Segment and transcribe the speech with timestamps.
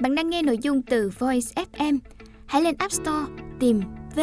[0.00, 1.98] Bạn đang nghe nội dung từ Voice FM.
[2.46, 3.80] Hãy lên App Store, tìm
[4.16, 4.20] V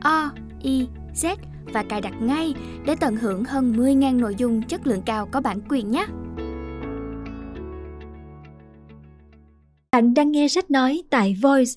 [0.00, 0.30] O
[0.62, 1.36] I Z
[1.72, 2.54] và cài đặt ngay
[2.86, 6.06] để tận hưởng hơn 10.000 nội dung chất lượng cao có bản quyền nhé.
[9.92, 11.72] Bạn đang nghe sách nói tại Voice.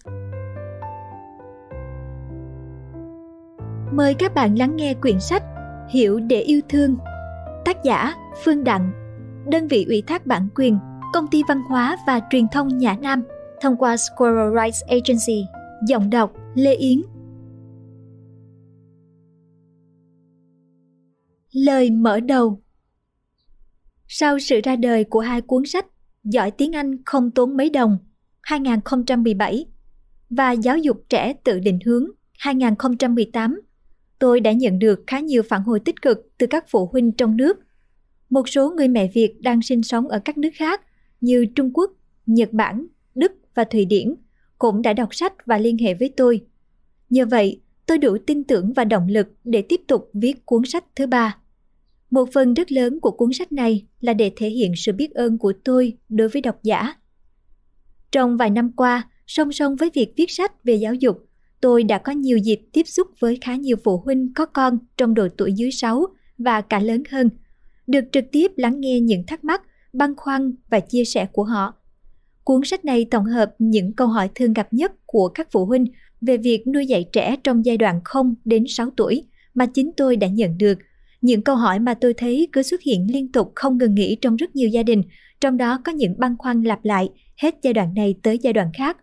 [3.92, 5.44] Mời các bạn lắng nghe quyển sách
[5.90, 6.98] Hiểu để yêu thương.
[7.66, 8.14] Tác giả
[8.44, 8.92] Phương Đặng.
[9.48, 10.80] Đơn vị ủy thác bản quyền
[11.14, 13.24] Công ty Văn hóa và Truyền thông Nhã Nam
[13.62, 15.46] thông qua Squirrel Rights Agency.
[15.88, 17.02] Giọng đọc Lê Yến.
[21.52, 22.62] Lời mở đầu
[24.08, 25.86] Sau sự ra đời của hai cuốn sách
[26.24, 27.98] Giỏi tiếng Anh không tốn mấy đồng
[28.42, 29.66] 2017
[30.30, 32.06] và Giáo dục trẻ tự định hướng
[32.40, 33.62] 2018,
[34.20, 37.38] tôi đã nhận được khá nhiều phản hồi tích cực từ các phụ huynh trong
[37.38, 37.60] nước.
[38.30, 40.82] Một số người mẹ Việt đang sinh sống ở các nước khác
[41.22, 41.92] như Trung Quốc,
[42.26, 44.16] Nhật Bản, Đức và Thụy Điển
[44.58, 46.46] cũng đã đọc sách và liên hệ với tôi.
[47.10, 50.86] Nhờ vậy, tôi đủ tin tưởng và động lực để tiếp tục viết cuốn sách
[50.96, 51.38] thứ ba.
[52.12, 55.38] Một phần rất lớn của cuốn sách này là để thể hiện sự biết ơn
[55.38, 56.94] của tôi đối với độc giả.
[58.12, 61.26] Trong vài năm qua, song song với việc viết sách về giáo dục,
[61.62, 65.14] tôi đã có nhiều dịp tiếp xúc với khá nhiều phụ huynh có con trong
[65.14, 66.06] độ tuổi dưới 6
[66.38, 67.30] và cả lớn hơn,
[67.88, 69.62] được trực tiếp lắng nghe những thắc mắc,
[69.94, 71.74] băn khoăn và chia sẻ của họ.
[72.44, 75.86] Cuốn sách này tổng hợp những câu hỏi thường gặp nhất của các phụ huynh
[76.22, 79.24] về việc nuôi dạy trẻ trong giai đoạn 0 đến 6 tuổi
[79.54, 80.78] mà chính tôi đã nhận được.
[81.22, 84.36] Những câu hỏi mà tôi thấy cứ xuất hiện liên tục không ngừng nghỉ trong
[84.36, 85.04] rất nhiều gia đình,
[85.42, 87.10] trong đó có những băn khoăn lặp lại
[87.42, 88.98] hết giai đoạn này tới giai đoạn khác.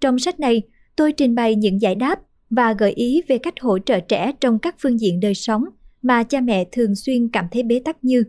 [0.00, 0.62] Trong sách này,
[0.96, 4.58] tôi trình bày những giải đáp và gợi ý về cách hỗ trợ trẻ trong
[4.58, 5.64] các phương diện đời sống
[6.02, 8.24] mà cha mẹ thường xuyên cảm thấy bế tắc như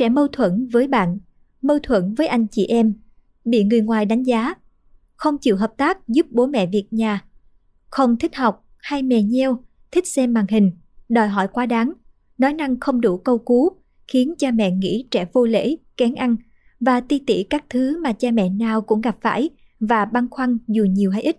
[0.00, 1.18] trẻ mâu thuẫn với bạn,
[1.62, 2.94] mâu thuẫn với anh chị em,
[3.44, 4.54] bị người ngoài đánh giá,
[5.16, 7.24] không chịu hợp tác giúp bố mẹ việc nhà,
[7.90, 10.72] không thích học hay mè nheo, thích xem màn hình,
[11.08, 11.92] đòi hỏi quá đáng,
[12.38, 13.68] nói năng không đủ câu cú,
[14.08, 16.36] khiến cha mẹ nghĩ trẻ vô lễ, kén ăn
[16.80, 20.58] và ti tỉ các thứ mà cha mẹ nào cũng gặp phải và băn khoăn
[20.68, 21.36] dù nhiều hay ít.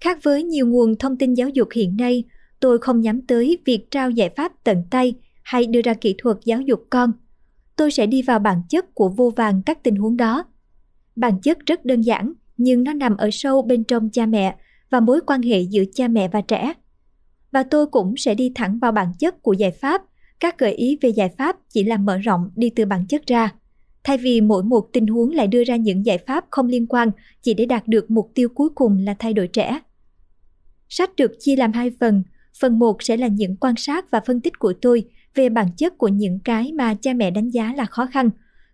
[0.00, 2.24] Khác với nhiều nguồn thông tin giáo dục hiện nay,
[2.60, 6.36] tôi không nhắm tới việc trao giải pháp tận tay hay đưa ra kỹ thuật
[6.44, 7.12] giáo dục con.
[7.76, 10.44] Tôi sẽ đi vào bản chất của vô vàng các tình huống đó.
[11.16, 14.56] Bản chất rất đơn giản, nhưng nó nằm ở sâu bên trong cha mẹ
[14.90, 16.72] và mối quan hệ giữa cha mẹ và trẻ.
[17.52, 20.02] Và tôi cũng sẽ đi thẳng vào bản chất của giải pháp,
[20.40, 23.52] các gợi ý về giải pháp chỉ là mở rộng đi từ bản chất ra
[24.04, 27.10] thay vì mỗi một tình huống lại đưa ra những giải pháp không liên quan
[27.42, 29.80] chỉ để đạt được mục tiêu cuối cùng là thay đổi trẻ.
[30.88, 32.22] Sách được chia làm hai phần.
[32.60, 35.04] Phần một sẽ là những quan sát và phân tích của tôi
[35.34, 38.30] về bản chất của những cái mà cha mẹ đánh giá là khó khăn.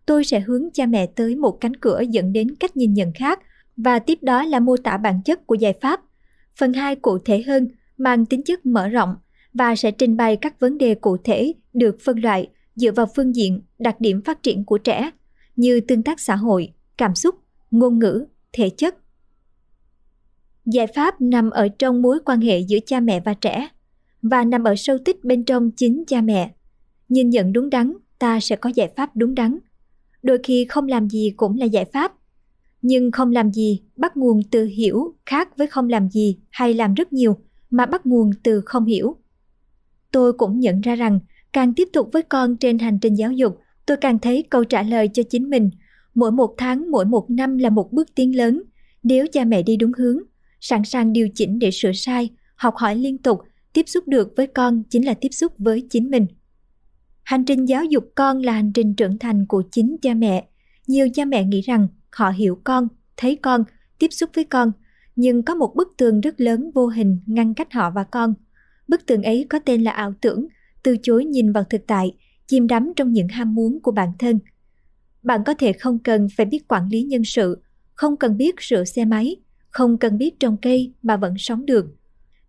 [0.06, 3.40] Tôi sẽ hướng cha mẹ tới một cánh cửa dẫn đến cách nhìn nhận khác
[3.76, 6.00] và tiếp đó là mô tả bản chất của giải pháp.
[6.56, 9.16] Phần 2 cụ thể hơn, mang tính chất mở rộng
[9.54, 13.36] và sẽ trình bày các vấn đề cụ thể được phân loại dựa vào phương
[13.36, 15.10] diện đặc điểm phát triển của trẻ
[15.56, 17.34] như tương tác xã hội, cảm xúc,
[17.70, 18.96] ngôn ngữ, thể chất.
[20.66, 23.68] Giải pháp nằm ở trong mối quan hệ giữa cha mẹ và trẻ
[24.22, 26.50] và nằm ở sâu tích bên trong chính cha mẹ.
[27.08, 29.58] Nhìn nhận đúng đắn, ta sẽ có giải pháp đúng đắn.
[30.22, 32.12] Đôi khi không làm gì cũng là giải pháp.
[32.82, 36.94] Nhưng không làm gì bắt nguồn từ hiểu khác với không làm gì hay làm
[36.94, 37.36] rất nhiều
[37.70, 39.16] mà bắt nguồn từ không hiểu.
[40.12, 41.20] Tôi cũng nhận ra rằng
[41.52, 44.82] càng tiếp tục với con trên hành trình giáo dục, tôi càng thấy câu trả
[44.82, 45.70] lời cho chính mình.
[46.14, 48.62] Mỗi một tháng, mỗi một năm là một bước tiến lớn.
[49.02, 50.18] Nếu cha mẹ đi đúng hướng,
[50.60, 53.40] sẵn sàng điều chỉnh để sửa sai, học hỏi liên tục,
[53.72, 56.26] tiếp xúc được với con chính là tiếp xúc với chính mình.
[57.22, 60.48] Hành trình giáo dục con là hành trình trưởng thành của chính cha mẹ.
[60.86, 63.64] Nhiều cha mẹ nghĩ rằng họ hiểu con, thấy con,
[63.98, 64.72] tiếp xúc với con,
[65.16, 68.34] nhưng có một bức tường rất lớn vô hình ngăn cách họ và con.
[68.88, 70.46] Bức tường ấy có tên là ảo tưởng,
[70.82, 72.12] từ chối nhìn vào thực tại,
[72.46, 74.38] chìm đắm trong những ham muốn của bản thân.
[75.22, 77.62] Bạn có thể không cần phải biết quản lý nhân sự,
[77.94, 79.36] không cần biết sửa xe máy,
[79.70, 81.86] không cần biết trồng cây mà vẫn sống được.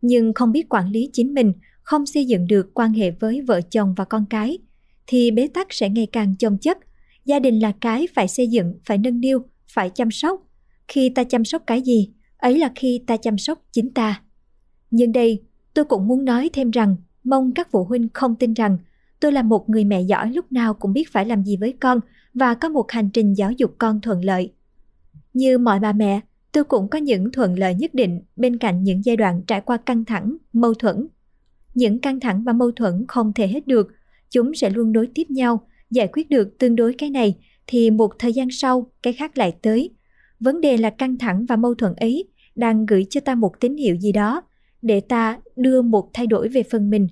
[0.02, 3.62] Nhưng không biết quản lý chính mình, không xây dựng được quan hệ với vợ
[3.62, 4.58] chồng và con cái,
[5.08, 6.78] thì bế tắc sẽ ngày càng chồng chất.
[7.26, 10.42] Gia đình là cái phải xây dựng, phải nâng niu, phải chăm sóc.
[10.88, 14.22] Khi ta chăm sóc cái gì, ấy là khi ta chăm sóc chính ta.
[14.92, 15.42] Nhưng đây,
[15.74, 18.78] tôi cũng muốn nói thêm rằng Mong các phụ huynh không tin rằng
[19.20, 22.00] tôi là một người mẹ giỏi lúc nào cũng biết phải làm gì với con
[22.34, 24.54] và có một hành trình giáo dục con thuận lợi.
[25.34, 26.20] Như mọi bà mẹ,
[26.52, 29.78] tôi cũng có những thuận lợi nhất định bên cạnh những giai đoạn trải qua
[29.78, 31.08] căng thẳng, mâu thuẫn.
[31.76, 33.88] Những căng thẳng và mâu thuẫn không thể hết được,
[34.30, 37.36] chúng sẽ luôn đối tiếp nhau, giải quyết được tương đối cái này
[37.68, 39.90] thì một thời gian sau cái khác lại tới.
[40.40, 42.26] vấn đề là căng thẳng và mâu thuẫn ấy
[42.56, 44.42] đang gửi cho ta một tín hiệu gì đó
[44.82, 47.08] để ta đưa một thay đổi về phần mình.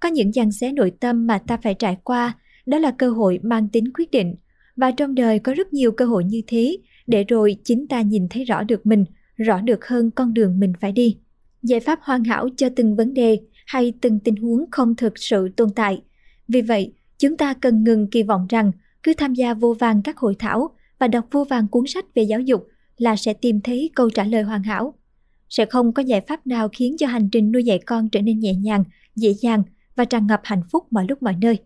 [0.00, 3.38] Có những giằng xé nội tâm mà ta phải trải qua, đó là cơ hội
[3.42, 4.34] mang tính quyết định.
[4.76, 8.28] Và trong đời có rất nhiều cơ hội như thế, để rồi chính ta nhìn
[8.28, 9.04] thấy rõ được mình,
[9.36, 11.18] rõ được hơn con đường mình phải đi.
[11.62, 15.48] Giải pháp hoàn hảo cho từng vấn đề hay từng tình huống không thực sự
[15.56, 16.02] tồn tại.
[16.48, 18.72] Vì vậy, chúng ta cần ngừng kỳ vọng rằng
[19.02, 22.22] cứ tham gia vô vàng các hội thảo và đọc vô vàng cuốn sách về
[22.22, 24.94] giáo dục là sẽ tìm thấy câu trả lời hoàn hảo.
[25.48, 28.38] Sẽ không có giải pháp nào khiến cho hành trình nuôi dạy con trở nên
[28.38, 28.84] nhẹ nhàng,
[29.16, 29.62] dễ dàng
[29.96, 31.58] và tràn ngập hạnh phúc mọi lúc mọi nơi.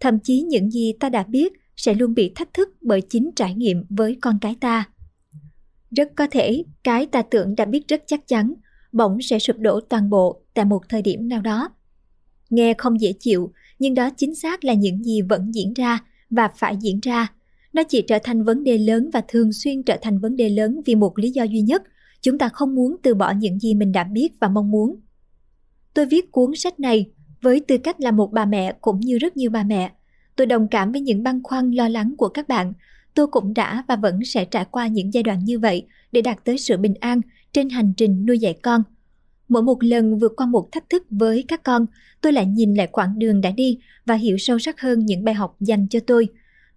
[0.00, 3.54] Thậm chí những gì ta đã biết sẽ luôn bị thách thức bởi chính trải
[3.54, 4.84] nghiệm với con cái ta.
[5.90, 8.54] Rất có thể cái ta tưởng đã biết rất chắc chắn
[8.92, 11.68] bỗng sẽ sụp đổ toàn bộ tại một thời điểm nào đó.
[12.50, 15.98] Nghe không dễ chịu, nhưng đó chính xác là những gì vẫn diễn ra
[16.30, 17.32] và phải diễn ra.
[17.72, 20.80] Nó chỉ trở thành vấn đề lớn và thường xuyên trở thành vấn đề lớn
[20.86, 21.82] vì một lý do duy nhất,
[22.20, 24.96] chúng ta không muốn từ bỏ những gì mình đã biết và mong muốn.
[25.94, 27.10] Tôi viết cuốn sách này
[27.42, 29.92] với tư cách là một bà mẹ cũng như rất nhiều bà mẹ.
[30.36, 32.72] Tôi đồng cảm với những băn khoăn lo lắng của các bạn.
[33.14, 36.44] Tôi cũng đã và vẫn sẽ trải qua những giai đoạn như vậy để đạt
[36.44, 37.20] tới sự bình an
[37.52, 38.82] trên hành trình nuôi dạy con.
[39.48, 41.86] Mỗi một lần vượt qua một thách thức với các con,
[42.20, 45.34] tôi lại nhìn lại quãng đường đã đi và hiểu sâu sắc hơn những bài
[45.34, 46.28] học dành cho tôi.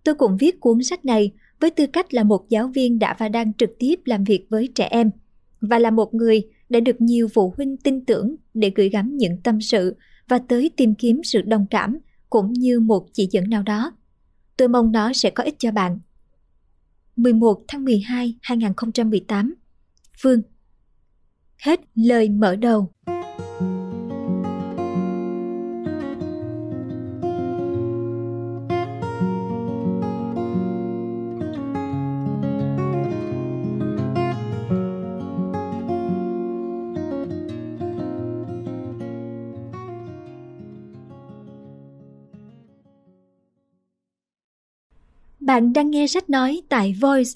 [0.03, 3.29] Tôi cũng viết cuốn sách này với tư cách là một giáo viên đã và
[3.29, 5.11] đang trực tiếp làm việc với trẻ em
[5.61, 9.37] và là một người đã được nhiều phụ huynh tin tưởng để gửi gắm những
[9.43, 9.95] tâm sự
[10.27, 11.97] và tới tìm kiếm sự đồng cảm
[12.29, 13.91] cũng như một chỉ dẫn nào đó.
[14.57, 15.99] Tôi mong nó sẽ có ích cho bạn.
[17.15, 19.55] 11 tháng 12 2018
[20.21, 20.41] Phương
[21.57, 22.91] Hết lời mở đầu
[45.57, 47.31] Bạn đang nghe sách nói tại Voice.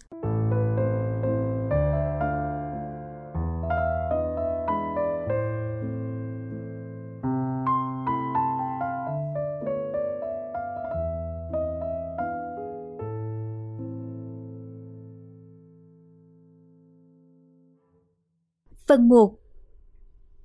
[18.88, 19.36] Phần 1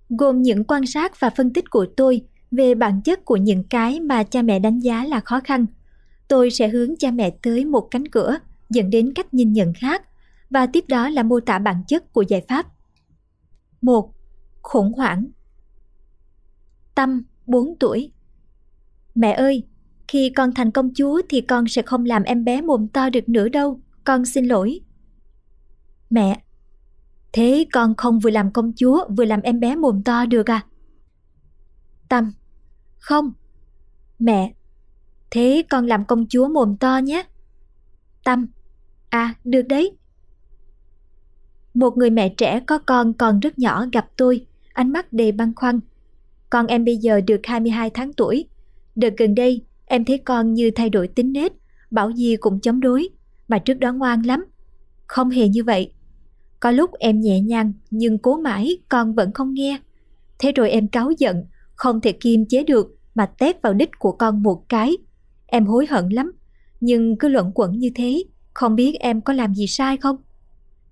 [0.09, 2.21] Gồm những quan sát và phân tích của tôi
[2.51, 5.67] về bản chất của những cái mà cha mẹ đánh giá là khó khăn–
[6.29, 8.39] tôi sẽ hướng cha mẹ tới một cánh cửa
[8.71, 10.03] dẫn đến cách nhìn nhận khác
[10.51, 12.67] và tiếp đó là mô tả bản chất của giải pháp.
[13.83, 14.15] 1.
[14.63, 15.27] Khủng hoảng
[16.95, 18.13] Tâm, 4 tuổi
[19.15, 19.63] Mẹ ơi,
[20.09, 23.29] khi con thành công chúa thì con sẽ không làm em bé mồm to được
[23.29, 24.81] nữa đâu, con xin lỗi.
[26.11, 26.43] Mẹ,
[27.33, 30.67] thế con không vừa làm công chúa vừa làm em bé mồm to được à?
[32.09, 32.33] Tâm,
[32.99, 33.33] không.
[34.19, 34.55] Mẹ,
[35.31, 37.23] Thế con làm công chúa mồm to nhé.
[38.25, 38.47] Tâm,
[39.09, 39.97] à được đấy.
[41.75, 45.55] Một người mẹ trẻ có con còn rất nhỏ gặp tôi, ánh mắt đầy băn
[45.55, 45.81] khoăn.
[46.51, 48.45] Con em bây giờ được 22 tháng tuổi.
[48.95, 51.53] Đợt gần đây, em thấy con như thay đổi tính nết,
[51.91, 53.09] bảo gì cũng chống đối,
[53.49, 54.45] mà trước đó ngoan lắm.
[55.07, 55.93] Không hề như vậy.
[56.61, 59.79] Có lúc em nhẹ nhàng nhưng cố mãi con vẫn không nghe.
[60.39, 64.13] Thế rồi em cáu giận, không thể kiềm chế được mà tép vào đích của
[64.13, 64.97] con một cái
[65.47, 66.33] Em hối hận lắm,
[66.81, 68.25] nhưng cứ luận quẩn như thế,
[68.55, 70.17] không biết em có làm gì sai không?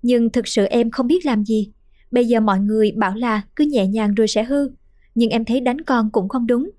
[0.03, 1.73] Nhưng thực sự em không biết làm gì.
[2.11, 4.71] Bây giờ mọi người bảo là cứ nhẹ nhàng rồi sẽ hư,
[5.15, 6.71] nhưng em thấy đánh con cũng không đúng.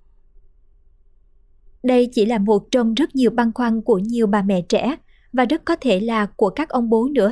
[1.84, 4.96] Đây chỉ là một trong rất nhiều băn khoăn của nhiều bà mẹ trẻ
[5.34, 7.32] và rất có thể là của các ông bố nữa.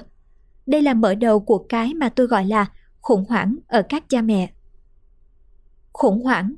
[0.65, 2.71] Đây là mở đầu của cái mà tôi gọi là
[3.01, 4.53] khủng hoảng ở các cha mẹ.
[5.93, 6.55] Khủng hoảng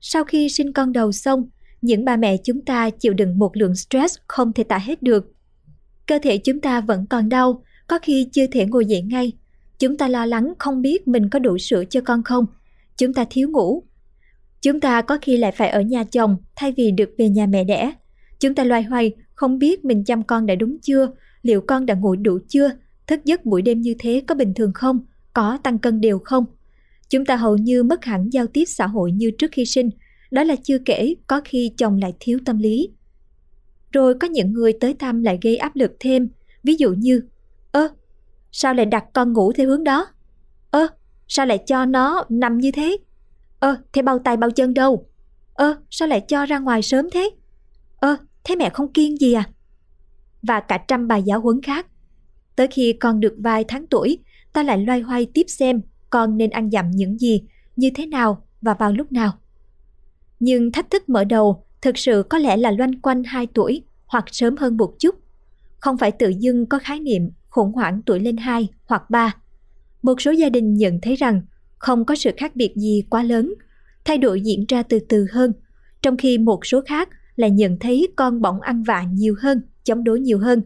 [0.00, 1.48] Sau khi sinh con đầu xong,
[1.84, 5.32] những bà mẹ chúng ta chịu đựng một lượng stress không thể tả hết được.
[6.06, 9.32] Cơ thể chúng ta vẫn còn đau, có khi chưa thể ngồi dậy ngay.
[9.78, 12.46] Chúng ta lo lắng không biết mình có đủ sữa cho con không.
[12.96, 13.82] Chúng ta thiếu ngủ.
[14.62, 17.64] Chúng ta có khi lại phải ở nhà chồng thay vì được về nhà mẹ
[17.64, 17.92] đẻ.
[18.40, 21.08] Chúng ta loay hoay không biết mình chăm con đã đúng chưa,
[21.42, 22.70] liệu con đã ngủ đủ chưa,
[23.06, 25.00] thức giấc buổi đêm như thế có bình thường không,
[25.32, 26.44] có tăng cân đều không.
[27.10, 29.90] Chúng ta hầu như mất hẳn giao tiếp xã hội như trước khi sinh–
[30.34, 32.88] đó là chưa kể có khi chồng lại thiếu tâm lý.
[33.92, 36.28] Rồi có những người tới thăm lại gây áp lực thêm,
[36.62, 37.22] ví dụ như
[37.72, 37.88] Ơ,
[38.52, 40.06] sao lại đặt con ngủ theo hướng đó?
[40.70, 40.86] Ơ,
[41.28, 42.96] sao lại cho nó nằm như thế?
[43.58, 45.06] Ơ, thế bao tay bao chân đâu?
[45.54, 47.30] Ơ, sao lại cho ra ngoài sớm thế?
[47.96, 49.48] Ơ, thế mẹ không kiên gì à?
[50.42, 51.86] Và cả trăm bài giáo huấn khác.
[52.56, 54.18] Tới khi con được vài tháng tuổi,
[54.52, 57.42] ta lại loay hoay tiếp xem con nên ăn dặm những gì,
[57.76, 59.32] như thế nào và vào lúc nào.
[60.44, 64.24] Nhưng thách thức mở đầu thực sự có lẽ là loanh quanh 2 tuổi hoặc
[64.32, 65.14] sớm hơn một chút.
[65.78, 69.34] Không phải tự dưng có khái niệm khủng hoảng tuổi lên 2 hoặc 3.
[70.02, 71.42] Một số gia đình nhận thấy rằng
[71.78, 73.54] không có sự khác biệt gì quá lớn,
[74.04, 75.52] thay đổi diễn ra từ từ hơn,
[76.02, 80.04] trong khi một số khác lại nhận thấy con bỗng ăn vạ nhiều hơn, chống
[80.04, 80.62] đối nhiều hơn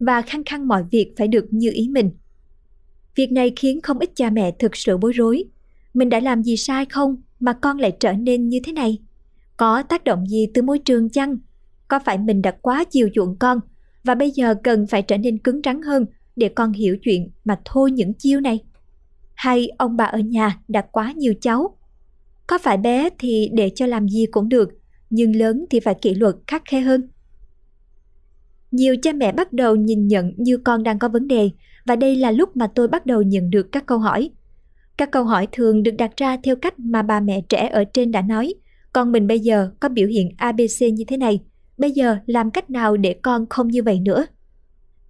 [0.00, 2.10] và khăng khăng mọi việc phải được như ý mình.
[3.14, 5.44] Việc này khiến không ít cha mẹ thực sự bối rối.
[5.94, 8.98] Mình đã làm gì sai không mà con lại trở nên như thế này?
[9.60, 11.38] Có tác động gì từ môi trường chăng?
[11.88, 13.60] Có phải mình đã quá chiều chuộng con
[14.04, 17.60] và bây giờ cần phải trở nên cứng rắn hơn để con hiểu chuyện mà
[17.64, 18.60] thôi những chiêu này?
[19.34, 21.76] Hay ông bà ở nhà đã quá nhiều cháu?
[22.46, 24.68] Có phải bé thì để cho làm gì cũng được,
[25.10, 27.08] nhưng lớn thì phải kỷ luật khắc khe hơn?
[28.70, 31.50] Nhiều cha mẹ bắt đầu nhìn nhận như con đang có vấn đề
[31.86, 34.30] và đây là lúc mà tôi bắt đầu nhận được các câu hỏi.
[34.96, 38.12] Các câu hỏi thường được đặt ra theo cách mà bà mẹ trẻ ở trên
[38.12, 38.54] đã nói.
[38.92, 41.40] Con mình bây giờ có biểu hiện ABC như thế này,
[41.78, 44.26] bây giờ làm cách nào để con không như vậy nữa?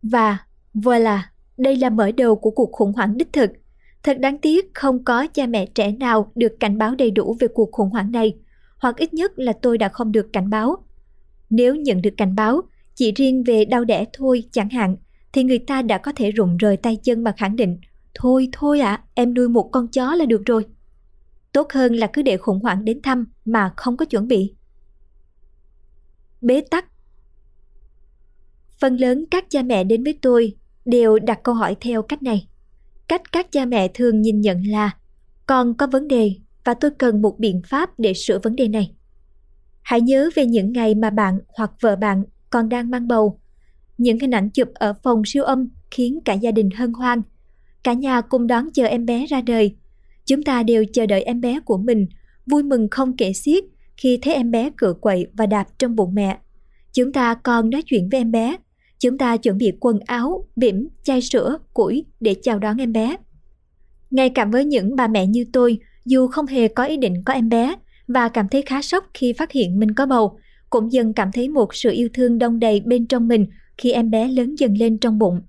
[0.03, 0.39] Và
[0.75, 1.19] voilà,
[1.57, 3.51] đây là mở đầu của cuộc khủng hoảng đích thực.
[4.03, 7.49] Thật đáng tiếc không có cha mẹ trẻ nào được cảnh báo đầy đủ về
[7.55, 8.37] cuộc khủng hoảng này,
[8.79, 10.77] hoặc ít nhất là tôi đã không được cảnh báo.
[11.51, 12.61] Nếu nhận được cảnh báo,
[12.95, 14.97] chỉ riêng về đau đẻ thôi chẳng hạn,
[15.33, 17.79] thì người ta đã có thể rụng rời tay chân mà khẳng định
[18.15, 20.65] Thôi thôi ạ, à, em nuôi một con chó là được rồi.
[21.53, 24.55] Tốt hơn là cứ để khủng hoảng đến thăm mà không có chuẩn bị.
[26.41, 26.85] Bế tắc
[28.81, 32.49] Phần lớn các cha mẹ đến với tôi đều đặt câu hỏi theo cách này.
[33.09, 34.91] Cách các cha mẹ thường nhìn nhận là,
[35.47, 36.33] con có vấn đề
[36.65, 38.95] và tôi cần một biện pháp để sửa vấn đề này.
[39.83, 43.41] Hãy nhớ về những ngày mà bạn hoặc vợ bạn còn đang mang bầu.
[43.99, 47.23] Những hình ảnh chụp ở phòng siêu âm khiến cả gia đình hân hoan.
[47.83, 49.77] Cả nhà cùng đón chờ em bé ra đời.
[50.31, 52.07] Chúng ta đều chờ đợi em bé của mình,
[52.47, 53.65] vui mừng không kể xiết
[53.97, 56.39] khi thấy em bé cựa quậy và đạp trong bụng mẹ.
[56.93, 58.57] Chúng ta còn nói chuyện với em bé.
[58.99, 63.17] Chúng ta chuẩn bị quần áo, bỉm, chai sữa, củi để chào đón em bé.
[64.11, 67.33] Ngay cả với những bà mẹ như tôi, dù không hề có ý định có
[67.33, 67.75] em bé
[68.09, 70.39] và cảm thấy khá sốc khi phát hiện mình có bầu,
[70.71, 73.47] cũng dần cảm thấy một sự yêu thương đông đầy bên trong mình
[73.79, 75.41] khi em bé lớn dần lên trong bụng.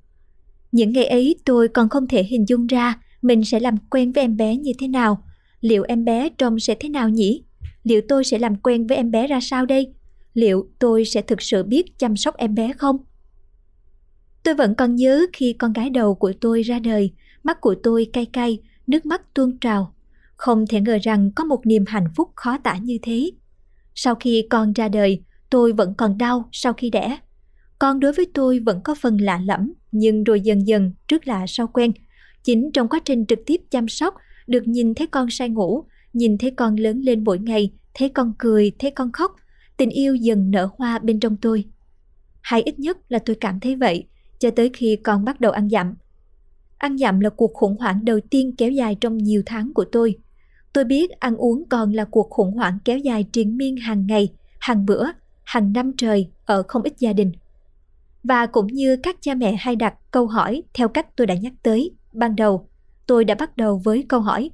[0.72, 4.24] Những ngày ấy tôi còn không thể hình dung ra mình sẽ làm quen với
[4.24, 5.24] em bé như thế nào.
[5.62, 7.44] Liệu em bé trông sẽ thế nào nhỉ?
[7.84, 9.94] Liệu tôi sẽ làm quen với em bé ra sao đây?
[10.34, 12.98] Liệu tôi sẽ thực sự biết chăm sóc em bé không?
[14.44, 17.14] Tôi vẫn còn nhớ khi con gái đầu của tôi ra đời,
[17.44, 19.94] mắt của tôi cay cay, nước mắt tuôn trào.
[20.36, 23.32] Không thể ngờ rằng có một niềm hạnh phúc khó tả như thế.
[23.96, 27.18] Sau khi con ra đời, tôi vẫn còn đau sau khi đẻ.
[27.80, 31.46] Con đối với tôi vẫn có phần lạ lẫm, nhưng rồi dần dần, trước lạ
[31.48, 31.92] sau quen.
[32.44, 34.16] Chính trong quá trình trực tiếp chăm sóc,
[34.48, 35.84] được nhìn thấy con say ngủ,
[36.14, 39.36] nhìn thấy con lớn lên mỗi ngày, thấy con cười, thấy con khóc,
[39.78, 41.66] tình yêu dần nở hoa bên trong tôi.
[42.42, 44.08] Hay ít nhất là tôi cảm thấy vậy,
[44.40, 45.96] cho tới khi con bắt đầu ăn dặm.
[46.78, 50.16] Ăn dặm là cuộc khủng hoảng đầu tiên kéo dài trong nhiều tháng của tôi–
[50.74, 54.30] Tôi biết ăn uống còn là cuộc khủng hoảng kéo dài triền miên hàng ngày,
[54.60, 55.06] hàng bữa,
[55.44, 57.32] hàng năm trời ở không ít gia đình.
[58.24, 61.54] Và cũng như các cha mẹ hay đặt câu hỏi theo cách tôi đã nhắc
[61.64, 62.70] tới ban đầu,
[63.08, 64.52] tôi đã bắt đầu với câu hỏi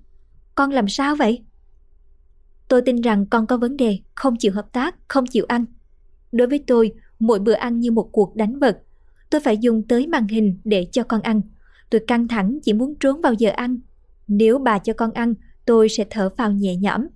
[0.55, 1.43] Con làm sao vậy?
[2.67, 5.65] Tôi tin rằng con có vấn đề, không chịu hợp tác, không chịu ăn.
[6.31, 8.77] Đối với tôi, mỗi bữa ăn như một cuộc đánh vật.
[9.29, 11.41] Tôi phải dùng tới màn hình để cho con ăn.
[11.89, 13.79] Tôi căng thẳng chỉ muốn trốn vào giờ ăn.
[14.27, 15.33] Nếu bà cho con ăn,
[15.65, 17.07] tôi sẽ thở phào nhẹ nhõm.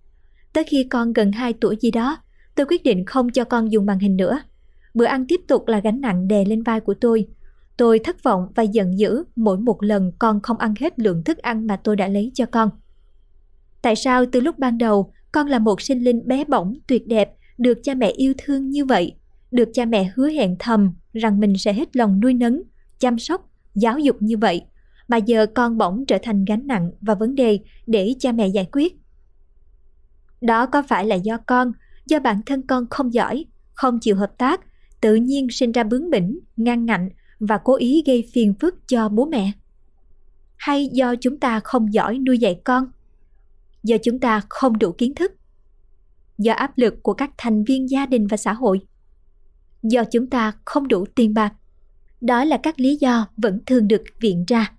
[0.54, 2.18] Tới khi con gần 2 tuổi gì đó,
[2.56, 4.42] tôi quyết định không cho con dùng màn hình nữa.
[4.94, 7.28] Bữa ăn tiếp tục là gánh nặng đè lên vai của tôi.
[7.78, 11.38] Tôi thất vọng và giận dữ mỗi một lần con không ăn hết lượng thức
[11.38, 12.70] ăn mà tôi đã lấy cho con.
[13.82, 17.32] Tại sao từ lúc ban đầu con là một sinh linh bé bỏng, tuyệt đẹp,
[17.58, 19.16] được cha mẹ yêu thương như vậy,
[19.52, 22.62] được cha mẹ hứa hẹn thầm rằng mình sẽ hết lòng nuôi nấng,
[23.00, 24.62] chăm sóc, giáo dục như vậy,
[25.08, 28.68] mà giờ con bỗng trở thành gánh nặng và vấn đề để cha mẹ giải
[28.72, 28.96] quyết.
[30.42, 31.72] Đó có phải là do con,
[32.06, 34.62] do bản thân con không giỏi, không chịu hợp tác,
[35.02, 37.10] tự nhiên sinh ra bướng bỉnh, ngang ngạnh
[37.42, 39.52] và cố ý gây phiền phức cho bố mẹ?
[40.58, 42.86] Hay do chúng ta không giỏi nuôi dạy con?
[43.84, 45.32] Do chúng ta không đủ kiến thức?
[46.38, 48.82] Do áp lực của các thành viên gia đình và xã hội?
[49.84, 51.54] Do chúng ta không đủ tiền bạc?
[52.22, 54.74] Đó là các lý do vẫn thường được viện ra.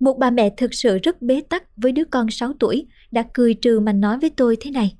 [0.00, 3.54] Một bà mẹ thực sự rất bế tắc với đứa con 6 tuổi đã cười
[3.54, 4.96] trừ mà nói với tôi thế này.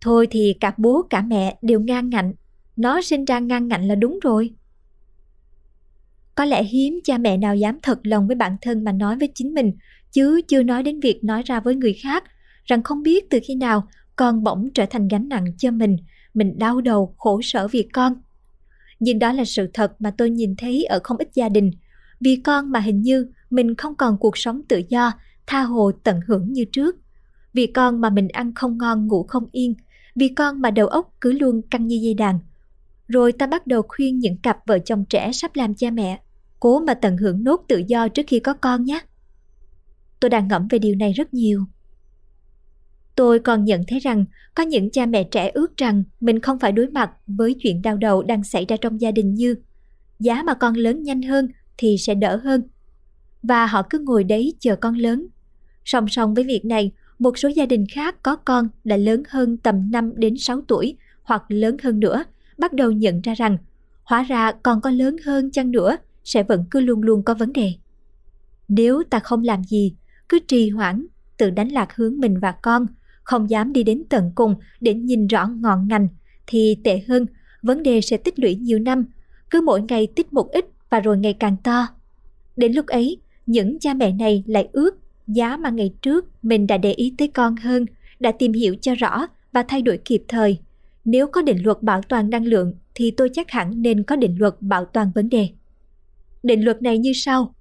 [0.00, 2.32] Thôi thì cả bố cả mẹ đều ngang ngạnh.
[2.76, 4.54] Nó sinh ra ngang ngạnh là đúng rồi.
[6.36, 9.28] Có lẽ hiếm cha mẹ nào dám thật lòng với bản thân mà nói với
[9.34, 9.72] chính mình,
[10.12, 12.24] chứ chưa nói đến việc nói ra với người khác,
[12.64, 15.96] rằng không biết từ khi nào con bỗng trở thành gánh nặng cho mình,
[16.34, 18.14] mình đau đầu, khổ sở vì con.
[19.00, 21.70] Nhưng đó là sự thật mà tôi nhìn thấy ở không ít gia đình.
[22.20, 25.12] Vì con mà hình như mình không còn cuộc sống tự do,
[25.46, 26.96] tha hồ tận hưởng như trước.
[27.52, 29.74] Vì con mà mình ăn không ngon ngủ không yên,
[30.14, 32.38] vì con mà đầu óc cứ luôn căng như dây đàn.
[33.08, 36.20] Rồi ta bắt đầu khuyên những cặp vợ chồng trẻ sắp làm cha mẹ,
[36.60, 39.00] cố mà tận hưởng nốt tự do trước khi có con nhé.
[40.20, 41.64] Tôi đang ngẫm về điều này rất nhiều.
[43.14, 46.72] Tôi còn nhận thấy rằng có những cha mẹ trẻ ước rằng mình không phải
[46.72, 49.54] đối mặt với chuyện đau đầu đang xảy ra trong gia đình như
[50.18, 51.48] giá mà con lớn nhanh hơn
[51.78, 52.62] thì sẽ đỡ hơn.
[53.42, 55.26] Và họ cứ ngồi đấy chờ con lớn.
[55.84, 59.56] Song song với việc này, một số gia đình khác có con đã lớn hơn
[59.56, 62.24] tầm 5 đến 6 tuổi hoặc lớn hơn nữa,
[62.58, 63.58] bắt đầu nhận ra rằng
[64.04, 67.52] hóa ra còn có lớn hơn chăng nữa sẽ vẫn cứ luôn luôn có vấn
[67.52, 67.72] đề.
[68.68, 69.94] Nếu ta không làm gì,
[70.28, 71.06] cứ trì hoãn,
[71.36, 72.86] tự đánh lạc hướng mình và con,
[73.22, 76.08] không dám đi đến tận cùng để nhìn rõ ngọn ngành,
[76.46, 77.26] thì tệ hơn,
[77.62, 79.04] vấn đề sẽ tích lũy nhiều năm,
[79.50, 81.86] cứ mỗi ngày tích một ít và rồi ngày càng to.
[82.56, 83.16] Đến lúc ấy,
[83.46, 87.28] những cha mẹ này lại ước giá mà ngày trước mình đã để ý tới
[87.28, 87.86] con hơn,
[88.20, 90.58] đã tìm hiểu cho rõ và thay đổi kịp thời.
[91.04, 94.36] Nếu có định luật bảo toàn năng lượng thì tôi chắc hẳn nên có định
[94.38, 95.48] luật bảo toàn vấn đề.
[96.46, 97.54] Định luật này như sau.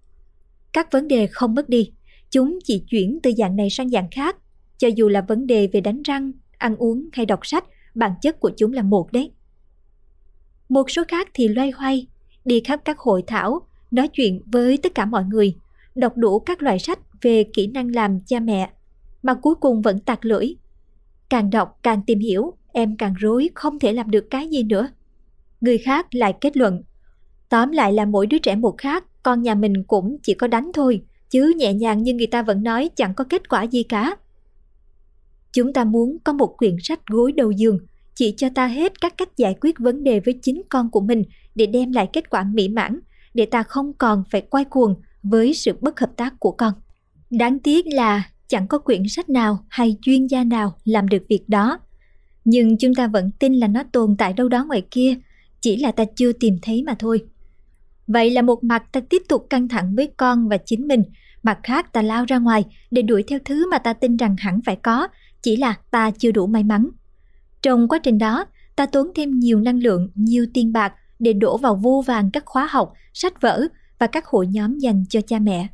[0.73, 1.91] Các vấn đề không mất đi,
[2.31, 4.37] chúng chỉ chuyển từ dạng này sang dạng khác.
[4.77, 7.65] Cho dù là vấn đề về đánh răng, ăn uống hay đọc sách,
[7.95, 9.31] bản chất của chúng là một đấy.
[10.69, 12.07] Một số khác thì loay hoay,
[12.45, 15.55] đi khắp các hội thảo, nói chuyện với tất cả mọi người,
[15.95, 18.69] đọc đủ các loại sách về kỹ năng làm cha mẹ,
[19.23, 20.55] mà cuối cùng vẫn tạc lưỡi.
[21.29, 24.89] Càng đọc càng tìm hiểu, em càng rối không thể làm được cái gì nữa.
[25.61, 26.83] Người khác lại kết luận,
[27.49, 30.71] tóm lại là mỗi đứa trẻ một khác, con nhà mình cũng chỉ có đánh
[30.73, 34.15] thôi, chứ nhẹ nhàng như người ta vẫn nói chẳng có kết quả gì cả.
[35.53, 37.79] Chúng ta muốn có một quyển sách gối đầu giường,
[38.15, 41.23] chỉ cho ta hết các cách giải quyết vấn đề với chính con của mình
[41.55, 42.99] để đem lại kết quả mỹ mãn,
[43.33, 46.73] để ta không còn phải quay cuồng với sự bất hợp tác của con.
[47.29, 51.49] Đáng tiếc là chẳng có quyển sách nào hay chuyên gia nào làm được việc
[51.49, 51.79] đó.
[52.45, 55.15] Nhưng chúng ta vẫn tin là nó tồn tại đâu đó ngoài kia,
[55.61, 57.25] chỉ là ta chưa tìm thấy mà thôi.
[58.07, 61.03] Vậy là một mặt ta tiếp tục căng thẳng với con và chính mình,
[61.43, 64.59] mặt khác ta lao ra ngoài để đuổi theo thứ mà ta tin rằng hẳn
[64.65, 65.07] phải có,
[65.41, 66.89] chỉ là ta chưa đủ may mắn.
[67.61, 71.57] Trong quá trình đó, ta tốn thêm nhiều năng lượng, nhiều tiền bạc để đổ
[71.57, 73.67] vào vô vàng các khóa học, sách vở
[73.99, 75.67] và các hội nhóm dành cho cha mẹ.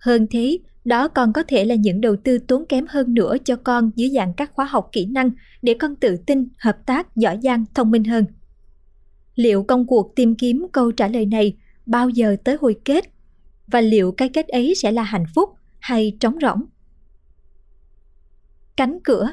[0.00, 3.56] Hơn thế, đó còn có thể là những đầu tư tốn kém hơn nữa cho
[3.56, 5.30] con dưới dạng các khóa học kỹ năng
[5.62, 8.24] để con tự tin, hợp tác, giỏi giang, thông minh hơn.
[9.34, 13.04] Liệu công cuộc tìm kiếm câu trả lời này bao giờ tới hồi kết?
[13.66, 16.62] Và liệu cái kết ấy sẽ là hạnh phúc hay trống rỗng?
[18.76, 19.32] Cánh cửa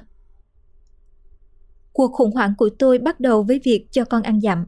[1.94, 4.66] Cuộc khủng hoảng của tôi bắt đầu với việc cho con ăn dặm.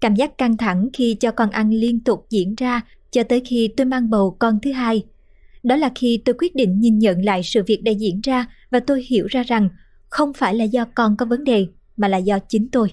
[0.00, 3.68] Cảm giác căng thẳng khi cho con ăn liên tục diễn ra cho tới khi
[3.76, 5.04] tôi mang bầu con thứ hai.
[5.62, 8.80] Đó là khi tôi quyết định nhìn nhận lại sự việc đã diễn ra và
[8.80, 9.68] tôi hiểu ra rằng
[10.08, 11.66] không phải là do con có vấn đề,
[11.96, 12.92] mà là do chính tôi.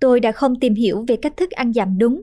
[0.00, 2.22] Tôi đã không tìm hiểu về cách thức ăn giảm đúng.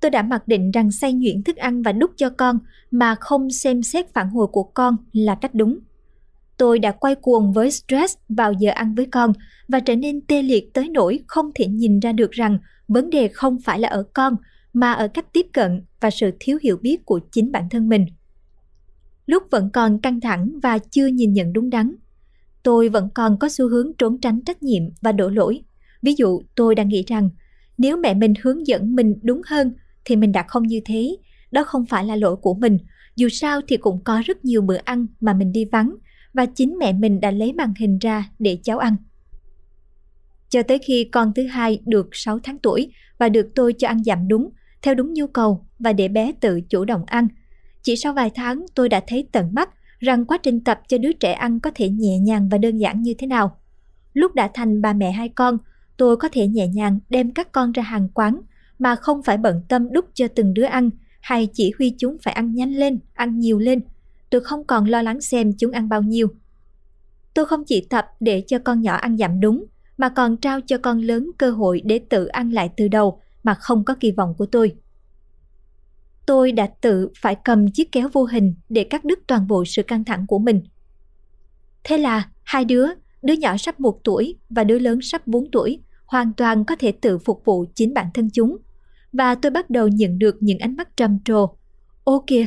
[0.00, 2.58] Tôi đã mặc định rằng xay nhuyễn thức ăn và đút cho con
[2.90, 5.78] mà không xem xét phản hồi của con là cách đúng.
[6.56, 9.32] Tôi đã quay cuồng với stress vào giờ ăn với con
[9.68, 12.58] và trở nên tê liệt tới nỗi không thể nhìn ra được rằng
[12.88, 14.36] vấn đề không phải là ở con
[14.72, 18.06] mà ở cách tiếp cận và sự thiếu hiểu biết của chính bản thân mình.
[19.26, 21.94] Lúc vẫn còn căng thẳng và chưa nhìn nhận đúng đắn,
[22.62, 25.62] tôi vẫn còn có xu hướng trốn tránh trách nhiệm và đổ lỗi.
[26.04, 27.30] Ví dụ, tôi đang nghĩ rằng
[27.78, 29.72] nếu mẹ mình hướng dẫn mình đúng hơn
[30.04, 31.16] thì mình đã không như thế.
[31.50, 32.78] Đó không phải là lỗi của mình.
[33.16, 35.94] Dù sao thì cũng có rất nhiều bữa ăn mà mình đi vắng
[36.32, 38.96] và chính mẹ mình đã lấy màn hình ra để cháu ăn.
[40.48, 44.04] Cho tới khi con thứ hai được 6 tháng tuổi và được tôi cho ăn
[44.04, 44.50] giảm đúng,
[44.82, 47.28] theo đúng nhu cầu và để bé tự chủ động ăn.
[47.82, 51.12] Chỉ sau vài tháng tôi đã thấy tận mắt rằng quá trình tập cho đứa
[51.12, 53.56] trẻ ăn có thể nhẹ nhàng và đơn giản như thế nào.
[54.12, 55.58] Lúc đã thành bà mẹ hai con,
[55.96, 58.40] tôi có thể nhẹ nhàng đem các con ra hàng quán
[58.78, 62.34] mà không phải bận tâm đút cho từng đứa ăn hay chỉ huy chúng phải
[62.34, 63.80] ăn nhanh lên, ăn nhiều lên.
[64.30, 66.28] Tôi không còn lo lắng xem chúng ăn bao nhiêu.
[67.34, 69.64] Tôi không chỉ tập để cho con nhỏ ăn giảm đúng,
[69.98, 73.54] mà còn trao cho con lớn cơ hội để tự ăn lại từ đầu mà
[73.54, 74.74] không có kỳ vọng của tôi.
[76.26, 79.82] Tôi đã tự phải cầm chiếc kéo vô hình để cắt đứt toàn bộ sự
[79.82, 80.62] căng thẳng của mình.
[81.84, 82.86] Thế là hai đứa,
[83.24, 86.92] đứa nhỏ sắp một tuổi và đứa lớn sắp 4 tuổi, hoàn toàn có thể
[86.92, 88.56] tự phục vụ chính bản thân chúng.
[89.12, 91.48] và tôi bắt đầu nhận được những ánh mắt trầm trồ.
[92.04, 92.46] Ô kìa,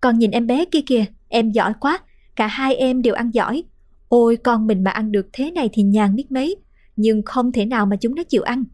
[0.00, 1.98] con nhìn em bé kia kìa, em giỏi quá,
[2.36, 3.64] cả hai em đều ăn giỏi.
[4.08, 6.56] Ôi con mình mà ăn được thế này thì nhàn biết mấy,
[6.96, 8.64] nhưng không thể nào mà chúng nó chịu ăn.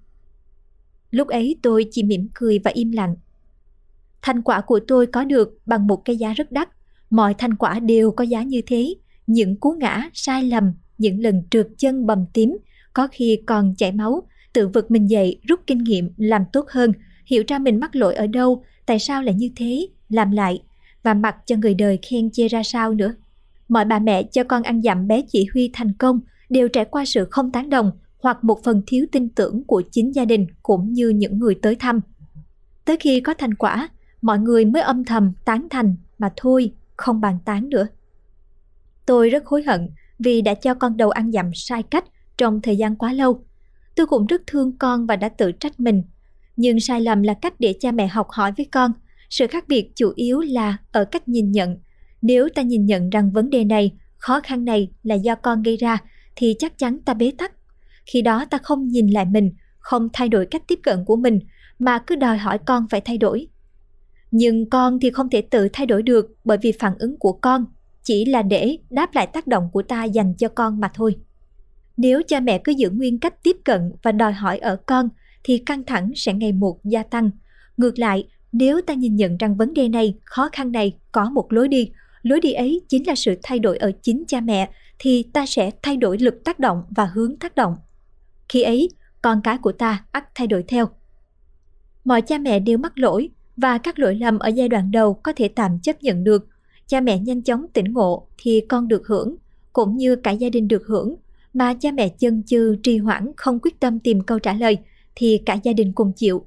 [1.11, 3.17] Lúc ấy tôi chỉ mỉm cười và im lặng.
[4.23, 6.69] Thành quả của tôi có được bằng một cái giá rất đắt.
[7.11, 8.95] Mọi thành quả đều có giá như thế.
[9.27, 12.59] Những cú ngã, sai lầm, những lần trượt chân bầm tím,
[12.93, 16.93] có khi còn chảy máu, tự vực mình dậy, rút kinh nghiệm, làm tốt hơn,
[17.27, 20.63] hiểu ra mình mắc lỗi ở đâu, tại sao lại như thế, làm lại,
[21.03, 23.15] và mặc cho người đời khen chê ra sao nữa.
[23.69, 27.05] Mọi bà mẹ cho con ăn dặm bé chỉ huy thành công đều trải qua
[27.05, 27.91] sự không tán đồng
[28.23, 31.75] hoặc một phần thiếu tin tưởng của chính gia đình cũng như những người tới
[31.75, 32.01] thăm.
[32.85, 33.89] Tới khi có thành quả,
[34.23, 37.87] mọi người mới âm thầm tán thành mà thôi, không bàn tán nữa.
[39.07, 42.05] Tôi rất hối hận vì đã cho con đầu ăn dặm sai cách
[42.39, 43.45] trong thời gian quá lâu.
[43.97, 46.03] Tôi cũng rất thương con và đã tự trách mình.
[46.57, 48.93] Nhưng sai lầm là cách để cha mẹ học hỏi với con.
[49.31, 51.77] Sự khác biệt chủ yếu là ở cách nhìn nhận.
[52.23, 55.77] Nếu ta nhìn nhận rằng vấn đề này, khó khăn này là do con gây
[55.77, 55.99] ra,
[56.37, 57.53] thì chắc chắn ta bế tắc.
[58.07, 61.41] Khi đó ta không nhìn lại mình, không thay đổi cách tiếp cận của mình,
[61.79, 63.49] mà cứ đòi hỏi con phải thay đổi.
[64.31, 67.65] Nhưng con thì không thể tự thay đổi được bởi vì phản ứng của con
[68.09, 71.17] chỉ là để đáp lại tác động của ta dành cho con mà thôi.
[71.97, 75.09] Nếu cha mẹ cứ giữ nguyên cách tiếp cận và đòi hỏi ở con
[75.45, 77.31] thì căng thẳng sẽ ngày một gia tăng.
[77.77, 81.53] Ngược lại, nếu ta nhìn nhận rằng vấn đề này, khó khăn này có một
[81.53, 81.91] lối đi,
[82.23, 85.71] lối đi ấy chính là sự thay đổi ở chính cha mẹ thì ta sẽ
[85.83, 87.77] thay đổi lực tác động và hướng tác động.
[88.49, 88.89] Khi ấy,
[89.23, 90.89] con cái của ta ắt thay đổi theo.
[92.05, 95.33] Mọi cha mẹ đều mắc lỗi và các lỗi lầm ở giai đoạn đầu có
[95.37, 96.49] thể tạm chấp nhận được.
[96.89, 99.37] Cha mẹ nhanh chóng tỉnh ngộ thì con được hưởng,
[99.73, 101.15] cũng như cả gia đình được hưởng,
[101.55, 104.79] mà cha mẹ chân chừ trì hoãn không quyết tâm tìm câu trả lời
[105.15, 106.45] thì cả gia đình cùng chịu.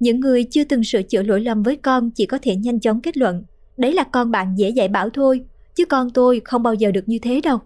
[0.00, 3.00] Những người chưa từng sửa chữa lỗi lầm với con chỉ có thể nhanh chóng
[3.00, 3.44] kết luận,
[3.76, 7.08] đấy là con bạn dễ dạy bảo thôi, chứ con tôi không bao giờ được
[7.08, 7.58] như thế đâu.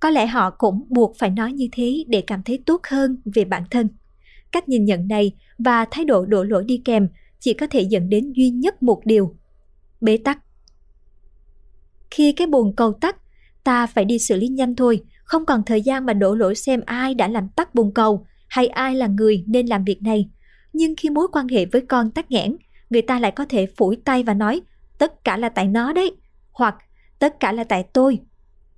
[0.00, 3.44] Có lẽ họ cũng buộc phải nói như thế để cảm thấy tốt hơn về
[3.44, 3.88] bản thân.
[4.52, 7.08] Cách nhìn nhận này và thái độ đổ lỗi đi kèm
[7.40, 9.36] chỉ có thể dẫn đến duy nhất một điều.
[10.00, 10.38] Bế tắc.
[12.14, 13.16] Khi cái bồn cầu tắt,
[13.64, 16.80] ta phải đi xử lý nhanh thôi, không còn thời gian mà đổ lỗi xem
[16.86, 20.28] ai đã làm tắt bồn cầu hay ai là người nên làm việc này.
[20.72, 22.56] Nhưng khi mối quan hệ với con tắc nghẽn,
[22.90, 24.60] người ta lại có thể phủi tay và nói
[24.98, 26.16] tất cả là tại nó đấy,
[26.52, 26.76] hoặc
[27.18, 28.18] tất cả là tại tôi,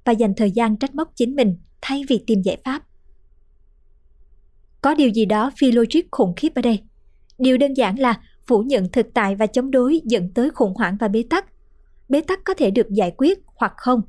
[0.04, 2.82] và dành thời gian trách móc chính mình thay vì tìm giải pháp.
[4.80, 6.82] Có điều gì đó phi logic khủng khiếp ở đây.
[7.38, 10.96] Điều đơn giản là phủ nhận thực tại và chống đối dẫn tới khủng hoảng
[11.00, 11.46] và bế tắc.
[12.14, 14.02] Bế tắc có thể được giải quyết hoặc không.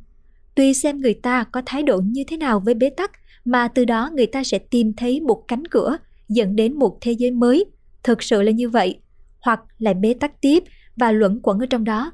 [0.56, 3.12] Tùy xem người ta có thái độ như thế nào với bế tắc
[3.46, 5.98] mà từ đó người ta sẽ tìm thấy một cánh cửa
[6.30, 7.66] dẫn đến một thế giới mới.
[8.04, 9.00] Thực sự là như vậy.
[9.42, 10.64] Hoặc lại bế tắc tiếp
[10.96, 12.12] và luẩn quẩn ở trong đó.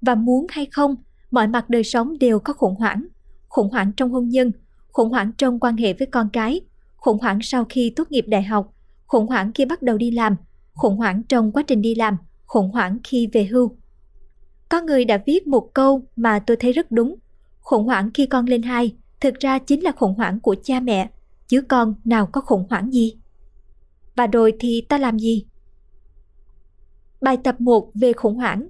[0.00, 0.96] Và muốn hay không,
[1.30, 3.04] mọi mặt đời sống đều có khủng hoảng.
[3.48, 4.52] Khủng hoảng trong hôn nhân,
[4.92, 6.60] khủng hoảng trong quan hệ với con cái,
[6.96, 8.74] khủng hoảng sau khi tốt nghiệp đại học,
[9.06, 10.36] khủng hoảng khi bắt đầu đi làm,
[10.72, 13.76] khủng hoảng trong quá trình đi làm, khủng hoảng khi về hưu.
[14.68, 17.16] Có người đã viết một câu mà tôi thấy rất đúng.
[17.60, 21.10] Khủng hoảng khi con lên hai thực ra chính là khủng hoảng của cha mẹ,
[21.48, 23.16] chứ con nào có khủng hoảng gì.
[24.16, 25.46] Và rồi thì ta làm gì?
[27.20, 28.68] Bài tập 1 về khủng hoảng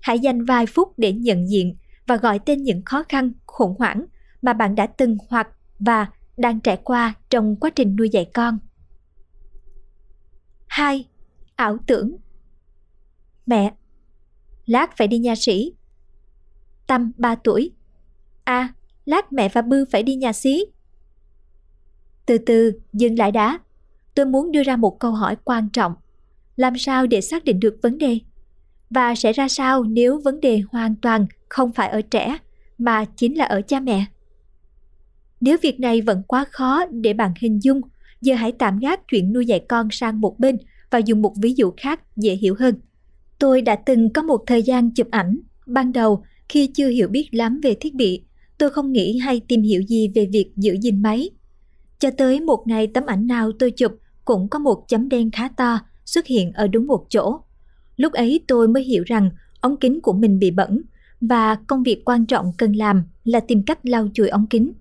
[0.00, 4.04] Hãy dành vài phút để nhận diện và gọi tên những khó khăn, khủng hoảng
[4.42, 8.58] mà bạn đã từng hoặc và đang trải qua trong quá trình nuôi dạy con.
[10.66, 11.08] 2.
[11.56, 12.16] Ảo tưởng
[13.46, 13.74] Mẹ
[14.72, 15.72] Lát phải đi nhà sĩ
[16.86, 17.72] Tâm 3 tuổi
[18.44, 20.64] À, lát mẹ và Bư phải đi nhà xí
[22.26, 23.58] Từ từ, dừng lại đã
[24.14, 25.94] Tôi muốn đưa ra một câu hỏi quan trọng
[26.56, 28.18] Làm sao để xác định được vấn đề?
[28.90, 32.38] Và sẽ ra sao nếu vấn đề hoàn toàn không phải ở trẻ
[32.78, 34.04] Mà chính là ở cha mẹ?
[35.40, 37.80] Nếu việc này vẫn quá khó để bạn hình dung
[38.20, 40.58] giờ hãy tạm gác chuyện nuôi dạy con sang một bên
[40.90, 42.74] và dùng một ví dụ khác dễ hiểu hơn.
[43.42, 45.38] Tôi đã từng có một thời gian chụp ảnh.
[45.66, 48.22] Ban đầu, khi chưa hiểu biết lắm về thiết bị,
[48.58, 51.30] tôi không nghĩ hay tìm hiểu gì về việc giữ gìn máy.
[51.98, 53.92] Cho tới một ngày tấm ảnh nào tôi chụp
[54.24, 57.40] cũng có một chấm đen khá to xuất hiện ở đúng một chỗ.
[57.96, 60.82] Lúc ấy tôi mới hiểu rằng ống kính của mình bị bẩn
[61.20, 64.72] và công việc quan trọng cần làm là tìm cách lau chùi ống kính.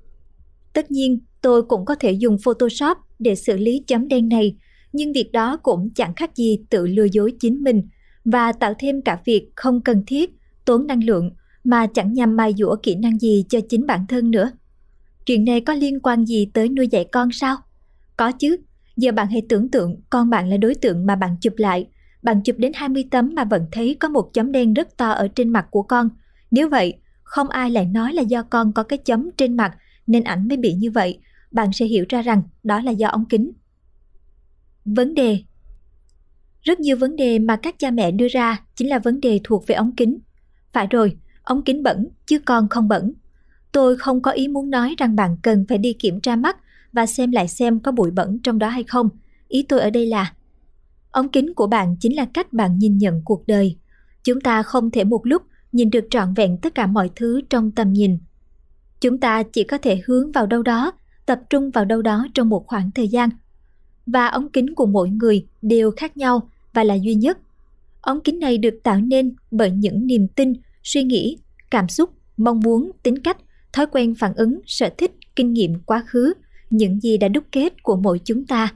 [0.73, 4.55] Tất nhiên, tôi cũng có thể dùng Photoshop để xử lý chấm đen này,
[4.93, 7.81] nhưng việc đó cũng chẳng khác gì tự lừa dối chính mình
[8.25, 10.29] và tạo thêm cả việc không cần thiết,
[10.65, 11.31] tốn năng lượng
[11.63, 14.51] mà chẳng nhằm mài dũa kỹ năng gì cho chính bản thân nữa.
[15.25, 17.57] Chuyện này có liên quan gì tới nuôi dạy con sao?
[18.17, 18.57] Có chứ,
[18.97, 21.87] Giờ bạn hãy tưởng tượng con bạn là đối tượng mà bạn chụp lại.
[22.23, 25.27] Bạn chụp đến 20 tấm mà vẫn thấy có một chấm đen rất to ở
[25.35, 26.09] trên mặt của con.
[26.51, 30.23] Nếu vậy, không ai lại nói là do con có cái chấm trên mặt nên
[30.23, 31.19] ảnh mới bị như vậy.
[31.51, 33.51] Bạn sẽ hiểu ra rằng đó là do ống kính.
[34.85, 35.43] Vấn đề
[36.61, 39.67] rất nhiều vấn đề mà các cha mẹ đưa ra chính là vấn đề thuộc
[39.67, 40.19] về ống kính.
[40.73, 43.13] Phải rồi, ống kính bẩn chứ con không bẩn.
[43.71, 46.57] Tôi không có ý muốn nói rằng bạn cần phải đi kiểm tra mắt
[46.93, 49.09] và xem lại xem có bụi bẩn trong đó hay không.
[49.47, 50.33] Ý tôi ở đây là
[51.11, 53.77] ống kính của bạn chính là cách bạn nhìn nhận cuộc đời.
[54.23, 57.71] Chúng ta không thể một lúc nhìn được trọn vẹn tất cả mọi thứ trong
[57.71, 58.17] tầm nhìn.
[59.01, 60.91] Chúng ta chỉ có thể hướng vào đâu đó,
[61.25, 63.29] tập trung vào đâu đó trong một khoảng thời gian.
[64.05, 67.37] Và ống kính của mỗi người đều khác nhau và là duy nhất.
[68.01, 71.37] Ống kính này được tạo nên bởi những niềm tin, suy nghĩ,
[71.71, 73.37] cảm xúc, mong muốn, tính cách,
[73.73, 76.33] thói quen phản ứng, sở thích, kinh nghiệm quá khứ,
[76.69, 78.73] những gì đã đúc kết của mỗi chúng ta.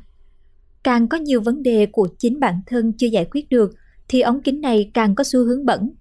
[0.83, 3.75] Càng có nhiều vấn đề của chính bản thân chưa giải quyết được
[4.07, 5.91] thì ống kính này càng có xu hướng bẩn.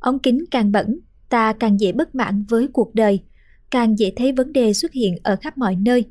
[0.00, 3.20] Ống kính càng bẩn, ta càng dễ bất mãn với cuộc đời,
[3.70, 6.04] càng dễ thấy vấn đề xuất hiện ở khắp mọi nơi.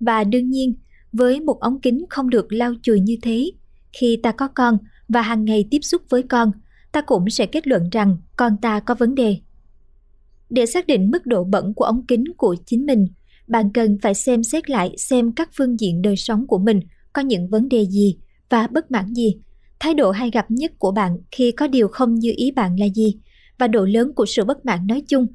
[0.00, 0.74] Và đương nhiên,
[1.12, 3.50] với một ống kính không được lau chùi như thế,
[3.92, 6.52] khi ta có con và hàng ngày tiếp xúc với con,
[6.92, 9.36] ta cũng sẽ kết luận rằng con ta có vấn đề.
[10.50, 13.06] Để xác định mức độ bẩn của ống kính của chính mình,
[13.48, 16.80] bạn cần phải xem xét lại xem các phương diện đời sống của mình
[17.12, 18.18] có những vấn đề gì
[18.50, 19.40] và bất mãn gì.
[19.80, 22.86] Thái độ hay gặp nhất của bạn khi có điều không như ý bạn là
[22.94, 23.16] gì
[23.58, 25.26] và độ lớn của sự bất mãn nói chung.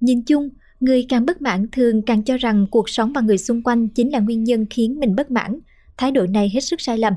[0.00, 0.48] Nhìn chung,
[0.80, 4.12] người càng bất mãn thường càng cho rằng cuộc sống và người xung quanh chính
[4.12, 5.58] là nguyên nhân khiến mình bất mãn.
[5.96, 7.12] Thái độ này hết sức sai lầm.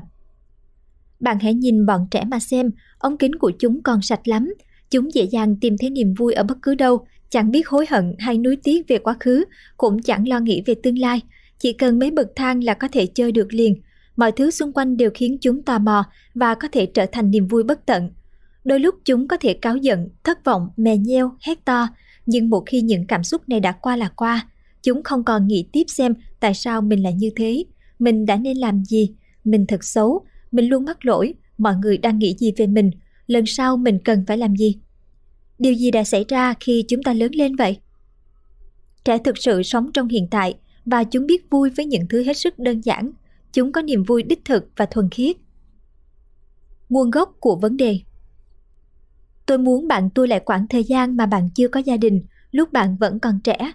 [1.20, 4.54] Bạn hãy nhìn bọn trẻ mà xem, ống kính của chúng còn sạch lắm.
[4.90, 8.14] Chúng dễ dàng tìm thấy niềm vui ở bất cứ đâu, chẳng biết hối hận
[8.18, 9.44] hay nuối tiếc về quá khứ,
[9.76, 11.20] cũng chẳng lo nghĩ về tương lai.
[11.58, 13.74] Chỉ cần mấy bậc thang là có thể chơi được liền.
[14.16, 17.48] Mọi thứ xung quanh đều khiến chúng tò mò và có thể trở thành niềm
[17.48, 18.10] vui bất tận.
[18.64, 21.88] Đôi lúc chúng có thể cáu giận, thất vọng, mè nheo, hét to,
[22.26, 24.48] nhưng một khi những cảm xúc này đã qua là qua,
[24.82, 27.64] chúng không còn nghĩ tiếp xem tại sao mình lại như thế,
[27.98, 32.18] mình đã nên làm gì, mình thật xấu, mình luôn mắc lỗi, mọi người đang
[32.18, 32.90] nghĩ gì về mình,
[33.26, 34.78] lần sau mình cần phải làm gì.
[35.58, 37.78] Điều gì đã xảy ra khi chúng ta lớn lên vậy?
[39.04, 40.54] Trẻ thực sự sống trong hiện tại
[40.84, 43.12] và chúng biết vui với những thứ hết sức đơn giản.
[43.52, 45.36] Chúng có niềm vui đích thực và thuần khiết.
[46.88, 48.00] Nguồn gốc của vấn đề
[49.50, 52.72] Tôi muốn bạn tua lại khoảng thời gian mà bạn chưa có gia đình, lúc
[52.72, 53.72] bạn vẫn còn trẻ.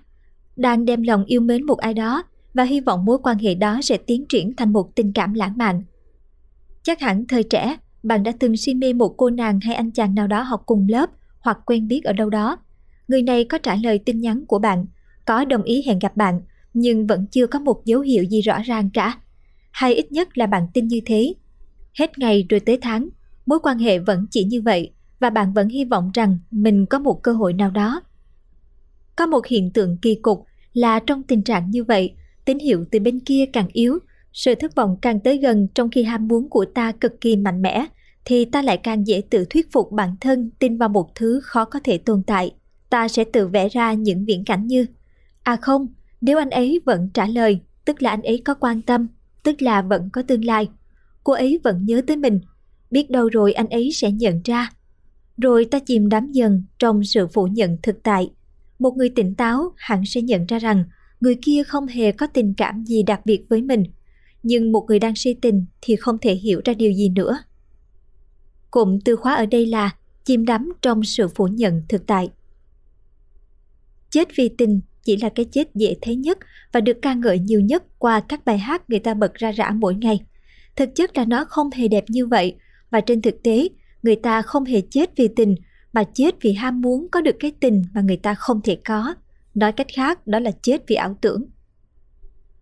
[0.56, 3.80] Đang đem lòng yêu mến một ai đó và hy vọng mối quan hệ đó
[3.84, 5.82] sẽ tiến triển thành một tình cảm lãng mạn.
[6.84, 10.16] Chắc hẳn thời trẻ, bạn đã từng si mê một cô nàng hay anh chàng
[10.16, 11.10] nào đó học cùng lớp
[11.40, 12.58] hoặc quen biết ở đâu đó.
[13.08, 14.86] Người này có trả lời tin nhắn của bạn,
[15.26, 16.42] có đồng ý hẹn gặp bạn,
[16.74, 19.18] nhưng vẫn chưa có một dấu hiệu gì rõ ràng cả.
[19.72, 21.34] Hay ít nhất là bạn tin như thế.
[22.00, 23.10] Hết ngày rồi tới tháng,
[23.46, 27.00] mối quan hệ vẫn chỉ như vậy và bạn vẫn hy vọng rằng mình có
[27.00, 28.02] một cơ hội nào đó.
[29.16, 33.00] Có một hiện tượng kỳ cục là trong tình trạng như vậy, tín hiệu từ
[33.00, 34.00] bên kia càng yếu,
[34.34, 37.62] sự thất vọng càng tới gần trong khi ham muốn của ta cực kỳ mạnh
[37.62, 37.86] mẽ
[38.26, 41.66] thì ta lại càng dễ tự thuyết phục bản thân tin vào một thứ khó
[41.66, 42.52] có thể tồn tại.
[42.90, 44.86] Ta sẽ tự vẽ ra những viễn cảnh như
[45.44, 45.88] À không,
[46.22, 49.08] nếu anh ấy vẫn trả lời, tức là anh ấy có quan tâm,
[49.44, 50.70] tức là vẫn có tương lai.
[51.24, 52.40] Cô ấy vẫn nhớ tới mình,
[52.92, 54.70] biết đâu rồi anh ấy sẽ nhận ra.
[55.38, 58.32] Rồi ta chìm đắm dần trong sự phủ nhận thực tại.
[58.80, 60.84] Một người tỉnh táo hẳn sẽ nhận ra rằng
[61.20, 63.84] người kia không hề có tình cảm gì đặc biệt với mình.
[64.44, 67.40] Nhưng một người đang si tình thì không thể hiểu ra điều gì nữa.
[68.72, 72.30] Cụm từ khóa ở đây là chìm đắm trong sự phủ nhận thực tại.
[74.10, 76.38] Chết vì tình chỉ là cái chết dễ thấy nhất
[76.72, 79.72] và được ca ngợi nhiều nhất qua các bài hát người ta bật ra rã
[79.72, 80.20] mỗi ngày.
[80.76, 82.56] Thực chất là nó không hề đẹp như vậy
[82.92, 83.68] và trên thực tế
[84.06, 85.56] người ta không hề chết vì tình
[85.94, 89.16] mà chết vì ham muốn có được cái tình mà người ta không thể có.
[89.56, 91.46] Nói cách khác đó là chết vì ảo tưởng.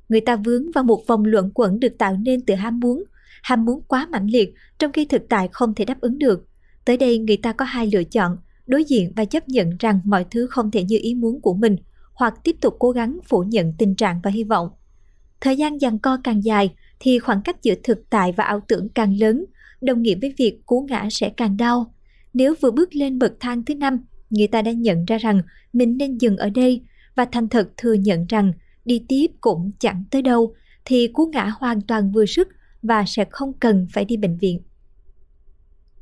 [0.09, 3.03] Người ta vướng vào một vòng luẩn quẩn được tạo nên từ ham muốn
[3.43, 6.47] ham muốn quá mãnh liệt trong khi thực tại không thể đáp ứng được.
[6.85, 10.25] Tới đây người ta có hai lựa chọn, đối diện và chấp nhận rằng mọi
[10.31, 11.75] thứ không thể như ý muốn của mình,
[12.13, 14.69] hoặc tiếp tục cố gắng phủ nhận tình trạng và hy vọng.
[15.41, 18.89] Thời gian giằng co càng dài thì khoảng cách giữa thực tại và ảo tưởng
[18.89, 19.45] càng lớn,
[19.83, 21.93] đồng nghĩa với việc cú ngã sẽ càng đau.
[22.33, 25.41] Nếu vừa bước lên bậc thang thứ năm, người ta đã nhận ra rằng
[25.73, 26.81] mình nên dừng ở đây
[27.15, 28.53] và thành thật thừa nhận rằng
[28.85, 30.53] đi tiếp cũng chẳng tới đâu,
[30.85, 32.47] thì cú ngã hoàn toàn vừa sức
[32.81, 34.61] và sẽ không cần phải đi bệnh viện.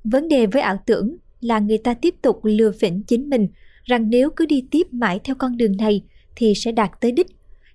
[0.03, 3.47] Vấn đề với ảo tưởng là người ta tiếp tục lừa phỉnh chính mình
[3.83, 6.01] rằng nếu cứ đi tiếp mãi theo con đường này
[6.35, 7.27] thì sẽ đạt tới đích.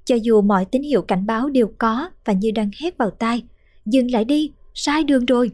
[0.05, 3.43] Cho dù mọi tín hiệu cảnh báo đều có và như đang hét vào tai,
[3.87, 5.51] dừng lại đi, sai đường rồi.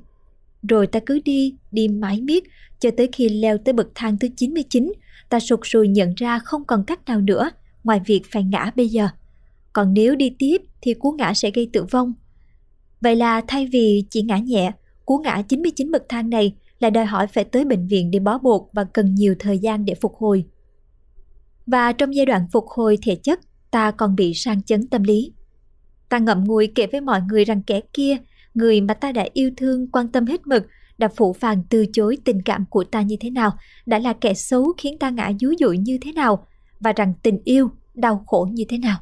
[0.68, 2.44] Rồi ta cứ đi, đi mãi miết,
[2.80, 4.92] cho tới khi leo tới bậc thang thứ 99,
[5.28, 7.50] ta sụt sùi nhận ra không còn cách nào nữa
[7.84, 9.08] ngoài việc phải ngã bây giờ.
[9.72, 12.12] Còn nếu đi tiếp thì cú ngã sẽ gây tử vong.
[13.00, 14.72] Vậy là thay vì chỉ ngã nhẹ,
[15.06, 18.38] cú ngã 99 bậc thang này là đòi hỏi phải tới bệnh viện để bó
[18.38, 20.44] buộc và cần nhiều thời gian để phục hồi.
[21.66, 25.32] Và trong giai đoạn phục hồi thể chất, ta còn bị sang chấn tâm lý.
[26.08, 28.16] Ta ngậm ngùi kể với mọi người rằng kẻ kia,
[28.54, 30.66] người mà ta đã yêu thương quan tâm hết mực,
[30.98, 33.50] đã phụ phàng từ chối tình cảm của ta như thế nào,
[33.86, 36.46] đã là kẻ xấu khiến ta ngã dúi dụi như thế nào,
[36.80, 38.98] và rằng tình yêu đau khổ như thế nào.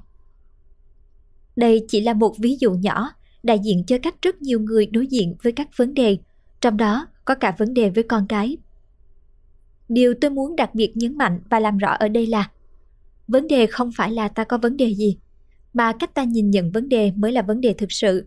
[1.56, 5.06] Đây chỉ là một ví dụ nhỏ đại diện cho cách rất nhiều người đối
[5.06, 6.18] diện với các vấn đề,
[6.60, 8.56] trong đó có cả vấn đề với con cái.
[9.88, 12.50] Điều tôi muốn đặc biệt nhấn mạnh và làm rõ ở đây là
[13.28, 15.18] vấn đề không phải là ta có vấn đề gì,
[15.72, 18.26] mà cách ta nhìn nhận vấn đề mới là vấn đề thực sự.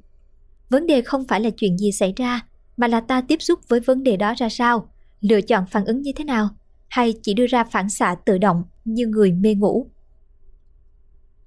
[0.74, 2.46] Vấn đề không phải là chuyện gì xảy ra,
[2.78, 4.90] mà là ta tiếp xúc với vấn đề đó ra sao,
[5.22, 6.50] lựa chọn phản ứng như thế nào,
[6.88, 9.88] hay chỉ đưa ra phản xạ tự động như người mê ngủ.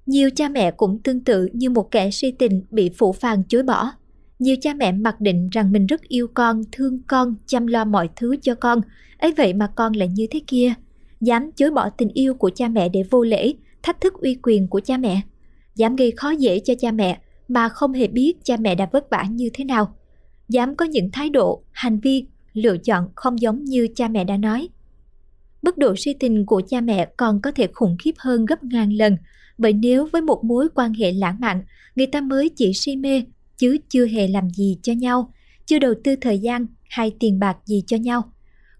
[0.06, 3.62] Nhiều cha mẹ cũng tương tự như một kẻ si tình bị phụ phàng chối
[3.62, 3.90] bỏ.
[4.38, 8.08] Nhiều cha mẹ mặc định rằng mình rất yêu con, thương con, chăm lo mọi
[8.16, 8.80] thứ cho con.
[9.18, 10.74] ấy vậy mà con lại như thế kia.
[11.20, 14.68] Dám chối bỏ tình yêu của cha mẹ để vô lễ, thách thức uy quyền
[14.68, 15.20] của cha mẹ.
[15.74, 19.10] Dám gây khó dễ cho cha mẹ mà không hề biết cha mẹ đã vất
[19.10, 19.96] vả như thế nào.
[20.48, 24.36] Dám có những thái độ, hành vi, lựa chọn không giống như cha mẹ đã
[24.36, 24.68] nói.
[25.62, 28.92] Mức độ si tình của cha mẹ còn có thể khủng khiếp hơn gấp ngàn
[28.92, 29.16] lần
[29.58, 31.62] bởi nếu với một mối quan hệ lãng mạn,
[31.96, 33.22] người ta mới chỉ si mê,
[33.56, 35.32] chứ chưa hề làm gì cho nhau,
[35.66, 38.32] chưa đầu tư thời gian hay tiền bạc gì cho nhau.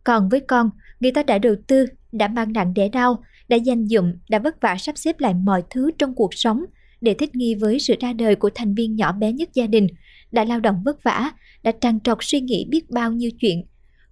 [0.04, 3.86] Còn với con, người ta đã đầu tư, đã mang nặng đẻ đau, đã dành
[3.86, 6.64] dụm, đã vất vả sắp xếp lại mọi thứ trong cuộc sống
[7.00, 9.86] để thích nghi với sự ra đời của thành viên nhỏ bé nhất gia đình,
[10.32, 11.30] đã lao động vất vả,
[11.62, 13.64] đã trằn trọc suy nghĩ biết bao nhiêu chuyện.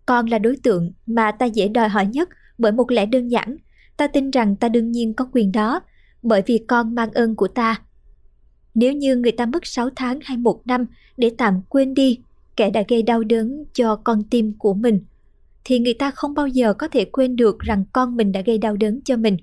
[0.07, 3.57] Con là đối tượng mà ta dễ đòi hỏi nhất bởi một lẽ đơn giản.
[3.97, 5.81] Ta tin rằng ta đương nhiên có quyền đó,
[6.23, 7.83] bởi vì con mang ơn của ta.
[8.75, 12.19] Nếu như người ta mất 6 tháng hay một năm để tạm quên đi
[12.57, 15.01] kẻ đã gây đau đớn cho con tim của mình,
[15.65, 18.59] thì người ta không bao giờ có thể quên được rằng con mình đã gây
[18.59, 19.37] đau đớn cho mình.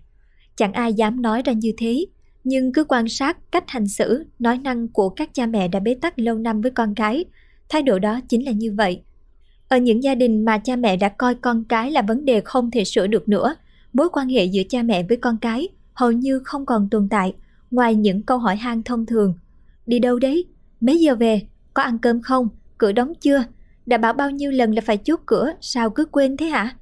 [0.56, 2.06] Chẳng ai dám nói ra như thế,
[2.44, 5.94] nhưng cứ quan sát cách hành xử, nói năng của các cha mẹ đã bế
[5.94, 7.26] tắc lâu năm với con cái,
[7.70, 9.02] thái độ đó chính là như vậy.
[9.68, 12.72] Ở những gia đình mà cha mẹ đã coi con cái là vấn đề không
[12.72, 13.56] thể sửa được nữa,
[13.94, 17.34] mối quan hệ giữa cha mẹ với con cái hầu như không còn tồn tại
[17.72, 19.34] ngoài những câu hỏi han thông thường.
[19.86, 20.46] Đi đâu đấy?
[20.82, 21.42] Mấy giờ về?
[21.74, 22.50] Có ăn cơm không?
[22.78, 23.44] Cửa đóng chưa?
[23.86, 26.76] Đã bảo bao nhiêu lần là phải chốt cửa, sao cứ quên thế hả?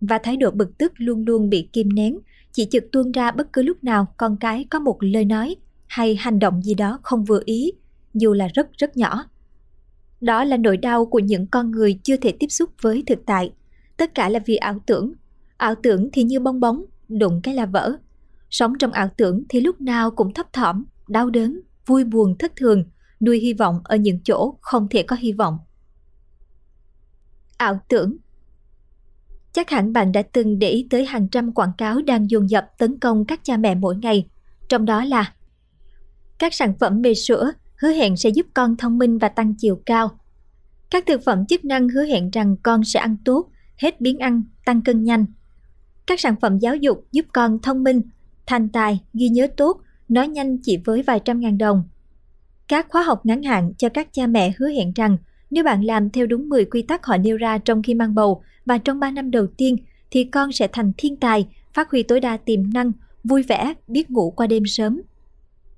[0.00, 2.18] Và thái độ bực tức luôn luôn bị kim nén,
[2.52, 5.56] chỉ trực tuôn ra bất cứ lúc nào con cái có một lời nói
[5.86, 7.72] hay hành động gì đó không vừa ý,
[8.14, 9.24] dù là rất rất nhỏ.
[10.20, 13.52] Đó là nỗi đau của những con người chưa thể tiếp xúc với thực tại.
[13.96, 15.12] Tất cả là vì ảo tưởng.
[15.56, 17.92] Ảo tưởng thì như bong bóng, đụng cái là vỡ.
[18.50, 22.56] Sống trong ảo tưởng thì lúc nào cũng thấp thỏm, đau đớn, vui buồn thất
[22.56, 22.84] thường,
[23.20, 25.58] nuôi hy vọng ở những chỗ không thể có hy vọng.
[27.56, 28.16] Ảo tưởng
[29.58, 32.70] Chắc hẳn bạn đã từng để ý tới hàng trăm quảng cáo đang dồn dập
[32.78, 34.28] tấn công các cha mẹ mỗi ngày,
[34.68, 35.32] trong đó là
[36.38, 39.80] các sản phẩm bê sữa hứa hẹn sẽ giúp con thông minh và tăng chiều
[39.86, 40.10] cao.
[40.90, 44.42] Các thực phẩm chức năng hứa hẹn rằng con sẽ ăn tốt, hết biến ăn,
[44.64, 45.26] tăng cân nhanh.
[46.06, 48.02] Các sản phẩm giáo dục giúp con thông minh,
[48.46, 51.82] thành tài, ghi nhớ tốt, nói nhanh chỉ với vài trăm ngàn đồng.
[52.68, 55.16] Các khóa học ngắn hạn cho các cha mẹ hứa hẹn rằng
[55.50, 58.42] nếu bạn làm theo đúng 10 quy tắc họ nêu ra trong khi mang bầu
[58.68, 59.76] và trong 3 năm đầu tiên
[60.10, 62.92] thì con sẽ thành thiên tài, phát huy tối đa tiềm năng,
[63.24, 65.00] vui vẻ, biết ngủ qua đêm sớm.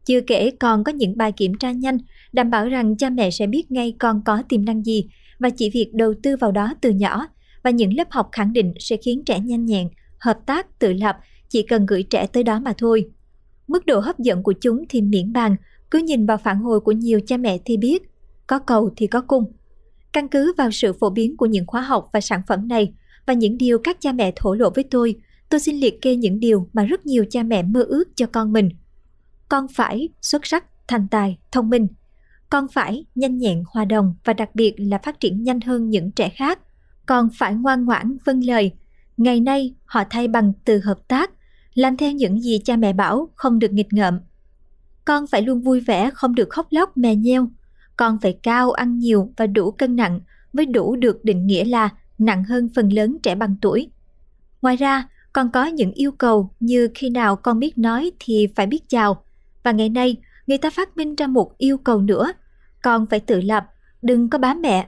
[0.05, 1.99] Chưa kể còn có những bài kiểm tra nhanh
[2.33, 5.71] đảm bảo rằng cha mẹ sẽ biết ngay con có tiềm năng gì và chỉ
[5.71, 7.27] việc đầu tư vào đó từ nhỏ
[7.63, 11.17] và những lớp học khẳng định sẽ khiến trẻ nhanh nhẹn, hợp tác, tự lập
[11.49, 13.11] chỉ cần gửi trẻ tới đó mà thôi.
[13.69, 15.57] Mức độ hấp dẫn của chúng thì miễn bàn,
[15.91, 18.03] cứ nhìn vào phản hồi của nhiều cha mẹ thì biết,
[18.47, 19.53] có cầu thì có cung.
[20.13, 22.95] Căn cứ vào sự phổ biến của những khóa học và sản phẩm này
[23.27, 25.15] và những điều các cha mẹ thổ lộ với tôi,
[25.49, 28.53] tôi xin liệt kê những điều mà rất nhiều cha mẹ mơ ước cho con
[28.53, 28.69] mình.
[29.49, 31.87] Con phải xuất sắc, thành tài, thông minh.
[32.51, 36.11] Con phải nhanh nhẹn, hòa đồng và đặc biệt là phát triển nhanh hơn những
[36.11, 36.59] trẻ khác.
[37.07, 38.73] Con phải ngoan ngoãn, vâng lời.
[39.17, 41.31] Ngày nay họ thay bằng từ hợp tác,
[41.75, 44.21] làm theo những gì cha mẹ bảo không được nghịch ngợm.
[45.05, 47.49] Con phải luôn vui vẻ, không được khóc lóc mè nheo.
[48.01, 50.21] Con phải cao, ăn nhiều và đủ cân nặng
[50.53, 51.89] mới đủ được định nghĩa là
[52.19, 53.89] nặng hơn phần lớn trẻ bằng tuổi.
[54.63, 58.67] Ngoài ra, còn có những yêu cầu như khi nào con biết nói thì phải
[58.67, 59.25] biết chào.
[59.63, 62.33] Và ngày nay, người ta phát minh ra một yêu cầu nữa.
[62.83, 63.65] Con phải tự lập,
[64.03, 64.87] đừng có bám mẹ.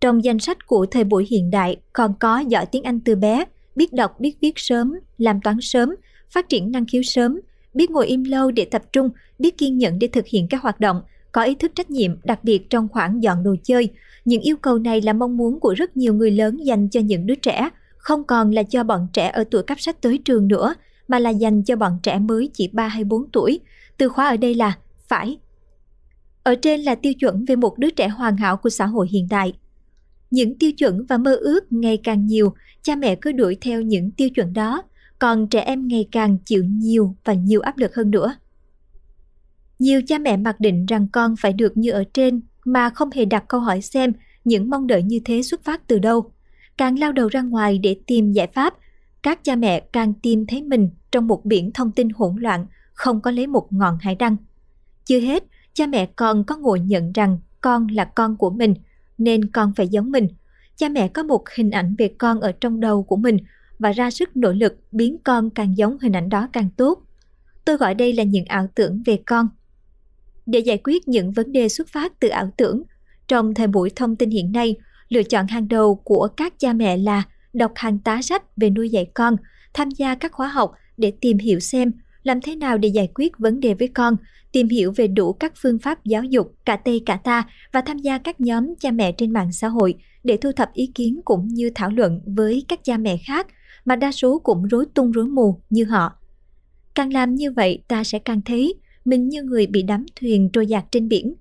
[0.00, 3.44] Trong danh sách của thời buổi hiện đại còn có giỏi tiếng Anh từ bé,
[3.76, 5.94] biết đọc biết viết sớm, làm toán sớm,
[6.30, 7.40] phát triển năng khiếu sớm,
[7.74, 10.80] biết ngồi im lâu để tập trung, biết kiên nhẫn để thực hiện các hoạt
[10.80, 13.88] động, có ý thức trách nhiệm đặc biệt trong khoảng dọn đồ chơi.
[14.24, 17.26] Những yêu cầu này là mong muốn của rất nhiều người lớn dành cho những
[17.26, 20.74] đứa trẻ, không còn là cho bọn trẻ ở tuổi cấp sách tới trường nữa,
[21.08, 23.60] mà là dành cho bọn trẻ mới chỉ 3 hay 4 tuổi.
[23.96, 25.38] Từ khóa ở đây là phải.
[26.42, 29.26] Ở trên là tiêu chuẩn về một đứa trẻ hoàn hảo của xã hội hiện
[29.30, 29.52] đại.
[30.30, 34.10] Những tiêu chuẩn và mơ ước ngày càng nhiều, cha mẹ cứ đuổi theo những
[34.10, 34.82] tiêu chuẩn đó,
[35.18, 38.34] còn trẻ em ngày càng chịu nhiều và nhiều áp lực hơn nữa.
[39.78, 43.24] Nhiều cha mẹ mặc định rằng con phải được như ở trên mà không hề
[43.24, 44.12] đặt câu hỏi xem
[44.44, 46.32] những mong đợi như thế xuất phát từ đâu.
[46.76, 48.74] Càng lao đầu ra ngoài để tìm giải pháp,
[49.22, 53.20] các cha mẹ càng tìm thấy mình trong một biển thông tin hỗn loạn, không
[53.20, 54.36] có lấy một ngọn hải đăng.
[55.04, 58.74] Chưa hết, cha mẹ còn có ngồi nhận rằng con là con của mình,
[59.18, 60.28] nên con phải giống mình.
[60.76, 63.36] Cha mẹ có một hình ảnh về con ở trong đầu của mình
[63.78, 67.02] và ra sức nỗ lực biến con càng giống hình ảnh đó càng tốt.
[67.64, 69.48] Tôi gọi đây là những ảo tưởng về con.
[70.48, 72.82] Để giải quyết những vấn đề xuất phát từ ảo tưởng,
[73.28, 74.76] trong thời buổi thông tin hiện nay,
[75.08, 77.22] lựa chọn hàng đầu của các cha mẹ là
[77.52, 79.36] đọc hàng tá sách về nuôi dạy con,
[79.74, 81.92] tham gia các khóa học để tìm hiểu xem
[82.22, 84.16] làm thế nào để giải quyết vấn đề với con,
[84.52, 87.98] tìm hiểu về đủ các phương pháp giáo dục cả Tây cả ta và tham
[87.98, 89.94] gia các nhóm cha mẹ trên mạng xã hội
[90.24, 93.46] để thu thập ý kiến cũng như thảo luận với các cha mẹ khác
[93.84, 96.12] mà đa số cũng rối tung rối mù như họ.
[96.94, 98.74] Càng làm như vậy ta sẽ càng thấy
[99.08, 101.34] mình như người bị đắm thuyền trôi dạt trên biển.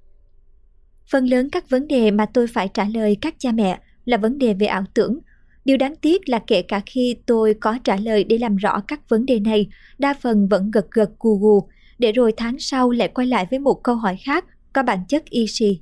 [1.11, 4.38] Phần lớn các vấn đề mà tôi phải trả lời các cha mẹ là vấn
[4.38, 5.20] đề về ảo tưởng.
[5.65, 9.09] Điều đáng tiếc là kể cả khi tôi có trả lời để làm rõ các
[9.09, 11.68] vấn đề này, đa phần vẫn gật gật gù gù,
[11.99, 15.26] để rồi tháng sau lại quay lại với một câu hỏi khác có bản chất
[15.30, 15.80] y xì.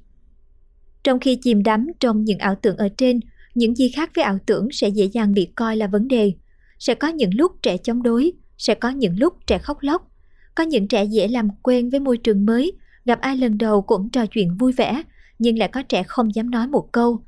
[1.03, 3.19] Trong khi chìm đắm trong những ảo tưởng ở trên,
[3.55, 6.33] những gì khác với ảo tưởng sẽ dễ dàng bị coi là vấn đề.
[6.79, 10.11] Sẽ có những lúc trẻ chống đối, sẽ có những lúc trẻ khóc lóc.
[10.55, 12.71] Có những trẻ dễ làm quen với môi trường mới,
[13.05, 15.03] gặp ai lần đầu cũng trò chuyện vui vẻ,
[15.39, 17.21] nhưng lại có trẻ không dám nói một câu.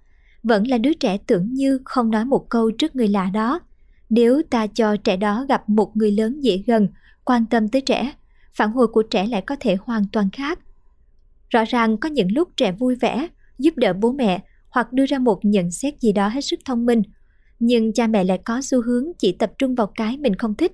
[0.43, 3.59] Vẫn là đứa trẻ tưởng như không nói một câu trước người lạ đó.
[4.09, 6.88] Nếu ta cho trẻ đó gặp một người lớn dễ gần,
[7.25, 8.13] quan tâm tới trẻ,
[8.53, 10.59] phản hồi của trẻ lại có thể hoàn toàn khác.
[11.49, 13.28] Rõ ràng có những lúc trẻ vui vẻ,
[13.59, 16.86] giúp đỡ bố mẹ hoặc đưa ra một nhận xét gì đó hết sức thông
[16.86, 17.01] minh,
[17.59, 20.71] nhưng cha mẹ lại có xu hướng chỉ tập trung vào cái mình không thích.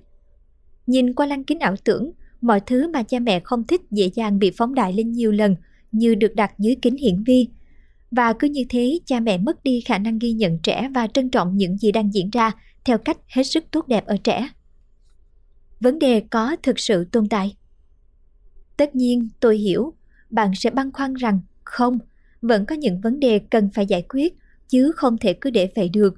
[0.86, 2.12] Nhìn qua lăng kính ảo tưởng,
[2.44, 5.56] mọi thứ mà cha mẹ không thích dễ dàng bị phóng đại lên nhiều lần
[5.92, 7.48] như được đặt dưới kính hiển vi.
[8.10, 11.30] Và cứ như thế, cha mẹ mất đi khả năng ghi nhận trẻ và trân
[11.30, 12.52] trọng những gì đang diễn ra
[12.84, 14.48] theo cách hết sức tốt đẹp ở trẻ.
[15.80, 17.56] Vấn đề có thực sự tồn tại.
[18.76, 19.94] Tất nhiên, tôi hiểu,
[20.30, 21.98] bạn sẽ băn khoăn rằng không,
[22.42, 24.34] vẫn có những vấn đề cần phải giải quyết,
[24.68, 26.14] chứ không thể cứ để vậy được.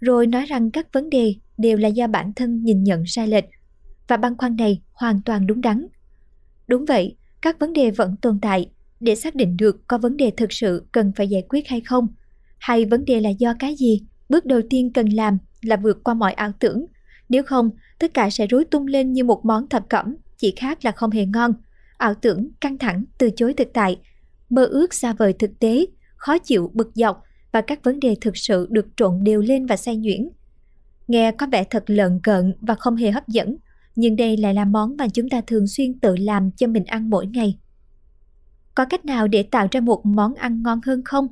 [0.00, 3.44] Rồi nói rằng các vấn đề đều là do bản thân nhìn nhận sai lệch
[4.08, 5.86] và băn khoăn này hoàn toàn đúng đắn.
[6.66, 10.30] Đúng vậy, các vấn đề vẫn tồn tại để xác định được có vấn đề
[10.36, 12.06] thực sự cần phải giải quyết hay không,
[12.58, 14.02] hay vấn đề là do cái gì.
[14.28, 16.86] Bước đầu tiên cần làm là vượt qua mọi ảo tưởng,
[17.28, 20.84] nếu không tất cả sẽ rối tung lên như một món thập cẩm, chỉ khác
[20.84, 21.52] là không hề ngon.
[21.96, 24.00] Ảo tưởng, căng thẳng, từ chối thực tại,
[24.50, 25.86] mơ ước xa vời thực tế,
[26.16, 29.76] khó chịu, bực dọc và các vấn đề thực sự được trộn đều lên và
[29.76, 30.28] xay nhuyễn.
[31.08, 33.56] Nghe có vẻ thật lợn cợn và không hề hấp dẫn,
[33.98, 37.10] nhưng đây lại là món mà chúng ta thường xuyên tự làm cho mình ăn
[37.10, 37.58] mỗi ngày.
[38.74, 41.28] Có cách nào để tạo ra một món ăn ngon hơn không?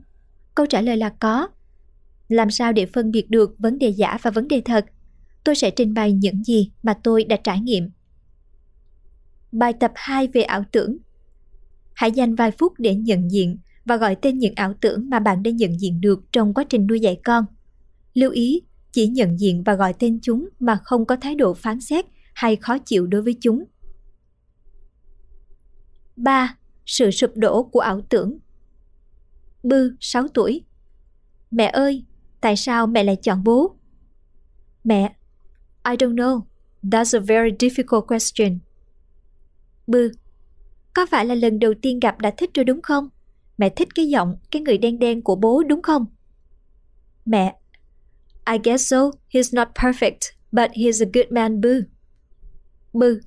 [0.55, 1.49] Câu trả lời là có.
[2.29, 4.87] Làm sao để phân biệt được vấn đề giả và vấn đề thật?
[5.45, 7.91] Tôi sẽ trình bày những gì mà tôi đã trải nghiệm.
[9.53, 10.97] Bài tập 2 về ảo tưởng.
[11.95, 15.43] Hãy dành vài phút để nhận diện và gọi tên những ảo tưởng mà bạn
[15.43, 17.45] đã nhận diện được trong quá trình nuôi dạy con.
[18.15, 18.63] Lưu ý,
[18.93, 22.07] chỉ nhận diện và gọi tên chúng mà không có thái độ phán xét
[22.37, 23.65] hay khó chịu đối với chúng.
[26.17, 26.57] 3.
[26.87, 28.39] Sự sụp đổ của ảo tưởng
[29.63, 30.65] Bư, 6 tuổi
[31.51, 32.05] Mẹ ơi,
[32.41, 33.77] tại sao mẹ lại chọn bố?
[34.85, 35.15] Mẹ,
[35.91, 36.41] I don't know.
[36.83, 38.59] That's a very difficult question.
[39.87, 40.13] Bư,
[40.95, 43.09] có phải là lần đầu tiên gặp đã thích rồi đúng không?
[43.59, 46.07] Mẹ thích cái giọng, cái người đen đen của bố đúng không?
[47.25, 47.57] Mẹ,
[48.53, 49.11] I guess so.
[49.31, 51.96] He's not perfect, but he's a good man, Boo.
[52.99, 53.21] Bư.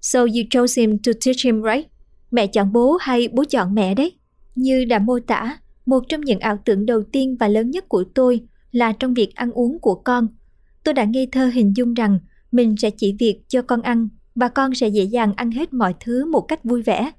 [0.00, 1.86] So you chose him to teach him, right?
[2.30, 4.12] Mẹ chọn bố hay bố chọn mẹ đấy?
[4.54, 8.04] Như đã mô tả, một trong những ảo tưởng đầu tiên và lớn nhất của
[8.14, 8.40] tôi
[8.72, 10.28] là trong việc ăn uống của con.
[10.84, 12.18] Tôi đã ngây thơ hình dung rằng
[12.52, 15.94] mình sẽ chỉ việc cho con ăn và con sẽ dễ dàng ăn hết mọi
[16.00, 17.12] thứ một cách vui vẻ.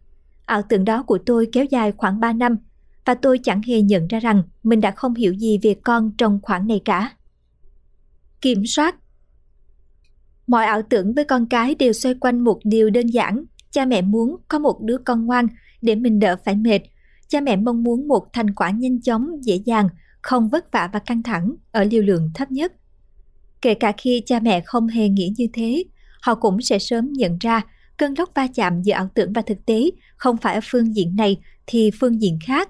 [0.45, 2.57] Ảo tưởng đó của tôi kéo dài khoảng 3 năm
[3.05, 6.39] và tôi chẳng hề nhận ra rằng mình đã không hiểu gì về con trong
[6.41, 7.11] khoảng này cả.
[8.41, 8.95] Kiểm soát
[10.50, 13.43] Mọi ảo tưởng với con cái đều xoay quanh một điều đơn giản.
[13.72, 15.47] Cha mẹ muốn có một đứa con ngoan
[15.82, 16.80] để mình đỡ phải mệt.
[17.28, 19.89] Cha mẹ mong muốn một thành quả nhanh chóng, dễ dàng,
[20.22, 22.74] không vất vả và căng thẳng ở liều lượng thấp nhất.
[23.62, 25.84] Kể cả khi cha mẹ không hề nghĩ như thế,
[26.22, 27.62] họ cũng sẽ sớm nhận ra
[27.97, 31.16] cơn lốc va chạm giữa ảo tưởng và thực tế không phải ở phương diện
[31.16, 31.38] này
[31.68, 32.70] thì phương diện khác.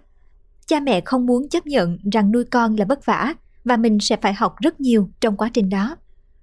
[0.67, 4.17] Cha mẹ không muốn chấp nhận rằng nuôi con là vất vả và mình sẽ
[4.21, 5.95] phải học rất nhiều trong quá trình đó.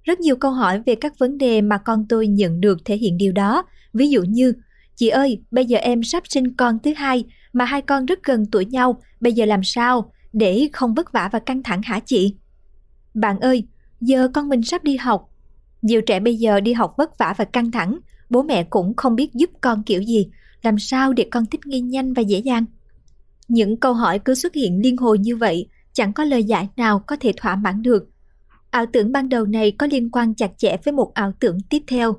[0.06, 3.16] Rất nhiều câu hỏi về các vấn đề mà con tôi nhận được thể hiện
[3.16, 3.62] điều đó.
[3.92, 4.52] Ví dụ như,
[4.94, 8.46] chị ơi, bây giờ em sắp sinh con thứ hai mà hai con rất gần
[8.52, 12.34] tuổi nhau, bây giờ làm sao để không vất vả và căng thẳng hả chị?
[13.14, 13.64] Bạn ơi,
[14.00, 15.30] giờ con mình sắp đi học.
[15.82, 17.98] Nhiều trẻ bây giờ đi học vất vả và căng thẳng,
[18.30, 20.28] bố mẹ cũng không biết giúp con kiểu gì,
[20.62, 22.64] làm sao để con thích nghi nhanh và dễ dàng.
[23.48, 26.98] Những câu hỏi cứ xuất hiện liên hồi như vậy, chẳng có lời giải nào
[27.06, 28.08] có thể thỏa mãn được.
[28.76, 31.82] Ảo tưởng ban đầu này có liên quan chặt chẽ với một ảo tưởng tiếp
[31.86, 32.16] theo.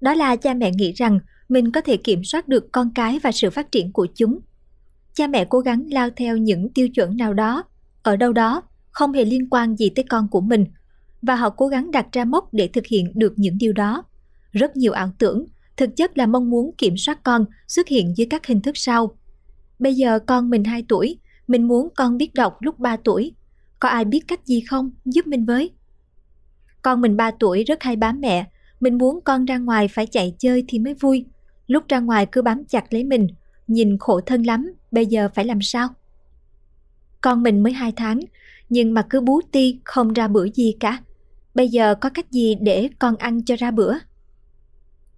[0.00, 1.18] Đó là cha mẹ nghĩ rằng
[1.48, 4.38] mình có thể kiểm soát được con cái và sự phát triển của chúng.
[5.14, 7.64] Cha mẹ cố gắng lao theo những tiêu chuẩn nào đó,
[8.02, 10.66] ở đâu đó, không hề liên quan gì tới con của mình,
[11.22, 14.04] và họ cố gắng đặt ra mốc để thực hiện được những điều đó.
[14.52, 18.26] Rất nhiều ảo tưởng, thực chất là mong muốn kiểm soát con xuất hiện dưới
[18.30, 19.16] các hình thức sau.
[19.78, 21.18] Bây giờ con mình 2 tuổi,
[21.48, 23.34] mình muốn con biết đọc lúc 3 tuổi.
[23.80, 24.90] Có ai biết cách gì không?
[25.04, 25.70] Giúp mình với.
[26.86, 28.46] Con mình 3 tuổi rất hay bám mẹ,
[28.80, 31.24] mình muốn con ra ngoài phải chạy chơi thì mới vui.
[31.66, 33.28] Lúc ra ngoài cứ bám chặt lấy mình,
[33.66, 35.88] nhìn khổ thân lắm, bây giờ phải làm sao?
[37.20, 38.20] Con mình mới 2 tháng,
[38.68, 40.98] nhưng mà cứ bú ti không ra bữa gì cả.
[41.54, 43.94] Bây giờ có cách gì để con ăn cho ra bữa?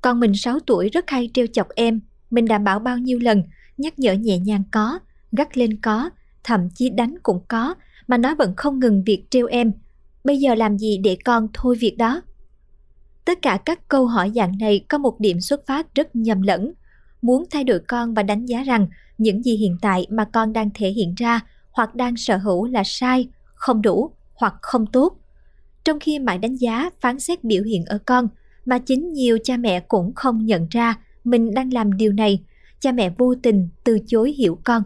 [0.01, 2.01] Con mình 6 tuổi rất hay trêu chọc em,
[2.31, 3.43] mình đảm bảo bao nhiêu lần,
[3.79, 4.99] nhắc nhở nhẹ nhàng có,
[5.33, 6.11] gắt lên có,
[6.45, 7.75] thậm chí đánh cũng có,
[8.07, 9.73] mà nó vẫn không ngừng việc trêu em.
[10.25, 12.23] Bây giờ làm gì để con thôi việc đó?
[13.25, 16.73] Tất cả các câu hỏi dạng này có một điểm xuất phát rất nhầm lẫn.
[17.23, 18.87] Muốn thay đổi con và đánh giá rằng
[19.19, 21.41] những gì hiện tại mà con đang thể hiện ra
[21.71, 25.21] hoặc đang sở hữu là sai, không đủ hoặc không tốt.
[25.85, 28.29] Trong khi mãi đánh giá, phán xét biểu hiện ở con,
[28.65, 32.43] mà chính nhiều cha mẹ cũng không nhận ra mình đang làm điều này,
[32.81, 34.83] cha mẹ vô tình từ chối hiểu con.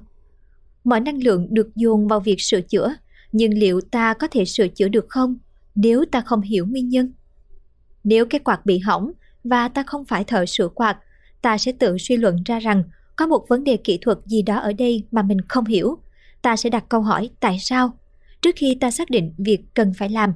[0.84, 2.94] Mọi năng lượng được dồn vào việc sửa chữa,
[3.32, 5.36] nhưng liệu ta có thể sửa chữa được không
[5.74, 7.12] nếu ta không hiểu nguyên nhân?
[8.04, 9.12] Nếu cái quạt bị hỏng
[9.44, 10.98] và ta không phải thợ sửa quạt,
[11.42, 12.82] ta sẽ tự suy luận ra rằng
[13.16, 15.98] có một vấn đề kỹ thuật gì đó ở đây mà mình không hiểu.
[16.42, 17.98] Ta sẽ đặt câu hỏi tại sao
[18.42, 20.32] trước khi ta xác định việc cần phải làm.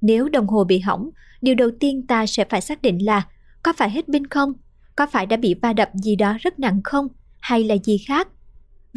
[0.00, 1.10] Nếu đồng hồ bị hỏng,
[1.42, 3.26] điều đầu tiên ta sẽ phải xác định là
[3.62, 4.52] có phải hết pin không?
[4.96, 7.08] Có phải đã bị va đập gì đó rất nặng không?
[7.40, 8.28] Hay là gì khác?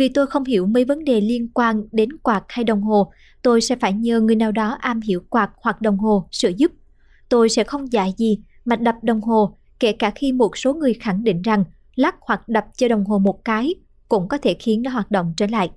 [0.01, 3.61] Vì tôi không hiểu mấy vấn đề liên quan đến quạt hay đồng hồ, tôi
[3.61, 6.71] sẽ phải nhờ người nào đó am hiểu quạt hoặc đồng hồ sửa giúp.
[7.29, 10.93] Tôi sẽ không dạy gì mà đập đồng hồ, kể cả khi một số người
[10.93, 11.63] khẳng định rằng
[11.95, 13.75] lắc hoặc đập cho đồng hồ một cái
[14.09, 15.71] cũng có thể khiến nó hoạt động trở lại.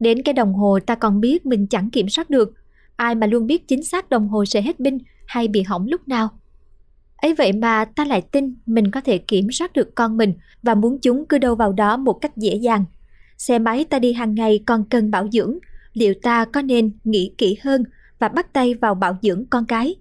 [0.00, 2.54] Đến cái đồng hồ ta còn biết mình chẳng kiểm soát được,
[2.96, 6.08] ai mà luôn biết chính xác đồng hồ sẽ hết pin hay bị hỏng lúc
[6.08, 6.28] nào
[7.18, 10.74] ấy vậy mà ta lại tin mình có thể kiểm soát được con mình và
[10.74, 12.84] muốn chúng cứ đâu vào đó một cách dễ dàng.
[13.38, 15.58] Xe máy ta đi hàng ngày còn cần bảo dưỡng,
[15.92, 17.84] liệu ta có nên nghĩ kỹ hơn
[18.18, 19.94] và bắt tay vào bảo dưỡng con cái?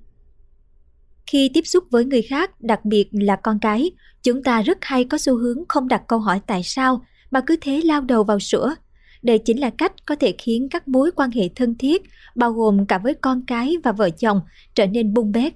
[1.25, 3.91] Khi tiếp xúc với người khác, đặc biệt là con cái,
[4.23, 7.55] chúng ta rất hay có xu hướng không đặt câu hỏi tại sao mà cứ
[7.61, 8.75] thế lao đầu vào sữa.
[9.21, 12.01] Đây chính là cách có thể khiến các mối quan hệ thân thiết,
[12.35, 14.41] bao gồm cả với con cái và vợ chồng,
[14.75, 15.53] trở nên bung bét.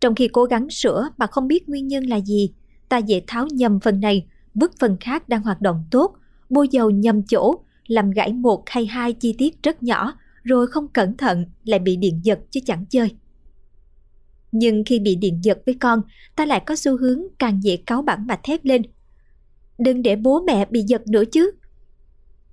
[0.00, 2.52] Trong khi cố gắng sửa mà không biết nguyên nhân là gì,
[2.88, 6.16] ta dễ tháo nhầm phần này, vứt phần khác đang hoạt động tốt,
[6.50, 7.54] bôi dầu nhầm chỗ,
[7.86, 11.96] làm gãy một hay hai chi tiết rất nhỏ, rồi không cẩn thận lại bị
[11.96, 13.10] điện giật chứ chẳng chơi.
[14.52, 16.02] Nhưng khi bị điện giật với con,
[16.36, 18.82] ta lại có xu hướng càng dễ cáu bản mà thét lên.
[19.78, 21.50] Đừng để bố mẹ bị giật nữa chứ.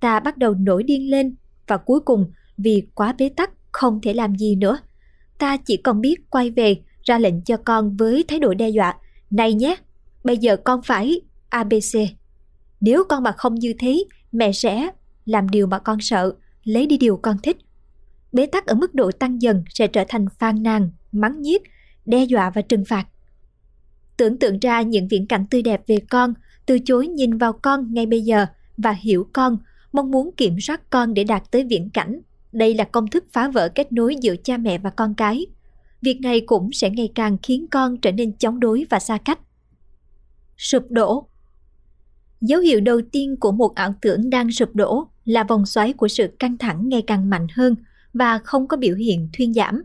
[0.00, 1.34] Ta bắt đầu nổi điên lên
[1.66, 4.78] và cuối cùng vì quá bế tắc không thể làm gì nữa.
[5.38, 6.76] Ta chỉ còn biết quay về
[7.06, 8.94] ra lệnh cho con với thái độ đe dọa.
[9.30, 9.76] Này nhé,
[10.24, 11.98] bây giờ con phải ABC.
[12.80, 14.90] Nếu con mà không như thế, mẹ sẽ
[15.24, 16.34] làm điều mà con sợ,
[16.64, 17.56] lấy đi điều con thích.
[18.32, 21.62] Bế tắc ở mức độ tăng dần sẽ trở thành phàn nàn, mắng nhiếc,
[22.06, 23.06] đe dọa và trừng phạt.
[24.16, 26.34] Tưởng tượng ra những viễn cảnh tươi đẹp về con,
[26.66, 28.46] từ chối nhìn vào con ngay bây giờ
[28.76, 29.58] và hiểu con,
[29.92, 32.20] mong muốn kiểm soát con để đạt tới viễn cảnh.
[32.52, 35.46] Đây là công thức phá vỡ kết nối giữa cha mẹ và con cái.
[36.06, 39.38] Việc này cũng sẽ ngày càng khiến con trở nên chống đối và xa cách.
[40.58, 41.28] Sụp đổ
[42.40, 46.08] Dấu hiệu đầu tiên của một ảo tưởng đang sụp đổ là vòng xoáy của
[46.08, 47.74] sự căng thẳng ngày càng mạnh hơn
[48.12, 49.82] và không có biểu hiện thuyên giảm.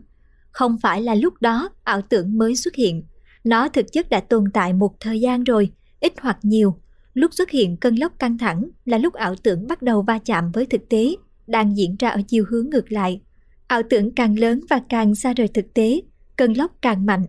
[0.50, 3.02] Không phải là lúc đó ảo tưởng mới xuất hiện,
[3.44, 5.70] nó thực chất đã tồn tại một thời gian rồi,
[6.00, 6.74] ít hoặc nhiều.
[7.14, 10.52] Lúc xuất hiện cơn lốc căng thẳng là lúc ảo tưởng bắt đầu va chạm
[10.52, 11.14] với thực tế,
[11.46, 13.20] đang diễn ra ở chiều hướng ngược lại.
[13.66, 16.00] Ảo tưởng càng lớn và càng xa rời thực tế,
[16.36, 17.26] cơn lốc càng mạnh.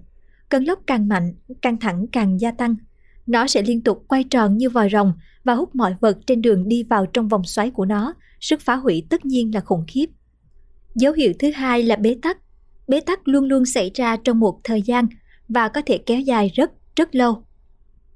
[0.49, 2.76] Cơn lốc càng mạnh, căng thẳng càng gia tăng.
[3.28, 6.68] Nó sẽ liên tục quay tròn như vòi rồng và hút mọi vật trên đường
[6.68, 8.14] đi vào trong vòng xoáy của nó.
[8.39, 10.06] Sức phá hủy tất nhiên là khủng khiếp.
[10.95, 12.38] Dấu hiệu thứ hai là bế tắc.
[12.88, 15.08] Bế tắc luôn luôn xảy ra trong một thời gian
[15.49, 17.43] và có thể kéo dài rất, rất lâu.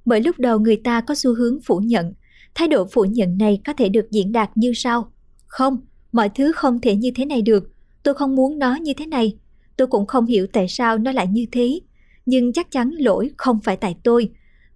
[0.06, 2.14] Bởi lúc đầu người ta có xu hướng phủ nhận,
[2.56, 5.12] thái độ phủ nhận này có thể được diễn đạt như sau.
[5.46, 5.78] Không,
[6.12, 7.72] mọi thứ không thể như thế này được,
[8.04, 9.38] tôi không muốn nó như thế này,
[9.78, 11.80] tôi cũng không hiểu tại sao nó lại như thế.
[12.26, 14.30] Nhưng chắc chắn lỗi không phải tại tôi,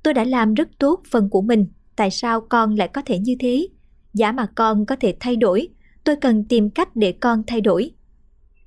[0.04, 3.36] tôi đã làm rất tốt phần của mình, tại sao con lại có thể như
[3.40, 3.68] thế?
[4.14, 5.68] Giả mà con có thể thay đổi,
[6.04, 7.92] tôi cần tìm cách để con thay đổi.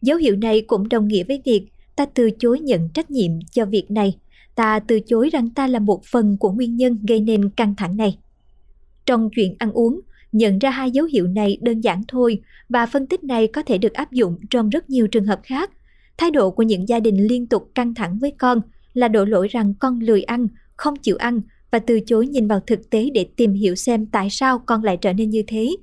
[0.02, 1.66] Dấu hiệu này cũng đồng nghĩa với việc
[1.96, 4.18] ta từ chối nhận trách nhiệm cho việc này,
[4.54, 7.96] ta từ chối rằng ta là một phần của nguyên nhân gây nên căng thẳng
[7.96, 8.18] này.
[9.06, 10.00] Trong chuyện ăn uống,
[10.32, 13.78] nhận ra hai dấu hiệu này đơn giản thôi và phân tích này có thể
[13.78, 15.70] được áp dụng trong rất nhiều trường hợp khác.
[16.18, 18.60] Thái độ của những gia đình liên tục căng thẳng với con
[18.94, 21.40] là đổ lỗi rằng con lười ăn, không chịu ăn
[21.70, 24.96] và từ chối nhìn vào thực tế để tìm hiểu xem tại sao con lại
[24.96, 25.76] trở nên như thế.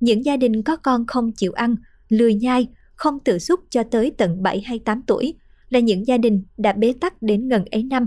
[0.00, 1.76] Những gia đình có con không chịu ăn,
[2.08, 5.34] lười nhai, không tự xúc cho tới tận 7 hay 8 tuổi
[5.70, 8.06] là những gia đình đã bế tắc đến gần ấy năm.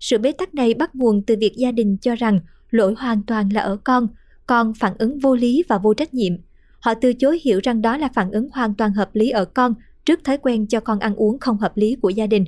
[0.00, 2.40] Sự bế tắc này bắt nguồn từ việc gia đình cho rằng
[2.70, 4.06] lỗi hoàn toàn là ở con,
[4.46, 6.32] con phản ứng vô lý và vô trách nhiệm.
[6.80, 9.74] Họ từ chối hiểu rằng đó là phản ứng hoàn toàn hợp lý ở con
[10.04, 12.44] trước thói quen cho con ăn uống không hợp lý của gia đình.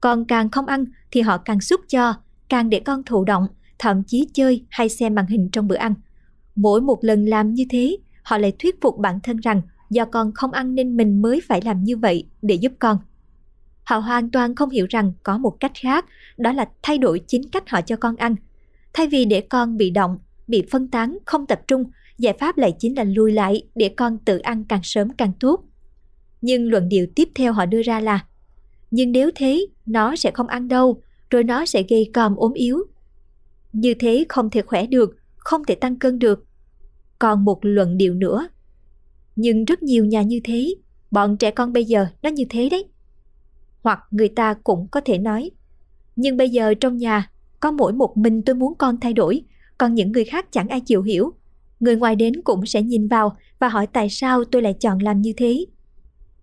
[0.00, 2.14] Con càng không ăn thì họ càng xúc cho,
[2.48, 3.46] càng để con thụ động,
[3.78, 5.94] thậm chí chơi hay xem màn hình trong bữa ăn.
[6.56, 10.32] Mỗi một lần làm như thế, họ lại thuyết phục bản thân rằng do con
[10.32, 12.98] không ăn nên mình mới phải làm như vậy để giúp con.
[13.84, 16.04] Họ hoàn toàn không hiểu rằng có một cách khác,
[16.36, 18.36] đó là thay đổi chính cách họ cho con ăn.
[18.92, 21.84] Thay vì để con bị động, bị phân tán, không tập trung,
[22.18, 25.64] giải pháp lại chính là lùi lại để con tự ăn càng sớm càng tốt.
[26.46, 28.26] Nhưng luận điệu tiếp theo họ đưa ra là
[28.90, 32.78] Nhưng nếu thế, nó sẽ không ăn đâu, rồi nó sẽ gây còm ốm yếu.
[33.72, 36.46] Như thế không thể khỏe được, không thể tăng cân được.
[37.18, 38.48] Còn một luận điệu nữa.
[39.36, 40.74] Nhưng rất nhiều nhà như thế,
[41.10, 42.84] bọn trẻ con bây giờ nó như thế đấy.
[43.82, 45.50] Hoặc người ta cũng có thể nói,
[46.16, 47.30] nhưng bây giờ trong nhà
[47.60, 49.42] có mỗi một mình tôi muốn con thay đổi,
[49.78, 51.32] còn những người khác chẳng ai chịu hiểu.
[51.80, 55.20] Người ngoài đến cũng sẽ nhìn vào và hỏi tại sao tôi lại chọn làm
[55.20, 55.66] như thế.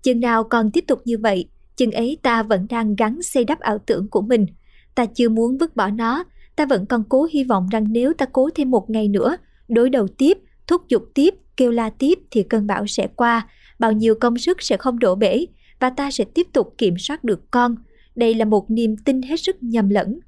[0.02, 1.46] Chừng nào còn tiếp tục như vậy,
[1.76, 4.46] chừng ấy ta vẫn đang gắn xây đắp ảo tưởng của mình.
[4.96, 6.24] Ta chưa muốn vứt bỏ nó,
[6.56, 9.38] ta vẫn còn cố hy vọng rằng nếu ta cố thêm một ngày nữa,
[9.68, 10.38] đối đầu tiếp,
[10.68, 13.48] thúc giục tiếp, kêu la tiếp thì cơn bão sẽ qua,
[13.80, 15.46] bao nhiêu công sức sẽ không đổ bể
[15.80, 17.76] và ta sẽ tiếp tục kiểm soát được con.
[18.16, 20.20] Đây là một niềm tin hết sức nhầm lẫn.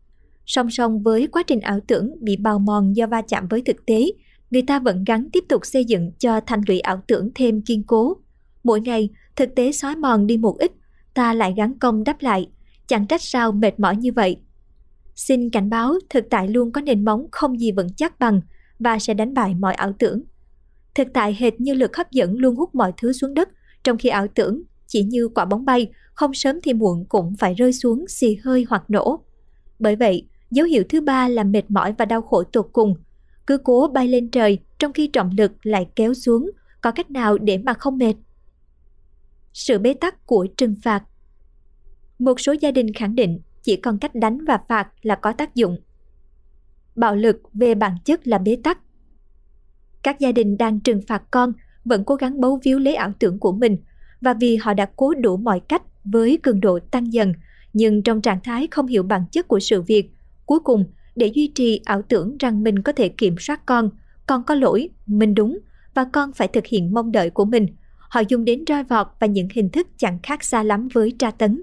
[0.45, 3.85] Song song với quá trình ảo tưởng bị bào mòn do va chạm với thực
[3.85, 4.11] tế,
[4.51, 7.83] người ta vẫn gắn tiếp tục xây dựng cho thành lũy ảo tưởng thêm kiên
[7.83, 8.17] cố.
[8.63, 10.71] Mỗi ngày, thực tế xói mòn đi một ít,
[11.13, 12.49] ta lại gắn công đắp lại.
[12.87, 14.37] Chẳng trách sao mệt mỏi như vậy.
[15.15, 18.41] Xin cảnh báo thực tại luôn có nền móng không gì vững chắc bằng
[18.79, 20.23] và sẽ đánh bại mọi ảo tưởng.
[20.95, 23.49] Thực tại hệt như lực hấp dẫn luôn hút mọi thứ xuống đất,
[23.83, 27.53] trong khi ảo tưởng chỉ như quả bóng bay, không sớm thì muộn cũng phải
[27.53, 29.23] rơi xuống xì hơi hoặc nổ.
[29.79, 32.95] Bởi vậy, dấu hiệu thứ ba là mệt mỏi và đau khổ tột cùng.
[33.47, 36.51] Cứ cố bay lên trời trong khi trọng lực lại kéo xuống,
[36.81, 38.13] có cách nào để mà không mệt?
[39.53, 41.03] Sự bế tắc của trừng phạt
[42.19, 45.55] Một số gia đình khẳng định chỉ còn cách đánh và phạt là có tác
[45.55, 45.77] dụng.
[46.95, 48.79] Bạo lực về bản chất là bế tắc.
[50.03, 51.53] Các gia đình đang trừng phạt con
[51.85, 53.77] vẫn cố gắng bấu víu lấy ảo tưởng của mình
[54.21, 57.33] và vì họ đã cố đủ mọi cách với cường độ tăng dần,
[57.73, 60.11] nhưng trong trạng thái không hiểu bản chất của sự việc,
[60.45, 60.85] cuối cùng
[61.15, 63.89] để duy trì ảo tưởng rằng mình có thể kiểm soát con,
[64.27, 65.59] con có lỗi, mình đúng
[65.93, 67.67] và con phải thực hiện mong đợi của mình.
[68.13, 71.31] Họ dùng đến roi vọt và những hình thức chẳng khác xa lắm với tra
[71.31, 71.61] tấn.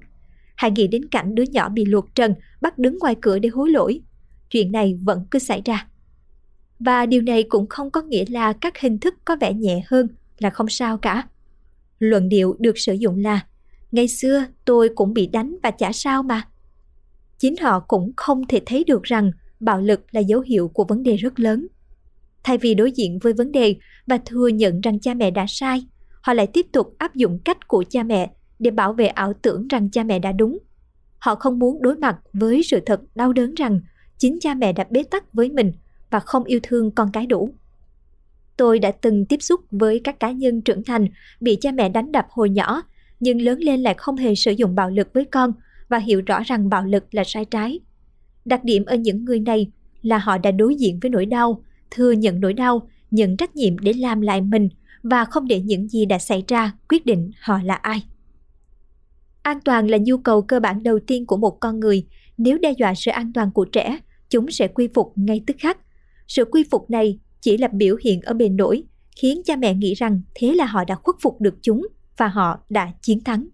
[0.56, 3.70] Hãy nghĩ đến cảnh đứa nhỏ bị luộc trần, bắt đứng ngoài cửa để hối
[3.70, 4.00] lỗi.
[4.50, 5.86] Chuyện này vẫn cứ xảy ra.
[6.78, 10.08] Và điều này cũng không có nghĩa là các hình thức có vẻ nhẹ hơn
[10.38, 11.28] là không sao cả.
[11.98, 13.46] Luận điệu được sử dụng là
[13.92, 16.42] Ngày xưa tôi cũng bị đánh và chả sao mà.
[17.38, 19.30] Chính họ cũng không thể thấy được rằng
[19.60, 21.66] bạo lực là dấu hiệu của vấn đề rất lớn.
[22.44, 23.76] Thay vì đối diện với vấn đề
[24.06, 25.86] và thừa nhận rằng cha mẹ đã sai,
[26.20, 29.68] họ lại tiếp tục áp dụng cách của cha mẹ để bảo vệ ảo tưởng
[29.68, 30.58] rằng cha mẹ đã đúng.
[31.18, 33.80] Họ không muốn đối mặt với sự thật đau đớn rằng
[34.18, 35.72] chính cha mẹ đã bế tắc với mình
[36.10, 37.54] và không yêu thương con cái đủ.
[38.56, 41.06] Tôi đã từng tiếp xúc với các cá nhân trưởng thành
[41.40, 42.82] bị cha mẹ đánh đập hồi nhỏ,
[43.20, 45.52] nhưng lớn lên lại không hề sử dụng bạo lực với con
[45.88, 47.80] và hiểu rõ rằng bạo lực là sai trái.
[48.44, 49.70] Đặc điểm ở những người này
[50.02, 53.78] là họ đã đối diện với nỗi đau, thừa nhận nỗi đau, nhận trách nhiệm
[53.78, 54.68] để làm lại mình
[55.02, 58.04] và không để những gì đã xảy ra quyết định họ là ai.
[59.42, 62.06] An toàn là nhu cầu cơ bản đầu tiên của một con người.
[62.38, 63.98] Nếu đe dọa sự an toàn của trẻ,
[64.28, 65.78] chúng sẽ quy phục ngay tức khắc.
[66.28, 68.82] Sự quy phục này chỉ là biểu hiện ở bề nổi,
[69.16, 71.86] khiến cha mẹ nghĩ rằng thế là họ đã khuất phục được chúng
[72.16, 73.46] và họ đã chiến thắng.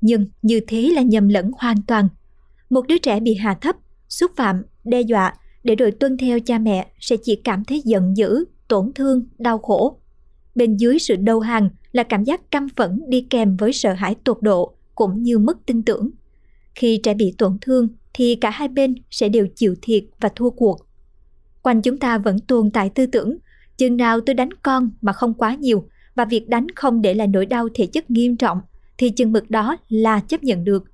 [0.00, 2.08] Nhưng như thế là nhầm lẫn hoàn toàn.
[2.70, 3.76] Một đứa trẻ bị hạ thấp,
[4.08, 5.34] xúc phạm, đe dọa
[5.64, 9.58] để rồi tuân theo cha mẹ sẽ chỉ cảm thấy giận dữ, tổn thương, đau
[9.58, 9.99] khổ.
[10.54, 14.14] Bên dưới sự đầu hàng là cảm giác căm phẫn đi kèm với sợ hãi
[14.24, 16.10] tột độ cũng như mất tin tưởng.
[16.74, 20.50] Khi trẻ bị tổn thương thì cả hai bên sẽ đều chịu thiệt và thua
[20.50, 20.86] cuộc.
[21.62, 23.36] Quanh chúng ta vẫn tồn tại tư tưởng,
[23.76, 27.26] chừng nào tôi đánh con mà không quá nhiều và việc đánh không để lại
[27.26, 28.60] nỗi đau thể chất nghiêm trọng
[28.98, 30.84] thì chừng mực đó là chấp nhận được.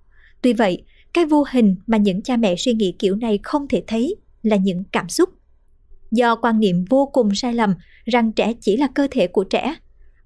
[0.43, 0.83] Tuy vậy,
[1.13, 4.57] cái vô hình mà những cha mẹ suy nghĩ kiểu này không thể thấy là
[4.57, 5.31] những cảm xúc.
[6.11, 9.75] Do quan niệm vô cùng sai lầm rằng trẻ chỉ là cơ thể của trẻ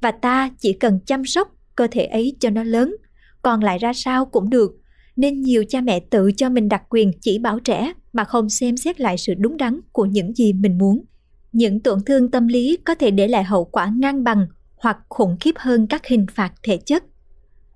[0.01, 2.97] và ta chỉ cần chăm sóc cơ thể ấy cho nó lớn,
[3.43, 4.77] còn lại ra sao cũng được.
[5.17, 8.77] Nên nhiều cha mẹ tự cho mình đặc quyền chỉ bảo trẻ mà không xem
[8.77, 11.05] xét lại sự đúng đắn của những gì mình muốn.
[11.53, 15.37] Những tổn thương tâm lý có thể để lại hậu quả ngang bằng hoặc khủng
[15.41, 17.05] khiếp hơn các hình phạt thể chất.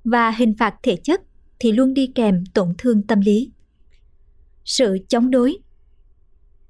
[0.04, 1.22] Và hình phạt thể chất
[1.58, 3.50] thì luôn đi kèm tổn thương tâm lý.
[4.64, 5.56] Sự chống đối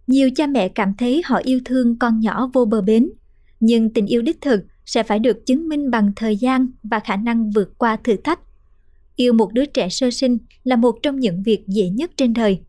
[0.07, 3.11] nhiều cha mẹ cảm thấy họ yêu thương con nhỏ vô bờ bến,
[3.61, 7.17] nhưng tình yêu đích thực sẽ phải được chứng minh bằng thời gian và khả
[7.17, 8.41] năng vượt qua thử thách.
[9.17, 12.61] Yêu một đứa trẻ sơ sinh là một trong những việc dễ nhất trên đời.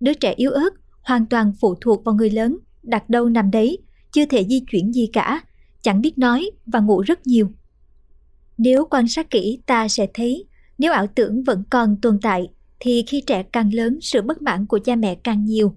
[0.00, 0.70] Đứa trẻ yếu ớt
[1.02, 3.78] hoàn toàn phụ thuộc vào người lớn, đặt đâu nằm đấy,
[4.12, 5.42] chưa thể di chuyển gì cả,
[5.82, 7.52] chẳng biết nói và ngủ rất nhiều.
[8.58, 10.44] Nếu quan sát kỹ ta sẽ thấy
[10.78, 12.48] nếu ảo tưởng vẫn còn tồn tại
[12.80, 15.74] thì khi trẻ càng lớn sự bất mãn của cha mẹ càng nhiều.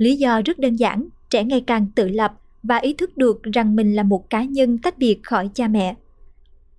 [0.00, 2.32] Lý do rất đơn giản, trẻ ngày càng tự lập
[2.62, 5.94] và ý thức được rằng mình là một cá nhân tách biệt khỏi cha mẹ.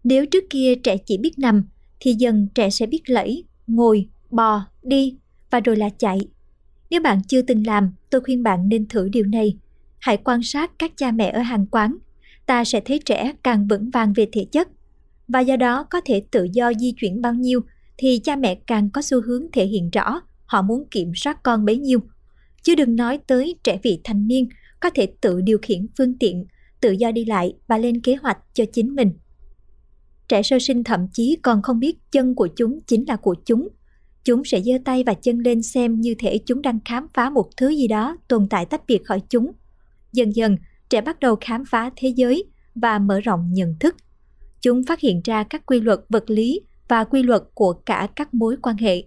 [0.03, 1.63] Nếu trước kia trẻ chỉ biết nằm,
[1.99, 5.15] thì dần trẻ sẽ biết lẫy, ngồi, bò, đi
[5.51, 6.19] và rồi là chạy.
[6.89, 9.57] Nếu bạn chưa từng làm, tôi khuyên bạn nên thử điều này.
[9.99, 11.97] Hãy quan sát các cha mẹ ở hàng quán.
[12.45, 14.67] Ta sẽ thấy trẻ càng vững vàng về thể chất.
[15.28, 17.61] Và do đó có thể tự do di chuyển bao nhiêu
[17.97, 21.65] thì cha mẹ càng có xu hướng thể hiện rõ họ muốn kiểm soát con
[21.65, 21.99] bấy nhiêu.
[22.64, 24.49] Chứ đừng nói tới trẻ vị thành niên
[24.80, 26.45] có thể tự điều khiển phương tiện,
[26.82, 29.12] tự do đi lại và lên kế hoạch cho chính mình.
[30.28, 33.68] Trẻ sơ sinh thậm chí còn không biết chân của chúng chính là của chúng.
[34.24, 37.49] Chúng sẽ giơ tay và chân lên xem như thể chúng đang khám phá một
[37.57, 39.51] thứ gì đó tồn tại tách biệt khỏi chúng.
[40.14, 40.57] Dần dần,
[40.89, 42.43] trẻ bắt đầu khám phá thế giới
[42.76, 43.95] và mở rộng nhận thức.
[44.62, 48.34] Chúng phát hiện ra các quy luật vật lý và quy luật của cả các
[48.34, 49.03] mối quan hệ.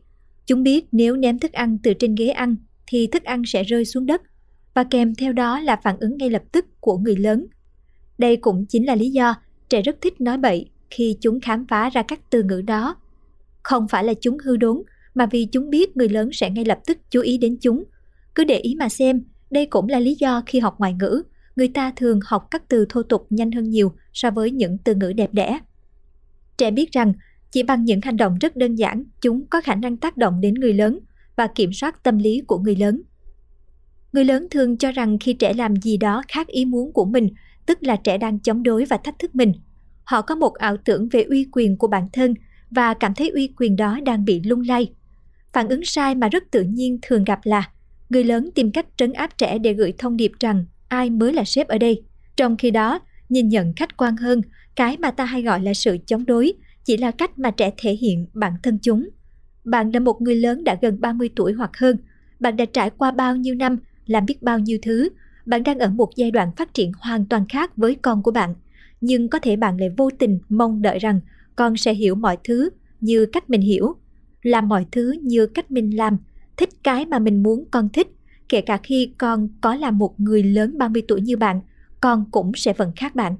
[0.46, 3.84] Chúng biết nếu ném thức ăn từ trên ghế ăn thì thức ăn sẽ rơi
[3.84, 4.22] xuống đất
[4.74, 7.46] và kèm theo đó là phản ứng ngay lập tức của người lớn.
[8.18, 9.34] Đây cũng chính là lý do
[9.68, 12.96] trẻ rất thích nói bậy khi chúng khám phá ra các từ ngữ đó.
[13.62, 14.82] Không phải là chúng hư đốn,
[15.14, 17.84] mà vì chúng biết người lớn sẽ ngay lập tức chú ý đến chúng.
[18.34, 21.22] Cứ để ý mà xem, đây cũng là lý do khi học ngoại ngữ,
[21.56, 24.94] người ta thường học các từ thô tục nhanh hơn nhiều so với những từ
[24.94, 25.58] ngữ đẹp đẽ.
[26.56, 27.12] Trẻ biết rằng
[27.50, 30.54] chỉ bằng những hành động rất đơn giản, chúng có khả năng tác động đến
[30.54, 30.98] người lớn
[31.36, 33.02] và kiểm soát tâm lý của người lớn.
[34.12, 37.28] Người lớn thường cho rằng khi trẻ làm gì đó khác ý muốn của mình,
[37.66, 39.52] tức là trẻ đang chống đối và thách thức mình–
[40.04, 42.34] họ có một ảo tưởng về uy quyền của bản thân
[42.70, 44.92] và cảm thấy uy quyền đó đang bị lung lay.
[45.52, 47.70] Phản ứng sai mà rất tự nhiên thường gặp là
[48.10, 51.44] người lớn tìm cách trấn áp trẻ để gửi thông điệp rằng ai mới là
[51.44, 52.02] sếp ở đây.
[52.36, 54.40] Trong khi đó, nhìn nhận khách quan hơn,
[54.76, 56.52] cái mà ta hay gọi là sự chống đối
[56.84, 59.08] chỉ là cách mà trẻ thể hiện bản thân chúng.
[59.64, 61.96] Bạn là một người lớn đã gần 30 tuổi hoặc hơn,
[62.40, 65.08] bạn đã trải qua bao nhiêu năm, làm biết bao nhiêu thứ,
[65.46, 68.54] bạn đang ở một giai đoạn phát triển hoàn toàn khác với con của bạn.
[69.00, 71.20] Nhưng có thể bạn lại vô tình mong đợi rằng
[71.56, 73.94] con sẽ hiểu mọi thứ như cách mình hiểu,
[74.42, 76.16] làm mọi thứ như cách mình làm,
[76.56, 78.08] thích cái mà mình muốn con thích,
[78.48, 81.60] kể cả khi con có là một người lớn 30 tuổi như bạn,
[82.00, 83.36] con cũng sẽ vẫn khác bạn.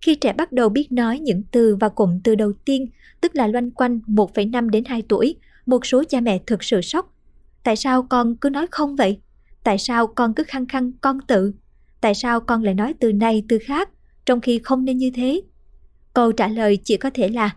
[0.00, 2.86] Khi trẻ bắt đầu biết nói những từ và cụm từ đầu tiên,
[3.20, 5.36] tức là loanh quanh 1,5 đến 2 tuổi,
[5.66, 7.14] một số cha mẹ thực sự sốc.
[7.64, 9.20] Tại sao con cứ nói không vậy?
[9.64, 11.52] Tại sao con cứ khăng khăng con tự?
[12.00, 13.88] Tại sao con lại nói từ này từ khác?
[14.28, 15.42] trong khi không nên như thế?
[16.14, 17.56] Câu trả lời chỉ có thể là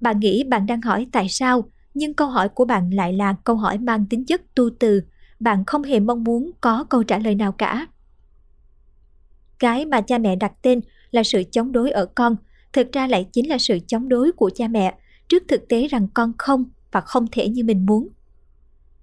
[0.00, 1.64] Bạn nghĩ bạn đang hỏi tại sao,
[1.94, 5.02] nhưng câu hỏi của bạn lại là câu hỏi mang tính chất tu từ.
[5.40, 7.86] Bạn không hề mong muốn có câu trả lời nào cả.
[9.58, 10.80] Cái mà cha mẹ đặt tên
[11.14, 12.36] là sự chống đối ở con,
[12.72, 14.94] thực ra lại chính là sự chống đối của cha mẹ
[15.28, 18.08] trước thực tế rằng con không và không thể như mình muốn.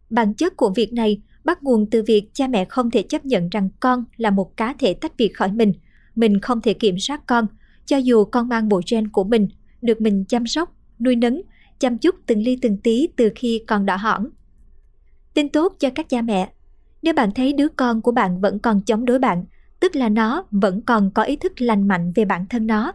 [0.10, 3.50] Bản chất của việc này bắt nguồn từ việc cha mẹ không thể chấp nhận
[3.50, 5.74] rằng con là một cá thể tách biệt khỏi mình.
[6.16, 7.48] Mình không thể kiểm soát con,
[7.86, 9.48] cho dù con mang bộ gen của mình,
[9.82, 11.42] được mình chăm sóc, nuôi nấng,
[11.80, 14.30] chăm chút từng ly từng tí từ khi còn đỏ hỏn.
[15.34, 16.50] Tin tốt cho các cha mẹ.
[17.02, 19.46] Nếu bạn thấy đứa con của bạn vẫn còn chống đối bạn,
[19.82, 22.94] tức là nó vẫn còn có ý thức lành mạnh về bản thân nó.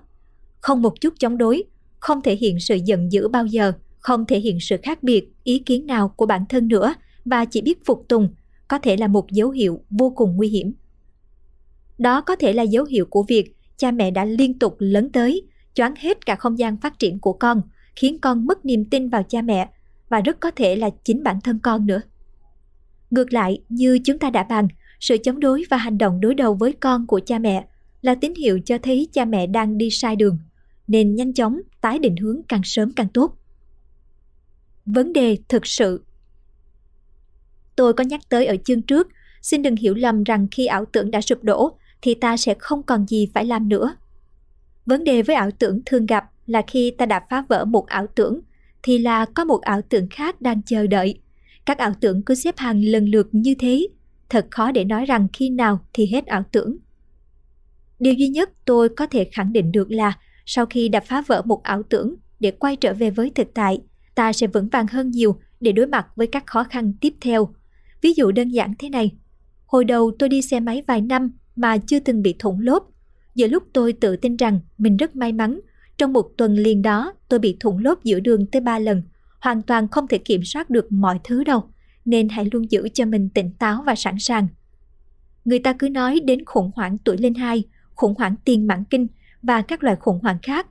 [0.61, 1.65] Không một chút chống đối,
[1.99, 5.59] không thể hiện sự giận dữ bao giờ, không thể hiện sự khác biệt, ý
[5.59, 8.29] kiến nào của bản thân nữa và chỉ biết phục tùng,
[8.69, 10.73] có thể là một dấu hiệu vô cùng nguy hiểm.
[11.99, 15.43] Đó có thể là dấu hiệu của việc cha mẹ đã liên tục lấn tới,
[15.75, 17.63] choáng hết cả không gian phát triển của con,
[17.97, 19.69] khiến con mất niềm tin vào cha mẹ
[20.09, 22.01] và rất có thể là chính bản thân con nữa.
[23.11, 24.69] Ngược lại, như chúng ta đã bàn,
[25.01, 27.67] sự chống đối và hành động đối đầu với con của cha mẹ
[28.03, 30.39] là tín hiệu cho thấy cha mẹ đang đi sai đường,
[30.89, 33.39] nên nhanh chóng tái định hướng càng sớm càng tốt.
[34.87, 36.03] Vấn đề thực sự
[37.77, 39.09] Tôi có nhắc tới ở chương trước,
[39.43, 42.83] xin đừng hiểu lầm rằng khi ảo tưởng đã sụp đổ thì ta sẽ không
[42.83, 43.97] còn gì phải làm nữa.
[44.87, 48.07] Vấn đề với ảo tưởng thường gặp là khi ta đã phá vỡ một ảo
[48.15, 48.41] tưởng
[48.83, 51.19] thì là có một ảo tưởng khác đang chờ đợi.
[51.67, 53.87] Các ảo tưởng cứ xếp hàng lần lượt như thế,
[54.29, 56.77] thật khó để nói rằng khi nào thì hết ảo tưởng.
[58.01, 61.43] Điều duy nhất tôi có thể khẳng định được là sau khi đã phá vỡ
[61.45, 63.81] một ảo tưởng để quay trở về với thực tại,
[64.15, 67.49] ta sẽ vững vàng hơn nhiều để đối mặt với các khó khăn tiếp theo.
[68.03, 69.11] Ví dụ đơn giản thế này.
[69.67, 72.91] Hồi đầu tôi đi xe máy vài năm mà chưa từng bị thủng lốp.
[73.35, 75.61] Giữa lúc tôi tự tin rằng mình rất may mắn,
[75.99, 79.03] trong một tuần liền đó tôi bị thủng lốp giữa đường tới ba lần,
[79.41, 81.71] hoàn toàn không thể kiểm soát được mọi thứ đâu,
[82.07, 84.49] nên hãy luôn giữ cho mình tỉnh táo và sẵn sàng.
[85.45, 89.07] Người ta cứ nói đến khủng hoảng tuổi lên hai, khủng hoảng tiền mãn kinh
[89.43, 90.67] và các loại khủng hoảng khác.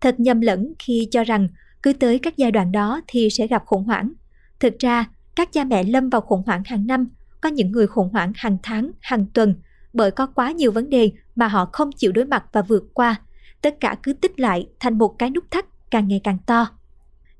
[0.00, 1.48] Thật nhầm lẫn khi cho rằng
[1.82, 4.12] cứ tới các giai đoạn đó thì sẽ gặp khủng hoảng.
[4.60, 5.04] Thực ra,
[5.36, 7.06] các cha mẹ lâm vào khủng hoảng hàng năm,
[7.40, 9.54] có những người khủng hoảng hàng tháng, hàng tuần,
[9.92, 13.20] bởi có quá nhiều vấn đề mà họ không chịu đối mặt và vượt qua.
[13.62, 16.66] Tất cả cứ tích lại thành một cái nút thắt càng ngày càng to.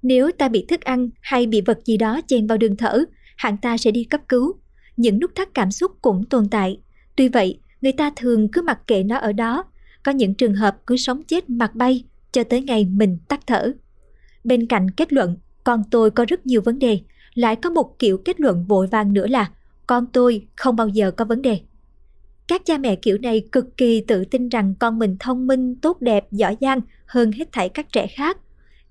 [0.02, 3.04] Nếu ta bị thức ăn hay bị vật gì đó chèn vào đường thở,
[3.42, 4.52] hắn ta sẽ đi cấp cứu.
[4.96, 6.80] Những nút thắt cảm xúc cũng tồn tại.
[7.16, 9.64] Tuy vậy, người ta thường cứ mặc kệ nó ở đó.
[10.02, 13.72] Có những trường hợp cứ sống chết mặc bay cho tới ngày mình tắt thở.
[14.44, 17.00] Bên cạnh kết luận, con tôi có rất nhiều vấn đề,
[17.34, 19.50] lại có một kiểu kết luận vội vàng nữa là
[19.86, 21.60] con tôi không bao giờ có vấn đề.
[22.48, 26.00] Các cha mẹ kiểu này cực kỳ tự tin rằng con mình thông minh, tốt
[26.00, 28.38] đẹp, giỏi giang hơn hết thảy các trẻ khác.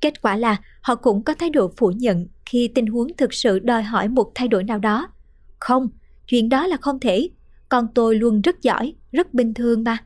[0.01, 3.59] Kết quả là họ cũng có thái độ phủ nhận khi tình huống thực sự
[3.59, 5.07] đòi hỏi một thay đổi nào đó.
[5.59, 5.89] Không,
[6.27, 7.29] chuyện đó là không thể.
[7.69, 9.97] Con tôi luôn rất giỏi, rất bình thường mà.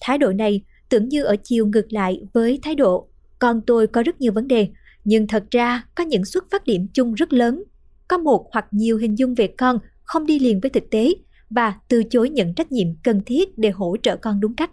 [0.00, 3.08] Thái độ này tưởng như ở chiều ngược lại với thái độ
[3.38, 4.68] con tôi có rất nhiều vấn đề,
[5.04, 7.62] nhưng thật ra có những xuất phát điểm chung rất lớn.
[8.08, 11.14] Có một hoặc nhiều hình dung về con không đi liền với thực tế
[11.50, 14.70] và từ chối nhận trách nhiệm cần thiết để hỗ trợ con đúng cách.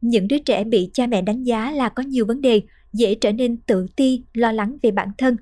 [0.00, 2.62] Những đứa trẻ bị cha mẹ đánh giá là có nhiều vấn đề,
[2.92, 5.36] dễ trở nên tự ti, lo lắng về bản thân.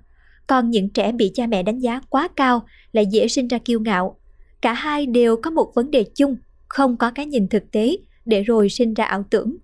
[0.50, 3.80] Còn những trẻ bị cha mẹ đánh giá quá cao lại dễ sinh ra kiêu
[3.80, 4.16] ngạo.
[4.62, 6.36] Cả hai đều có một vấn đề chung,
[6.68, 9.56] không có cái nhìn thực tế để rồi sinh ra ảo tưởng.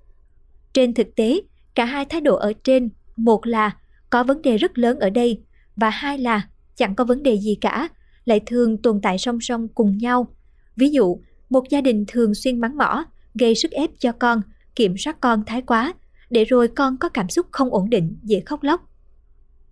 [0.74, 1.41] Trên thực tế,
[1.74, 3.76] cả hai thái độ ở trên, một là
[4.11, 5.41] có vấn đề rất lớn ở đây
[5.76, 7.89] và hai là chẳng có vấn đề gì cả,
[8.24, 10.34] lại thường tồn tại song song cùng nhau.
[10.76, 11.20] Ví dụ,
[11.51, 14.43] một gia đình thường xuyên mắng mỏ, gây sức ép cho con,
[14.76, 15.95] kiểm soát con thái quá,
[16.30, 18.80] để rồi con có cảm xúc không ổn định, dễ khóc lóc.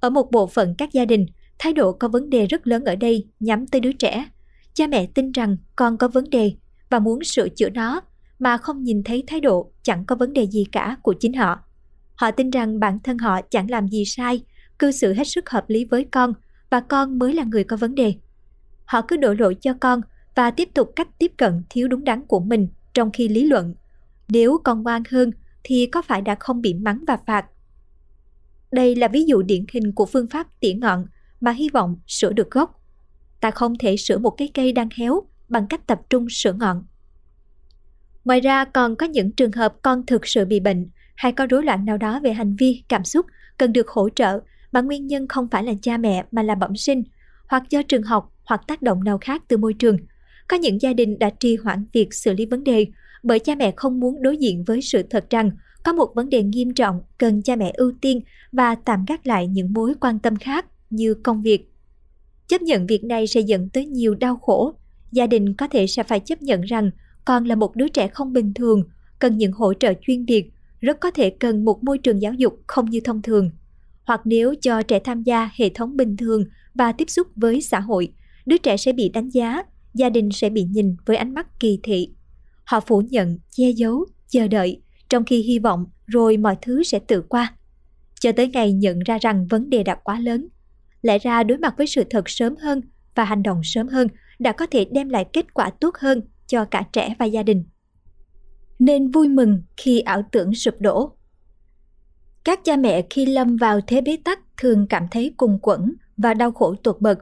[0.05, 1.27] Ở một bộ phận các gia đình,
[1.59, 4.27] thái độ có vấn đề rất lớn ở đây nhắm tới đứa trẻ.
[4.75, 6.53] Cha mẹ tin rằng con có vấn đề
[6.91, 8.01] và muốn sửa chữa nó
[8.39, 11.61] mà không nhìn thấy thái độ chẳng có vấn đề gì cả của chính họ.
[12.15, 14.41] Họ tin rằng bản thân họ chẳng làm gì sai,
[14.79, 16.33] cư xử hết sức hợp lý với con
[16.71, 18.15] và con mới là người có vấn đề.
[18.85, 20.01] Họ cứ đổ lỗi cho con
[20.35, 23.75] và tiếp tục cách tiếp cận thiếu đúng đắn của mình trong khi lý luận.
[24.29, 25.31] Nếu con ngoan hơn
[25.63, 27.47] thì có phải đã không bị mắng và phạt?
[28.75, 31.07] Đây là ví dụ điển hình của phương pháp tỉa ngọn
[31.41, 32.81] mà hy vọng sửa được gốc.
[33.41, 36.85] Ta không thể sửa một cái cây đang héo bằng cách tập trung sửa ngọn.
[38.25, 41.65] Ngoài ra còn có những trường hợp con thực sự bị bệnh hay có rối
[41.65, 43.27] loạn nào đó về hành vi, cảm xúc
[43.59, 44.41] cần được hỗ trợ
[44.73, 47.03] mà nguyên nhân không phải là cha mẹ mà là bẩm sinh,
[47.49, 49.97] hoặc do trường học hoặc tác động nào khác từ môi trường.
[50.49, 52.87] Có những gia đình đã trì hoãn việc xử lý vấn đề
[53.23, 55.51] bởi cha mẹ không muốn đối diện với sự thật rằng
[55.85, 58.21] có một vấn đề nghiêm trọng cần cha mẹ ưu tiên
[58.53, 61.71] và tạm gác lại những mối quan tâm khác như công việc.
[62.49, 64.75] Chấp nhận việc này sẽ dẫn tới nhiều đau khổ.
[65.13, 66.91] Gia đình có thể sẽ phải chấp nhận rằng
[67.25, 68.83] con là một đứa trẻ không bình thường,
[69.19, 72.61] cần những hỗ trợ chuyên biệt, rất có thể cần một môi trường giáo dục
[72.67, 73.51] không như thông thường.
[74.05, 77.81] Hoặc nếu cho trẻ tham gia hệ thống bình thường và tiếp xúc với xã
[77.81, 78.13] hội,
[78.47, 79.63] đứa trẻ sẽ bị đánh giá,
[79.95, 82.09] gia đình sẽ bị nhìn với ánh mắt kỳ thị.
[82.65, 84.81] Họ phủ nhận, che giấu, chờ đợi,
[85.15, 87.55] trong khi hy vọng rồi mọi thứ sẽ tự qua.
[88.21, 90.49] Cho tới ngày nhận ra rằng vấn đề đã quá lớn.
[91.03, 92.81] Lẽ ra đối mặt với sự thật sớm hơn
[93.15, 94.09] và hành động sớm hơn
[94.39, 97.65] đã có thể đem lại kết quả tốt hơn cho cả trẻ và gia đình.
[98.79, 101.17] Nên vui mừng khi ảo tưởng sụp đổ.
[102.45, 106.35] Các cha mẹ khi lâm vào thế bế tắc thường cảm thấy cùng quẫn và
[106.35, 107.19] đau khổ tột bậc.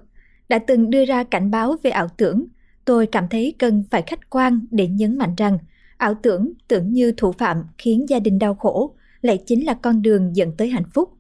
[0.49, 2.47] Đã từng đưa ra cảnh báo về ảo tưởng,
[2.85, 5.59] tôi cảm thấy cần phải khách quan để nhấn mạnh rằng
[6.03, 10.03] ảo tưởng tưởng như thủ phạm khiến gia đình đau khổ lại chính là con
[10.03, 11.11] đường dẫn tới hạnh phúc.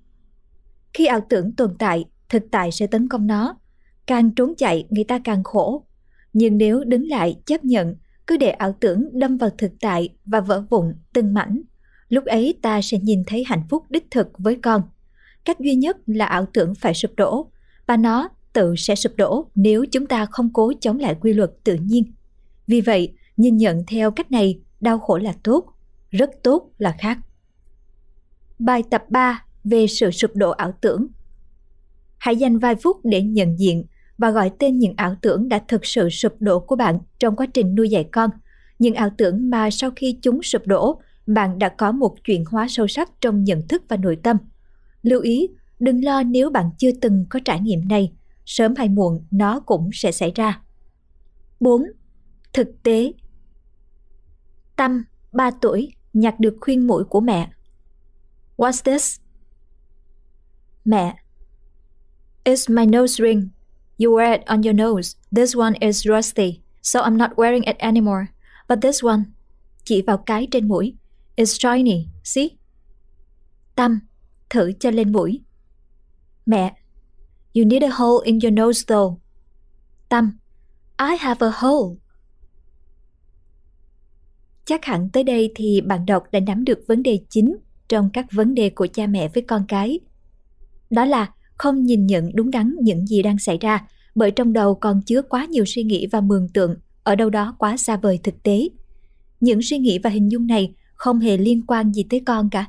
[0.95, 3.57] Khi ảo tưởng tồn tại, thực tại sẽ tấn công nó.
[4.07, 5.87] Càng trốn chạy, người ta càng khổ.
[6.33, 7.95] Nhưng nếu đứng lại chấp nhận,
[8.27, 11.63] cứ để ảo tưởng đâm vào thực tại và vỡ vụn từng mảnh,
[12.09, 14.83] lúc ấy ta sẽ nhìn thấy hạnh phúc đích thực với con.
[15.45, 17.51] Cách duy nhất là ảo tưởng phải sụp đổ,
[17.87, 21.51] và nó tự sẽ sụp đổ nếu chúng ta không cố chống lại quy luật
[21.65, 22.13] tự nhiên.
[22.67, 25.65] Vì vậy, nhìn nhận theo cách này, đau khổ là tốt,
[26.11, 27.19] rất tốt là khác.
[28.59, 31.07] Bài tập 3 về sự sụp đổ ảo tưởng.
[32.19, 33.85] Hãy dành vài phút để nhận diện
[34.19, 37.47] và gọi tên những ảo tưởng đã thực sự sụp đổ của bạn trong quá
[37.55, 38.31] trình nuôi dạy con.
[38.79, 42.67] Những ảo tưởng mà sau khi chúng sụp đổ, bạn đã có một chuyển hóa
[42.69, 44.37] sâu sắc trong nhận thức và nội tâm.
[45.03, 48.13] Lưu ý, đừng lo nếu bạn chưa từng có trải nghiệm này,
[48.47, 50.61] sớm hay muộn nó cũng sẽ xảy ra.
[51.61, 51.83] 4.
[52.53, 53.13] Thực tế
[54.83, 57.51] Tâm, 3 tuổi, nhặt được khuyên mũi của mẹ.
[58.57, 59.21] What's this?
[60.85, 61.15] Mẹ.
[62.45, 63.49] It's my nose ring.
[63.99, 65.17] You wear it on your nose.
[65.37, 68.27] This one is rusty, so I'm not wearing it anymore.
[68.69, 69.23] But this one,
[69.85, 70.95] chỉ vào cái trên mũi,
[71.37, 72.49] is shiny, see?
[73.77, 74.01] Tâm,
[74.51, 75.41] thử cho lên mũi.
[76.47, 76.75] Mẹ,
[77.55, 79.21] you need a hole in your nose though.
[80.09, 80.39] Tâm,
[80.99, 82.02] I have a hole.
[84.65, 87.57] Chắc hẳn tới đây thì bạn đọc đã nắm được vấn đề chính
[87.89, 90.01] trong các vấn đề của cha mẹ với con cái.
[90.91, 94.75] Đó là không nhìn nhận đúng đắn những gì đang xảy ra bởi trong đầu
[94.75, 98.19] còn chứa quá nhiều suy nghĩ và mường tượng ở đâu đó quá xa vời
[98.23, 98.69] thực tế.
[99.41, 102.67] Những suy nghĩ và hình dung này không hề liên quan gì tới con cả.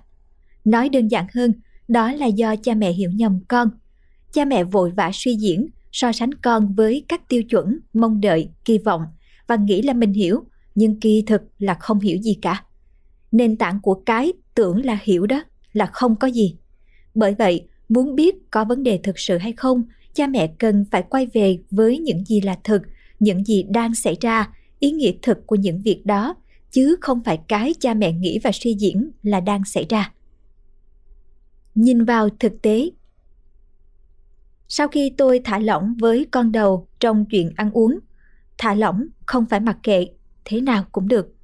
[0.65, 1.53] Nói đơn giản hơn,
[1.87, 3.69] đó là do cha mẹ hiểu nhầm con.
[4.33, 8.49] Cha mẹ vội vã suy diễn, so sánh con với các tiêu chuẩn, mong đợi,
[8.65, 9.01] kỳ vọng
[9.47, 10.43] và nghĩ là mình hiểu,
[10.75, 12.63] nhưng kỳ thực là không hiểu gì cả.
[13.31, 15.43] Nền tảng của cái tưởng là hiểu đó
[15.73, 16.55] là không có gì.
[17.15, 21.03] Bởi vậy, muốn biết có vấn đề thực sự hay không, cha mẹ cần phải
[21.09, 22.81] quay về với những gì là thực,
[23.19, 24.49] những gì đang xảy ra,
[24.79, 26.35] ý nghĩa thực của những việc đó,
[26.71, 30.11] chứ không phải cái cha mẹ nghĩ và suy diễn là đang xảy ra.
[31.75, 32.89] Nhìn vào thực tế
[34.67, 37.99] Sau khi tôi thả lỏng với con đầu trong chuyện ăn uống,
[38.57, 40.07] thả lỏng không phải mặc kệ,
[40.45, 41.35] thế nào cũng được.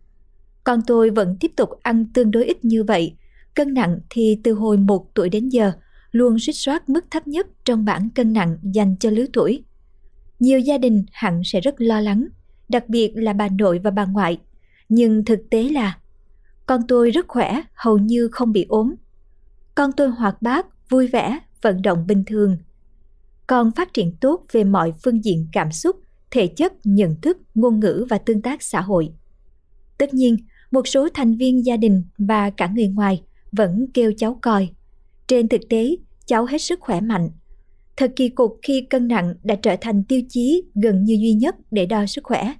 [0.63, 3.15] Con tôi vẫn tiếp tục ăn tương đối ít như vậy,
[3.53, 5.71] cân nặng thì từ hồi một tuổi đến giờ–
[6.11, 9.63] luôn suýt soát mức thấp nhất trong bảng cân nặng dành cho lứa tuổi.
[10.39, 12.27] Nhiều gia đình hẳn sẽ rất lo lắng,
[12.69, 14.37] đặc biệt là bà nội và bà ngoại.
[14.89, 15.97] Nhưng thực tế là
[16.65, 18.95] con tôi rất khỏe, hầu như không bị ốm.
[19.75, 22.57] Con tôi hoạt bát, vui vẻ, vận động bình thường.
[23.47, 25.95] Con phát triển tốt về mọi phương diện cảm xúc,
[26.31, 29.09] thể chất, nhận thức, ngôn ngữ và tương tác xã hội.
[29.97, 30.37] Tất nhiên,
[30.71, 34.69] một số thành viên gia đình và cả người ngoài vẫn kêu cháu coi
[35.27, 37.29] trên thực tế, cháu hết sức khỏe mạnh.
[37.97, 41.55] Thật kỳ cục khi cân nặng đã trở thành tiêu chí gần như duy nhất
[41.71, 42.53] để đo sức khỏe.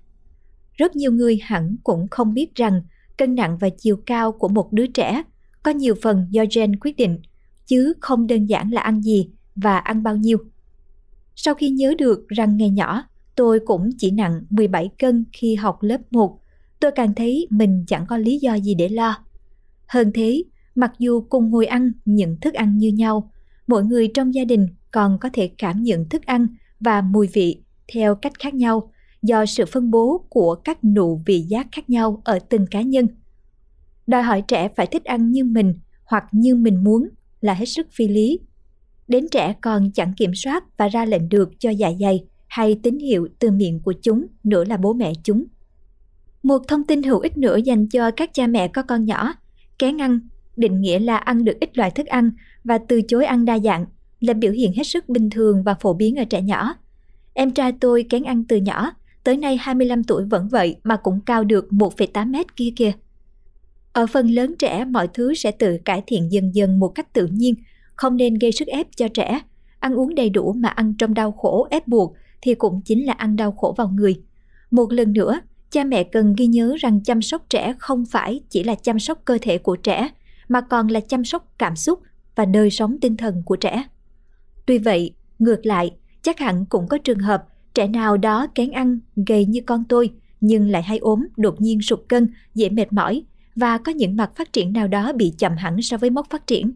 [0.73, 2.81] Rất nhiều người hẳn cũng không biết rằng
[3.17, 5.23] cân nặng và chiều cao của một đứa trẻ
[5.63, 7.19] có nhiều phần do gen quyết định,
[7.65, 10.37] chứ không đơn giản là ăn gì và ăn bao nhiêu.
[11.35, 13.03] Sau khi nhớ được rằng ngày nhỏ
[13.39, 16.39] tôi cũng chỉ nặng 17 cân khi học lớp 1,
[16.79, 19.17] tôi càng thấy mình chẳng có lý do gì để lo.
[19.87, 20.43] Hơn thế,
[20.79, 23.31] Mặc dù cùng ngồi ăn những thức ăn như nhau,
[23.67, 26.47] mỗi người trong gia đình còn có thể cảm nhận thức ăn
[26.79, 27.63] và mùi vị
[27.93, 32.21] theo cách khác nhau do sự phân bố của các nụ vị giác khác nhau
[32.25, 33.07] ở từng cá nhân.
[34.07, 35.73] Đòi hỏi trẻ phải thích ăn như mình
[36.05, 37.09] hoặc như mình muốn
[37.41, 38.39] là hết sức phi lý.
[39.07, 42.97] Đến trẻ còn chẳng kiểm soát và ra lệnh được cho dạ dày hay tín
[42.99, 45.45] hiệu từ miệng của chúng nữa là bố mẹ chúng.
[46.43, 49.33] Một thông tin hữu ích nữa dành cho các cha mẹ có con nhỏ,
[49.79, 50.19] kén ăn
[50.55, 52.31] định nghĩa là ăn được ít loại thức ăn
[52.63, 53.85] và từ chối ăn đa dạng
[54.19, 56.75] là biểu hiện hết sức bình thường và phổ biến ở trẻ nhỏ.
[57.33, 58.91] Em trai tôi kén ăn từ nhỏ,
[59.23, 62.91] tới nay 25 tuổi vẫn vậy mà cũng cao được 1,8 mét kia kìa.
[63.93, 67.27] Ở phần lớn trẻ mọi thứ sẽ tự cải thiện dần dần một cách tự
[67.31, 67.55] nhiên,
[67.95, 69.41] không nên gây sức ép cho trẻ.
[69.79, 73.13] Ăn uống đầy đủ mà ăn trong đau khổ ép buộc thì cũng chính là
[73.13, 74.21] ăn đau khổ vào người.
[74.71, 75.39] Một lần nữa,
[75.71, 79.21] cha mẹ cần ghi nhớ rằng chăm sóc trẻ không phải chỉ là chăm sóc
[79.25, 80.09] cơ thể của trẻ,
[80.49, 81.99] mà còn là chăm sóc cảm xúc
[82.35, 83.83] và đời sống tinh thần của trẻ.
[84.65, 88.99] Tuy vậy, ngược lại, chắc hẳn cũng có trường hợp trẻ nào đó kén ăn,
[89.27, 93.23] gầy như con tôi, nhưng lại hay ốm, đột nhiên sụt cân, dễ mệt mỏi
[93.55, 96.47] và có những mặt phát triển nào đó bị chậm hẳn so với mốc phát
[96.47, 96.71] triển.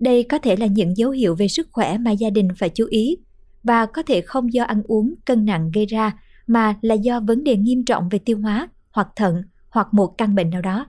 [0.00, 2.86] Đây có thể là những dấu hiệu về sức khỏe mà gia đình phải chú
[2.90, 3.16] ý
[3.64, 6.12] và có thể không do ăn uống, cân nặng gây ra
[6.46, 10.34] mà là do vấn đề nghiêm trọng về tiêu hóa hoặc thận hoặc một căn
[10.34, 10.86] bệnh nào đó.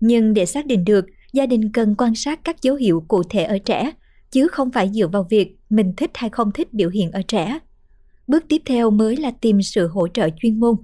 [0.00, 3.44] Nhưng để xác định được, gia đình cần quan sát các dấu hiệu cụ thể
[3.44, 3.92] ở trẻ,
[4.30, 7.58] chứ không phải dựa vào việc mình thích hay không thích biểu hiện ở trẻ.
[8.26, 10.76] Bước tiếp theo mới là tìm sự hỗ trợ chuyên môn.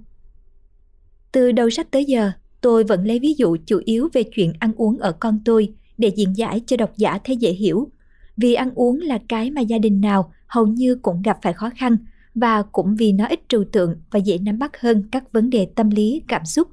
[1.31, 4.73] Từ đầu sách tới giờ, tôi vẫn lấy ví dụ chủ yếu về chuyện ăn
[4.75, 7.89] uống ở con tôi để diễn giải cho độc giả thấy dễ hiểu.
[8.37, 11.69] Vì ăn uống là cái mà gia đình nào hầu như cũng gặp phải khó
[11.77, 11.97] khăn
[12.35, 15.67] và cũng vì nó ít trừu tượng và dễ nắm bắt hơn các vấn đề
[15.75, 16.67] tâm lý, cảm xúc.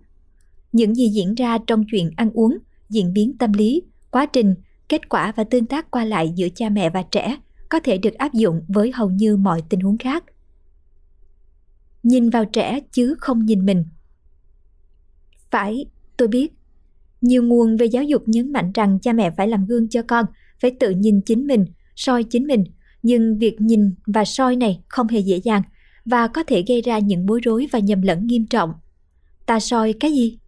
[0.72, 4.54] Những gì diễn ra trong chuyện ăn uống, diễn biến tâm lý, quá trình,
[4.88, 7.38] kết quả và tương tác qua lại giữa cha mẹ và trẻ
[7.68, 10.24] có thể được áp dụng với hầu như mọi tình huống khác.
[12.02, 13.84] Nhìn vào trẻ chứ không nhìn mình.
[15.50, 15.86] Phải,
[16.16, 16.52] tôi biết.
[17.20, 20.26] Nhiều nguồn về giáo dục nhấn mạnh rằng cha mẹ phải làm gương cho con,
[20.60, 21.64] phải tự nhìn chính mình,
[21.96, 22.64] soi chính mình–
[23.02, 25.62] nhưng việc nhìn và soi này không hề dễ dàng
[26.04, 28.72] và có thể gây ra những bối rối và nhầm lẫn nghiêm trọng.
[29.46, 30.38] Ta soi cái gì?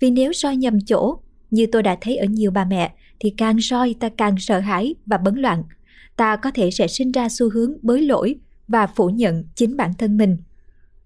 [0.00, 1.18] Vì nếu soi nhầm chỗ,
[1.50, 4.94] như tôi đã thấy ở nhiều bà mẹ, thì càng soi ta càng sợ hãi
[5.06, 5.62] và bấn loạn.
[6.16, 8.34] Ta có thể sẽ sinh ra xu hướng bới lỗi
[8.68, 10.36] và phủ nhận chính bản thân mình.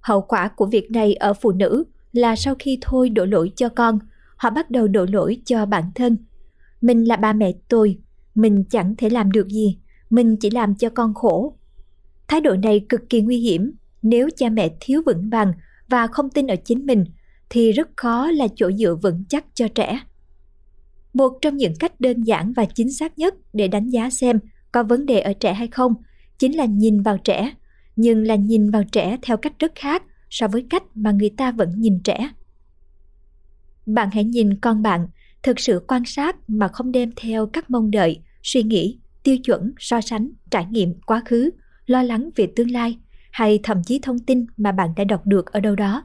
[0.00, 3.68] Hậu quả của việc này ở phụ nữ là sau khi thôi đổ lỗi cho
[3.68, 3.98] con,
[4.36, 6.16] họ bắt đầu đổ lỗi cho bản thân.
[6.80, 7.98] Mình là ba mẹ tôi,
[8.34, 9.78] mình chẳng thể làm được gì
[10.10, 11.56] mình chỉ làm cho con khổ.
[12.28, 13.72] Thái độ này cực kỳ nguy hiểm
[14.02, 15.52] nếu cha mẹ thiếu vững vàng
[15.88, 17.04] và không tin ở chính mình
[17.50, 20.00] thì rất khó là chỗ dựa vững chắc cho trẻ.
[21.14, 24.38] Một trong những cách đơn giản và chính xác nhất để đánh giá xem
[24.72, 25.94] có vấn đề ở trẻ hay không
[26.38, 27.54] chính là nhìn vào trẻ,
[27.96, 31.50] nhưng là nhìn vào trẻ theo cách rất khác so với cách mà người ta
[31.50, 32.30] vẫn nhìn trẻ.
[33.86, 35.08] Bạn hãy nhìn con bạn,
[35.42, 39.72] thực sự quan sát mà không đem theo các mong đợi, suy nghĩ tiêu chuẩn,
[39.78, 41.50] so sánh, trải nghiệm quá khứ,
[41.86, 42.98] lo lắng về tương lai
[43.30, 46.04] hay thậm chí thông tin mà bạn đã đọc được ở đâu đó.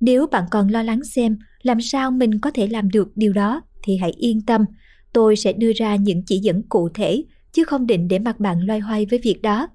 [0.00, 3.62] Nếu bạn còn lo lắng xem làm sao mình có thể làm được điều đó
[3.82, 4.64] thì hãy yên tâm,
[5.12, 8.60] tôi sẽ đưa ra những chỉ dẫn cụ thể chứ không định để mặc bạn
[8.60, 9.68] loay hoay với việc đó.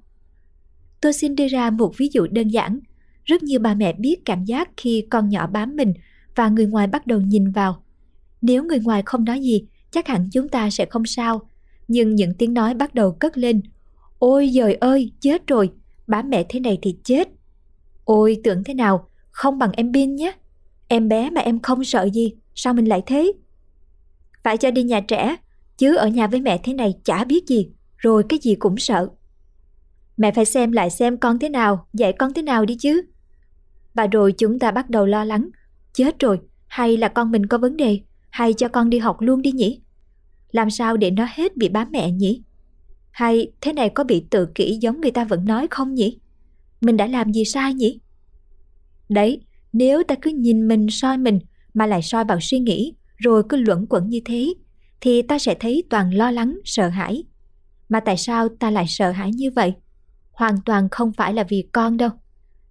[1.02, 2.80] Tôi xin đưa ra một ví dụ đơn giản.
[3.26, 5.94] Rất nhiều bà mẹ biết cảm giác khi con nhỏ bám mình
[6.36, 7.84] và người ngoài bắt đầu nhìn vào.
[8.42, 11.42] Nếu người ngoài không nói gì, chắc hẳn chúng ta sẽ không sao
[11.88, 13.62] nhưng những tiếng nói bắt đầu cất lên.
[14.20, 15.72] Ôi giời ơi, chết rồi,
[16.08, 17.28] bá mẹ thế này thì chết.
[18.04, 20.32] Ôi tưởng thế nào, không bằng em Bin nhé.
[20.88, 23.32] Em bé mà em không sợ gì, sao mình lại thế?
[24.44, 25.36] Phải cho đi nhà trẻ,
[25.78, 29.10] chứ ở nhà với mẹ thế này chả biết gì, rồi cái gì cũng sợ.
[30.18, 33.02] Mẹ phải xem lại xem con thế nào, dạy con thế nào đi chứ.
[33.94, 35.50] Và rồi chúng ta bắt đầu lo lắng.
[35.94, 38.00] Chết rồi, hay là con mình có vấn đề,
[38.34, 39.82] hay cho con đi học luôn đi nhỉ?
[40.54, 42.44] làm sao để nó hết bị bám mẹ nhỉ?
[43.12, 46.20] Hay thế này có bị tự kỷ giống người ta vẫn nói không nhỉ?
[46.82, 48.00] Mình đã làm gì sai nhỉ?
[49.10, 49.42] Đấy,
[49.74, 51.40] nếu ta cứ nhìn mình soi mình
[51.74, 54.54] mà lại soi vào suy nghĩ rồi cứ luẩn quẩn như thế
[55.02, 57.24] thì ta sẽ thấy toàn lo lắng, sợ hãi.
[57.90, 59.74] Mà tại sao ta lại sợ hãi như vậy?
[60.32, 62.10] Hoàn toàn không phải là vì con đâu.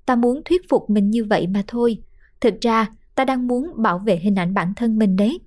[0.07, 2.03] Ta muốn thuyết phục mình như vậy mà thôi.
[2.41, 5.39] Thực ra, ta đang muốn bảo vệ hình ảnh bản thân mình đấy.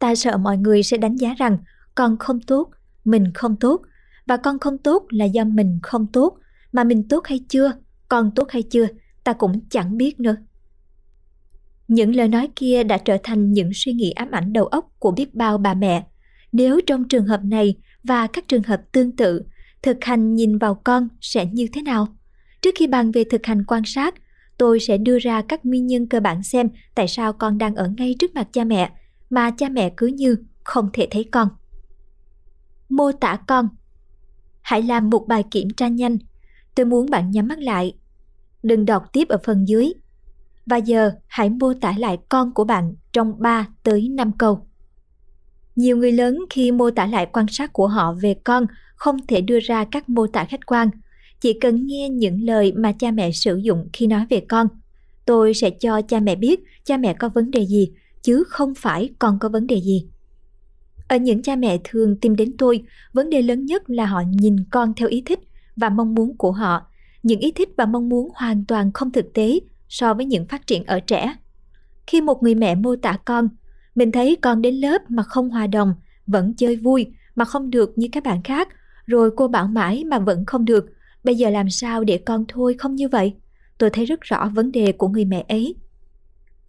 [0.00, 1.58] Ta sợ mọi người sẽ đánh giá rằng
[1.94, 2.70] con không tốt,
[3.04, 3.82] mình không tốt
[4.26, 6.38] và con không tốt là do mình không tốt,
[6.72, 7.72] mà mình tốt hay chưa,
[8.08, 8.86] con tốt hay chưa,
[9.24, 10.36] ta cũng chẳng biết nữa.
[11.88, 15.10] Những lời nói kia đã trở thành những suy nghĩ ám ảnh đầu óc của
[15.10, 16.06] biết bao bà mẹ.
[16.52, 17.74] Nếu trong trường hợp này
[18.04, 19.42] và các trường hợp tương tự,
[19.82, 22.16] thực hành nhìn vào con sẽ như thế nào?
[22.62, 24.14] Trước khi bàn về thực hành quan sát,
[24.58, 27.90] tôi sẽ đưa ra các nguyên nhân cơ bản xem tại sao con đang ở
[27.96, 28.90] ngay trước mặt cha mẹ
[29.30, 31.48] mà cha mẹ cứ như không thể thấy con.
[32.88, 33.68] Mô tả con
[34.62, 36.18] Hãy làm một bài kiểm tra nhanh.
[36.74, 37.94] Tôi muốn bạn nhắm mắt lại.
[38.62, 39.92] Đừng đọc tiếp ở phần dưới.
[40.66, 44.66] Và giờ hãy mô tả lại con của bạn trong 3 tới 5 câu.
[45.76, 49.40] Nhiều người lớn khi mô tả lại quan sát của họ về con không thể
[49.40, 50.90] đưa ra các mô tả khách quan.
[51.40, 54.68] chỉ cần nghe những lời mà cha mẹ sử dụng khi nói về con.
[55.26, 57.92] Tôi sẽ cho cha mẹ biết cha mẹ có vấn đề gì,
[58.22, 60.08] chứ không phải con có vấn đề gì.
[61.08, 62.82] Ở những cha mẹ thường tìm đến tôi,
[63.12, 65.40] vấn đề lớn nhất là họ nhìn con theo ý thích
[65.76, 66.86] và mong muốn của họ.
[67.22, 70.66] Những ý thích và mong muốn hoàn toàn không thực tế so với những phát
[70.66, 71.34] triển ở trẻ.
[72.06, 73.48] Khi một người mẹ mô tả con,
[73.94, 75.94] mình thấy con đến lớp mà không hòa đồng,
[76.26, 78.68] vẫn chơi vui mà không được như các bạn khác,
[79.06, 80.86] rồi cô bảo mãi mà vẫn không được.
[81.24, 83.34] Bây giờ làm sao để con thôi không như vậy?
[83.78, 85.74] Tôi thấy rất rõ vấn đề của người mẹ ấy.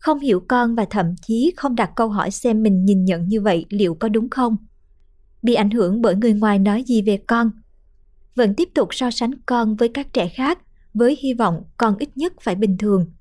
[0.02, 3.42] Không hiểu con và thậm chí không đặt câu hỏi xem mình nhìn nhận như
[3.42, 4.58] vậy liệu có đúng không.
[5.42, 7.52] Bị ảnh hưởng bởi người ngoài nói gì về con.
[8.36, 10.60] Vẫn tiếp tục so sánh con với các trẻ khác
[10.94, 13.12] với hy vọng con ít nhất phải bình thường.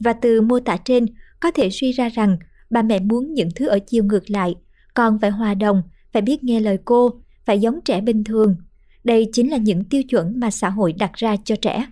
[0.00, 1.06] Và từ mô tả trên
[1.40, 2.36] có thể suy ra rằng
[2.70, 4.54] bà mẹ muốn những thứ ở chiều ngược lại,
[4.94, 5.82] con phải hòa đồng,
[6.12, 7.10] phải biết nghe lời cô,
[7.44, 8.56] phải giống trẻ bình thường.
[9.04, 11.86] Đây chính là những tiêu chuẩn mà xã hội đặt ra cho trẻ.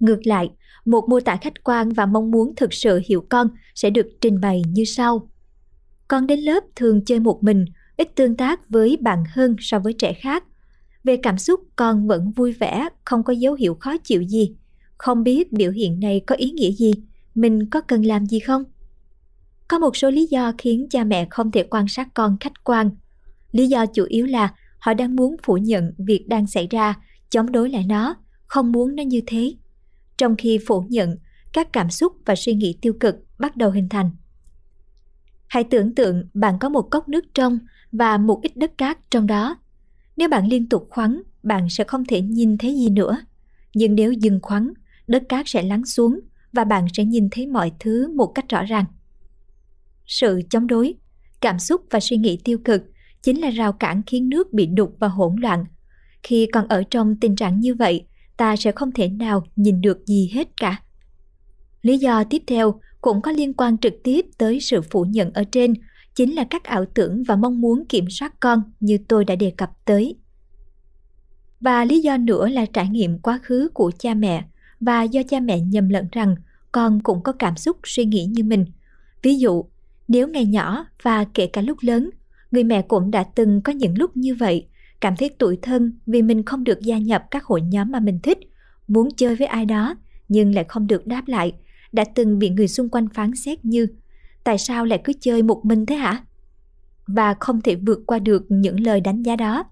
[0.00, 0.50] Ngược lại,
[0.84, 4.40] một mô tả khách quan và mong muốn thực sự hiểu con sẽ được trình
[4.40, 5.28] bày như sau.
[6.08, 7.64] Con đến lớp thường chơi một mình,
[7.96, 10.44] ít tương tác với bạn hơn so với trẻ khác.
[11.04, 14.54] Về cảm xúc, con vẫn vui vẻ, không có dấu hiệu khó chịu gì.
[14.98, 16.92] Không biết biểu hiện này có ý nghĩa gì,
[17.34, 18.64] mình có cần làm gì không?
[19.68, 22.90] Có một số lý do khiến cha mẹ không thể quan sát con khách quan.
[23.52, 26.94] Lý do chủ yếu là họ đang muốn phủ nhận việc đang xảy ra,
[27.30, 28.16] chống đối lại nó,
[28.46, 29.54] không muốn nó như thế.
[30.18, 31.16] Trong khi phủ nhận,
[31.52, 34.10] các cảm xúc và suy nghĩ tiêu cực bắt đầu hình thành.
[35.46, 37.58] Hãy tưởng tượng bạn có một cốc nước trong
[37.92, 39.56] và một ít đất cát trong đó.
[40.16, 43.18] Nếu bạn liên tục khoắn, bạn sẽ không thể nhìn thấy gì nữa.
[43.74, 44.72] Nhưng nếu dừng khoắn,
[45.06, 46.20] đất cát sẽ lắng xuống
[46.52, 48.84] và bạn sẽ nhìn thấy mọi thứ một cách rõ ràng.
[50.06, 50.94] Sự chống đối,
[51.40, 52.82] cảm xúc và suy nghĩ tiêu cực
[53.22, 55.64] chính là rào cản khiến nước bị đục và hỗn loạn.
[56.22, 60.06] Khi còn ở trong tình trạng như vậy, ta sẽ không thể nào nhìn được
[60.06, 60.82] gì hết cả.
[61.82, 65.44] Lý do tiếp theo cũng có liên quan trực tiếp tới sự phủ nhận ở
[65.44, 65.74] trên,
[66.14, 69.52] chính là các ảo tưởng và mong muốn kiểm soát con như tôi đã đề
[69.56, 70.16] cập tới.
[71.60, 74.44] Và lý do nữa là trải nghiệm quá khứ của cha mẹ
[74.80, 76.36] và do cha mẹ nhầm lẫn rằng
[76.72, 78.64] con cũng có cảm xúc suy nghĩ như mình.
[79.22, 79.64] Ví dụ,
[80.08, 82.10] nếu ngày nhỏ và kể cả lúc lớn,
[82.50, 84.66] người mẹ cũng đã từng có những lúc như vậy,
[85.04, 88.18] cảm thấy tủi thân vì mình không được gia nhập các hội nhóm mà mình
[88.22, 88.38] thích,
[88.88, 89.94] muốn chơi với ai đó
[90.28, 91.52] nhưng lại không được đáp lại,
[91.92, 93.86] đã từng bị người xung quanh phán xét như
[94.44, 96.24] tại sao lại cứ chơi một mình thế hả?
[97.06, 99.64] Và không thể vượt qua được những lời đánh giá đó,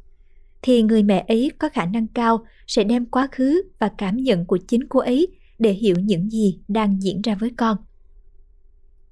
[0.62, 4.46] thì người mẹ ấy có khả năng cao sẽ đem quá khứ và cảm nhận
[4.46, 5.28] của chính cô ấy
[5.58, 7.76] để hiểu những gì đang diễn ra với con.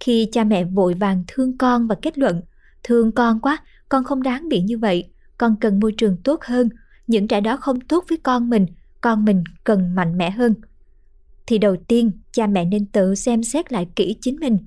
[0.01, 2.43] Khi cha mẹ vội vàng thương con và kết luận,
[2.83, 5.11] thương con quá, con không đáng bị như vậy,
[5.41, 6.69] con cần môi trường tốt hơn,
[7.07, 8.67] những trẻ đó không tốt với con mình,
[9.01, 10.55] con mình cần mạnh mẽ hơn.
[11.47, 14.59] Thì đầu tiên, cha mẹ nên tự xem xét lại kỹ chính mình.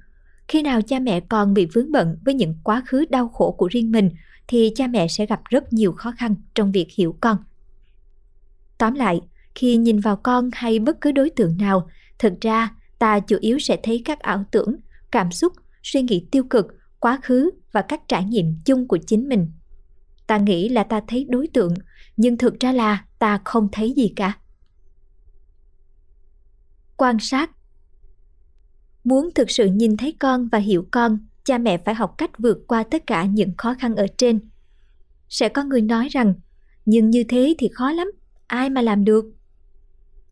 [0.47, 3.67] Khi nào cha mẹ còn bị vướng bận với những quá khứ đau khổ của
[3.67, 4.09] riêng mình,
[4.47, 7.37] thì cha mẹ sẽ gặp rất nhiều khó khăn trong việc hiểu con.
[8.77, 9.21] Tóm lại,
[9.55, 11.89] khi nhìn vào con hay bất cứ đối tượng nào,
[12.19, 14.75] thực ra ta chủ yếu sẽ thấy các ảo tưởng,
[15.11, 16.67] cảm xúc, suy nghĩ tiêu cực,
[16.99, 19.51] quá khứ và các trải nghiệm chung của chính mình
[20.34, 21.73] ta nghĩ là ta thấy đối tượng,
[22.18, 24.38] nhưng thực ra là ta không thấy gì cả.
[26.97, 27.51] Quan sát.
[29.03, 32.57] Muốn thực sự nhìn thấy con và hiểu con, cha mẹ phải học cách vượt
[32.68, 34.39] qua tất cả những khó khăn ở trên.
[35.30, 36.34] Sẽ có người nói rằng,
[36.85, 38.11] nhưng như thế thì khó lắm,
[38.47, 39.26] ai mà làm được?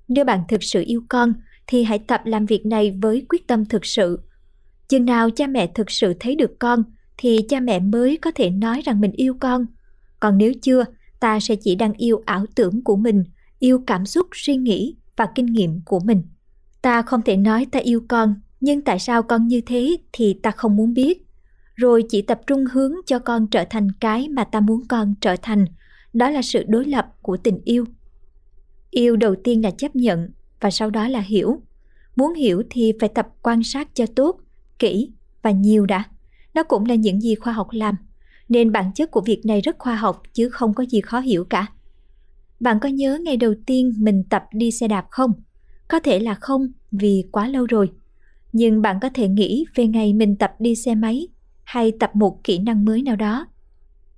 [0.08, 1.34] Nếu bạn thực sự yêu con,
[1.68, 4.20] thì hãy tập làm việc này với quyết tâm thực sự.
[4.88, 6.84] Chừng nào cha mẹ thực sự thấy được con,
[7.18, 9.66] thì cha mẹ mới có thể nói rằng mình yêu con
[10.22, 10.86] còn nếu chưa,
[11.20, 13.24] ta sẽ chỉ đang yêu ảo tưởng của mình,
[13.60, 16.24] yêu cảm xúc, suy nghĩ và kinh nghiệm của mình.
[16.82, 20.52] Ta không thể nói ta yêu con, nhưng tại sao con như thế thì ta
[20.52, 21.26] không muốn biết.
[21.76, 25.36] Rồi chỉ tập trung hướng cho con trở thành cái mà ta muốn con trở
[25.42, 25.66] thành,
[26.14, 27.86] đó là sự đối lập của tình yêu.
[28.92, 30.30] Yêu đầu tiên là chấp nhận
[30.60, 31.62] và sau đó là hiểu.
[32.16, 34.40] Muốn hiểu thì phải tập quan sát cho tốt,
[34.80, 35.12] kỹ
[35.42, 36.04] và nhiều đã.
[36.54, 37.96] Nó cũng là những gì khoa học làm
[38.52, 41.46] nên bản chất của việc này rất khoa học chứ không có gì khó hiểu
[41.46, 41.68] cả.
[42.60, 45.34] Bạn có nhớ ngày đầu tiên mình tập đi xe đạp không?
[45.88, 47.92] Có thể là không vì quá lâu rồi.
[48.54, 51.28] Nhưng bạn có thể nghĩ về ngày mình tập đi xe máy
[51.64, 53.48] hay tập một kỹ năng mới nào đó.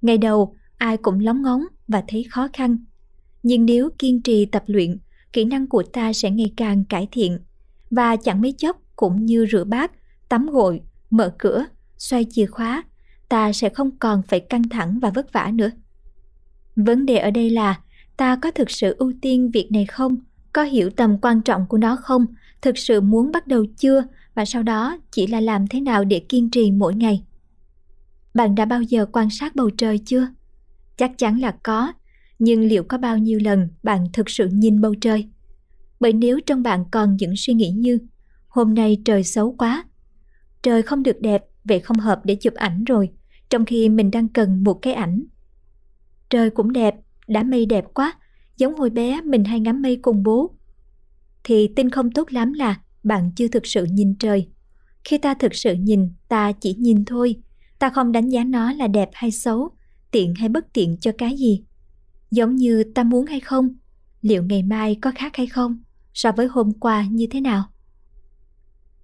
[0.01, 2.77] Ngày đầu, ai cũng lóng ngóng và thấy khó khăn.
[3.43, 4.97] Nhưng nếu kiên trì tập luyện,
[5.33, 7.39] kỹ năng của ta sẽ ngày càng cải thiện.
[7.89, 9.91] Và chẳng mấy chốc cũng như rửa bát,
[10.29, 11.65] tắm gội, mở cửa,
[11.97, 12.83] xoay chìa khóa
[13.29, 15.69] ta sẽ không còn phải căng thẳng và vất vả nữa.
[16.75, 17.79] Vấn đề ở đây là,
[18.17, 20.17] ta có thực sự ưu tiên việc này không?
[20.53, 22.25] Có hiểu tầm quan trọng của nó không?
[22.61, 24.03] Thực sự muốn bắt đầu chưa?
[24.35, 27.23] Và sau đó, chỉ là làm thế nào để kiên trì mỗi ngày?
[28.33, 30.27] Bạn đã bao giờ quan sát bầu trời chưa?
[30.97, 31.93] Chắc chắn là có,
[32.39, 35.27] nhưng liệu có bao nhiêu lần bạn thực sự nhìn bầu trời?
[35.99, 37.97] Bởi nếu trong bạn còn những suy nghĩ như,
[38.47, 39.83] hôm nay trời xấu quá,
[40.61, 43.09] trời không được đẹp vậy không hợp để chụp ảnh rồi,
[43.49, 45.23] trong khi mình đang cần một cái ảnh.
[46.29, 46.95] Trời cũng đẹp
[47.27, 48.13] đã mây đẹp quá,
[48.57, 50.55] giống hồi bé mình hay ngắm mây cùng bố.
[51.43, 54.49] Thì tin không tốt lắm là bạn chưa thực sự nhìn trời.
[55.03, 57.35] Khi ta thực sự nhìn, ta chỉ nhìn thôi.
[57.79, 59.69] Ta không đánh giá nó là đẹp hay xấu,
[60.11, 61.63] tiện hay bất tiện cho cái gì.
[62.31, 63.75] Giống như ta muốn hay không,
[64.21, 65.83] liệu ngày mai có khác hay không,
[66.13, 67.63] so với hôm qua như thế nào?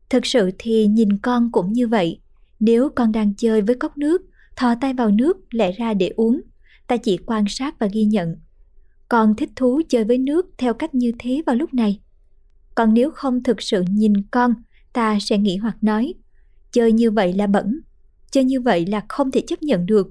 [0.09, 2.19] Thực sự thì nhìn con cũng như vậy
[2.59, 4.21] nếu con đang chơi với cốc nước,
[4.55, 6.41] thò tay vào nước lẽ ra để uống.
[6.87, 8.35] Ta chỉ quan sát và ghi nhận.
[9.09, 11.99] Con thích thú chơi với nước theo cách như thế vào lúc này.
[12.75, 14.53] Còn nếu không thực sự nhìn con,
[14.93, 16.13] ta sẽ nghĩ hoặc nói,
[16.71, 17.79] chơi như vậy là bẩn.
[18.31, 20.07] Chơi như vậy là không thể chấp nhận được.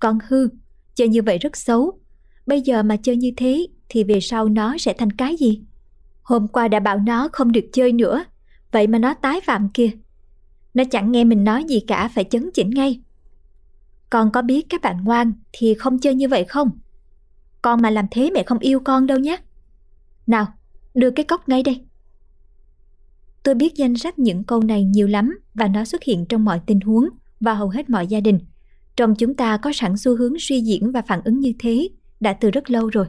[0.00, 0.48] Con hư,
[0.94, 1.98] chơi như vậy rất xấu.
[2.46, 5.62] Bây giờ mà chơi như thế thì về sau nó sẽ thành cái gì?
[6.22, 8.24] Hôm qua đã bảo nó không được chơi nữa.
[8.72, 9.90] Vậy mà nó tái phạm kia
[10.74, 13.00] nó chẳng nghe mình nói gì cả, phải chấn chỉnh ngay.
[14.10, 16.70] Con có biết các bạn ngoan thì không chơi như vậy không?
[17.62, 19.36] Con mà làm thế mẹ không yêu con đâu nhé.
[20.26, 20.46] Nào,
[20.94, 21.84] đưa cái cốc ngay đây.
[23.42, 26.60] Tôi biết danh sách những câu này nhiều lắm và nó xuất hiện trong mọi
[26.66, 27.08] tình huống
[27.40, 28.38] và hầu hết mọi gia đình.
[28.96, 31.88] Trong chúng ta có sẵn xu hướng suy diễn và phản ứng như thế
[32.20, 33.06] đã từ rất lâu rồi.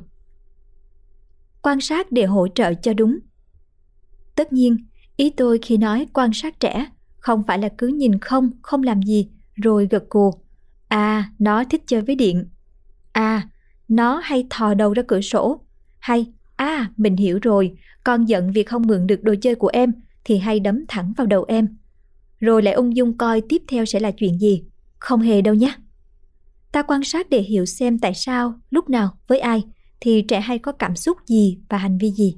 [1.61, 3.19] Quan sát để hỗ trợ cho đúng.
[4.35, 4.77] Tất nhiên,
[5.15, 6.87] ý tôi khi nói quan sát trẻ
[7.25, 10.31] không phải là cứ nhìn không không làm gì, rồi gật gù.
[10.87, 12.49] À nó thích chơi với điện.
[13.11, 13.49] À
[13.87, 15.65] nó hay thò đầu ra cửa sổ.
[15.99, 16.25] Hay
[16.55, 19.93] à mình hiểu rồi, con giận vì không mượn được đồ chơi của em,
[20.23, 21.77] thì hay đấm thẳng vào đầu em.
[22.39, 24.63] Rồi lại ung dung coi tiếp theo sẽ là chuyện gì.
[24.99, 25.75] Không hề đâu nhé
[26.71, 29.63] ta quan sát để hiểu xem tại sao, lúc nào, với ai,
[30.01, 32.37] thì trẻ hay có cảm xúc gì và hành vi gì.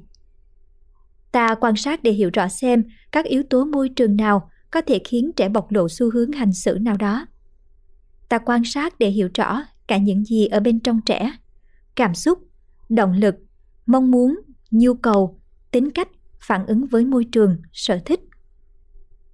[1.32, 5.00] Ta quan sát để hiểu rõ xem các yếu tố môi trường nào có thể
[5.04, 7.26] khiến trẻ bộc lộ xu hướng hành xử nào đó.
[8.28, 11.32] Ta quan sát để hiểu rõ cả những gì ở bên trong trẻ.
[11.94, 12.38] Cảm xúc,
[12.88, 13.34] động lực,
[13.86, 14.40] mong muốn,
[14.70, 15.40] nhu cầu,
[15.70, 16.08] tính cách
[16.40, 18.20] phản ứng với môi trường, sở thích.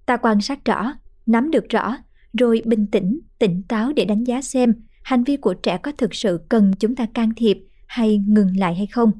[0.05, 0.93] Ta quan sát rõ,
[1.25, 1.97] nắm được rõ,
[2.39, 6.15] rồi bình tĩnh, tỉnh táo để đánh giá xem hành vi của trẻ có thực
[6.15, 7.57] sự cần chúng ta can thiệp
[7.87, 9.11] hay ngừng lại hay không.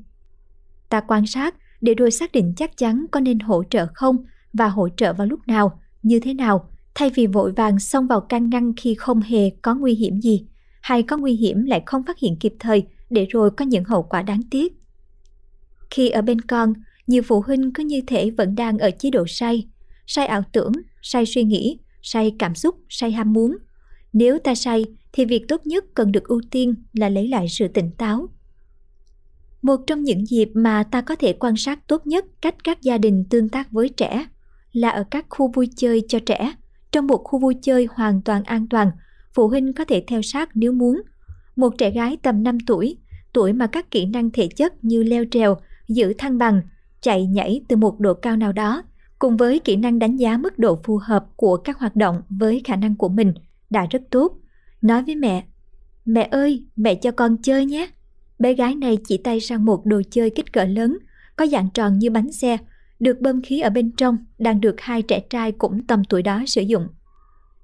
[0.90, 4.18] Ta quan sát để rồi xác định chắc chắn có nên hỗ trợ không
[4.54, 6.70] và hỗ trợ vào lúc nào như thế nào?
[6.96, 10.46] Thay vì vội vàng xông vào can ngăn khi không hề có nguy hiểm gì,
[10.82, 14.04] hay có nguy hiểm lại không phát hiện kịp thời để rồi có những hậu
[14.04, 14.74] quả đáng tiếc.
[15.90, 16.74] Khi ở bên con,
[17.08, 19.68] nhiều phụ huynh cứ như thể vẫn đang ở chế độ say
[20.08, 20.72] say ảo tưởng,
[21.02, 23.58] say suy nghĩ, say cảm xúc, say ham muốn.
[24.14, 27.68] Nếu ta say, thì việc tốt nhất cần được ưu tiên là lấy lại sự
[27.68, 28.30] tỉnh táo.
[29.62, 32.98] Một trong những dịp mà ta có thể quan sát tốt nhất cách các gia
[32.98, 34.26] đình tương tác với trẻ
[34.76, 36.54] là ở các khu vui chơi cho trẻ.
[36.92, 38.92] Trong một khu vui chơi hoàn toàn an toàn,
[39.34, 41.02] phụ huynh có thể theo sát nếu muốn.
[41.56, 42.98] Một trẻ gái tầm 5 tuổi
[43.36, 45.58] tuổi mà các kỹ năng thể chất như leo trèo,
[45.88, 46.62] giữ thăng bằng,
[47.02, 48.84] chạy nhảy từ một độ cao nào đó,
[49.20, 52.62] cùng với kỹ năng đánh giá mức độ phù hợp của các hoạt động với
[52.64, 53.34] khả năng của mình,
[53.70, 54.38] đã rất tốt.
[54.82, 55.44] Nói với mẹ
[56.06, 57.90] mẹ ơi, mẹ cho con chơi nhé.
[58.40, 60.98] Bé gái này chỉ tay sang một đồ chơi kích cỡ lớn,
[61.36, 62.58] có dạng tròn như bánh xe
[63.06, 66.44] được bơm khí ở bên trong, đang được hai trẻ trai cũng tầm tuổi đó
[66.48, 66.88] sử dụng.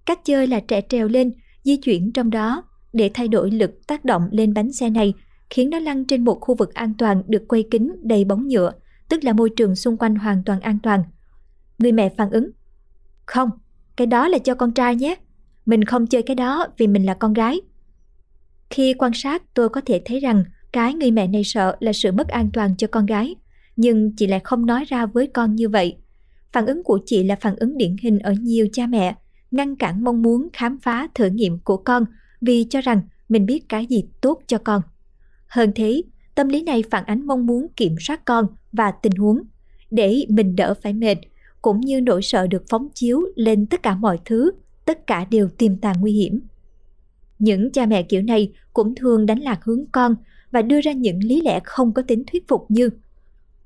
[0.05, 1.31] Cách chơi là trẻ trèo lên,
[1.63, 2.63] di chuyển trong đó.
[2.93, 5.13] Để thay đổi lực tác động lên bánh xe này,
[5.49, 8.71] khiến nó lăn trên một khu vực an toàn được quay kính đầy bóng nhựa,
[9.09, 11.03] tức là môi trường xung quanh hoàn toàn an toàn.
[11.77, 12.51] Người mẹ phản ứng,
[13.25, 13.49] không,
[13.95, 15.15] cái đó là cho con trai nhé.
[15.65, 17.61] Mình không chơi cái đó vì mình là con gái.
[18.69, 20.43] Khi quan sát, tôi có thể thấy rằng
[20.73, 23.35] cái người mẹ này sợ là sự mất an toàn cho con gái
[23.75, 25.95] nhưng chị lại không nói ra với con như vậy.
[26.51, 29.15] Phản ứng của chị là phản ứng điển hình ở nhiều cha mẹ,
[29.51, 32.05] ngăn cản mong muốn khám phá thử nghiệm của con
[32.41, 34.81] vì cho rằng mình biết cái gì tốt cho con.
[35.47, 36.03] Hơn thế,
[36.35, 39.41] tâm lý này phản ánh mong muốn kiểm soát con và tình huống,
[39.91, 41.15] để mình đỡ phải mệt,
[41.61, 44.51] cũng như nỗi sợ được phóng chiếu lên tất cả mọi thứ,
[44.85, 46.41] tất cả đều tiềm tàng nguy hiểm.
[47.39, 50.15] Những cha mẹ kiểu này cũng thường đánh lạc hướng con
[50.51, 52.89] và đưa ra những lý lẽ không có tính thuyết phục như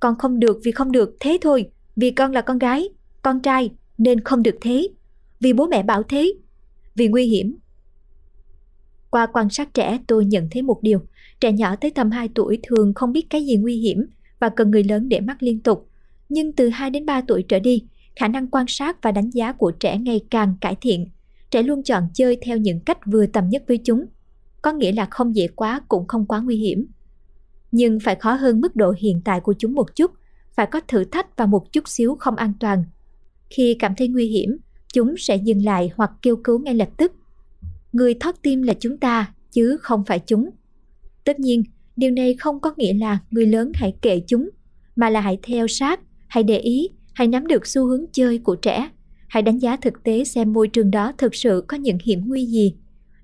[0.06, 2.90] con không được vì không được thế thôi vì con là con gái
[3.22, 4.88] con trai nên không được thế
[5.40, 6.34] vì bố mẹ bảo thế
[6.96, 7.58] vì nguy hiểm
[9.10, 11.00] Qua quan sát trẻ tôi nhận thấy một điều,
[11.40, 14.06] trẻ nhỏ tới tầm 2 tuổi thường không biết cái gì nguy hiểm
[14.40, 15.90] và cần người lớn để mắt liên tục.
[16.30, 17.84] Nhưng từ 2 đến 3 tuổi trở đi,
[18.16, 21.10] khả năng quan sát và đánh giá của trẻ ngày càng cải thiện.
[21.52, 24.06] Trẻ luôn chọn chơi theo những cách vừa tầm nhất với chúng.
[24.62, 26.88] Có nghĩa là không dễ quá cũng không quá nguy hiểm.
[27.78, 30.12] Nhưng phải khó hơn mức độ hiện tại của chúng một chút,
[30.56, 32.84] phải có thử thách và một chút xíu không an toàn.
[33.50, 34.58] Khi cảm thấy nguy hiểm,
[34.94, 37.12] chúng sẽ dừng lại hoặc kêu cứu ngay lập tức.
[37.92, 40.50] Người thoát tim là chúng ta, chứ không phải chúng.
[41.24, 41.64] Tất nhiên,
[41.96, 44.50] điều này không có nghĩa là người lớn hãy kệ chúng,
[44.96, 48.56] mà là hãy theo sát, hãy để ý, hãy nắm được xu hướng chơi của
[48.56, 48.90] trẻ.
[49.28, 52.46] Hãy đánh giá thực tế xem môi trường đó thực sự có những hiểm nguy
[52.46, 52.76] gì.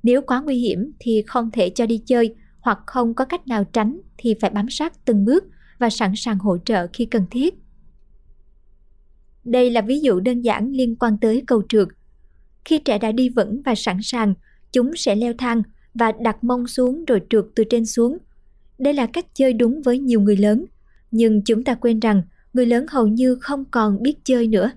[0.04, 3.64] Nếu quá nguy hiểm thì không thể cho đi chơi hoặc không có cách nào
[3.64, 5.46] tránh thì phải bám sát từng bước
[5.80, 7.56] và sẵn sàng hỗ trợ khi cần thiết.
[9.44, 11.88] Đây là ví dụ đơn giản liên quan tới cầu trượt.
[12.66, 14.34] Khi trẻ đã đi vững và sẵn sàng,
[14.72, 15.64] chúng sẽ leo thang
[15.94, 18.18] và đặt mông xuống rồi trượt từ trên xuống.
[18.78, 20.66] Đây là cách chơi đúng với nhiều người lớn,
[21.12, 22.22] nhưng chúng ta quên rằng
[22.54, 24.72] người lớn hầu như không còn biết chơi nữa.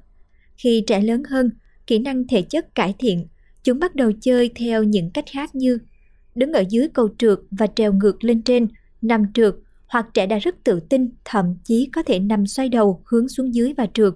[0.56, 1.50] Khi trẻ lớn hơn,
[1.86, 3.26] kỹ năng thể chất cải thiện,
[3.62, 5.78] chúng bắt đầu chơi theo những cách khác như
[6.34, 8.68] đứng ở dưới cầu trượt và trèo ngược lên trên,
[9.02, 9.54] nằm trượt,
[9.86, 13.54] hoặc trẻ đã rất tự tin, thậm chí có thể nằm xoay đầu hướng xuống
[13.54, 14.14] dưới và trượt.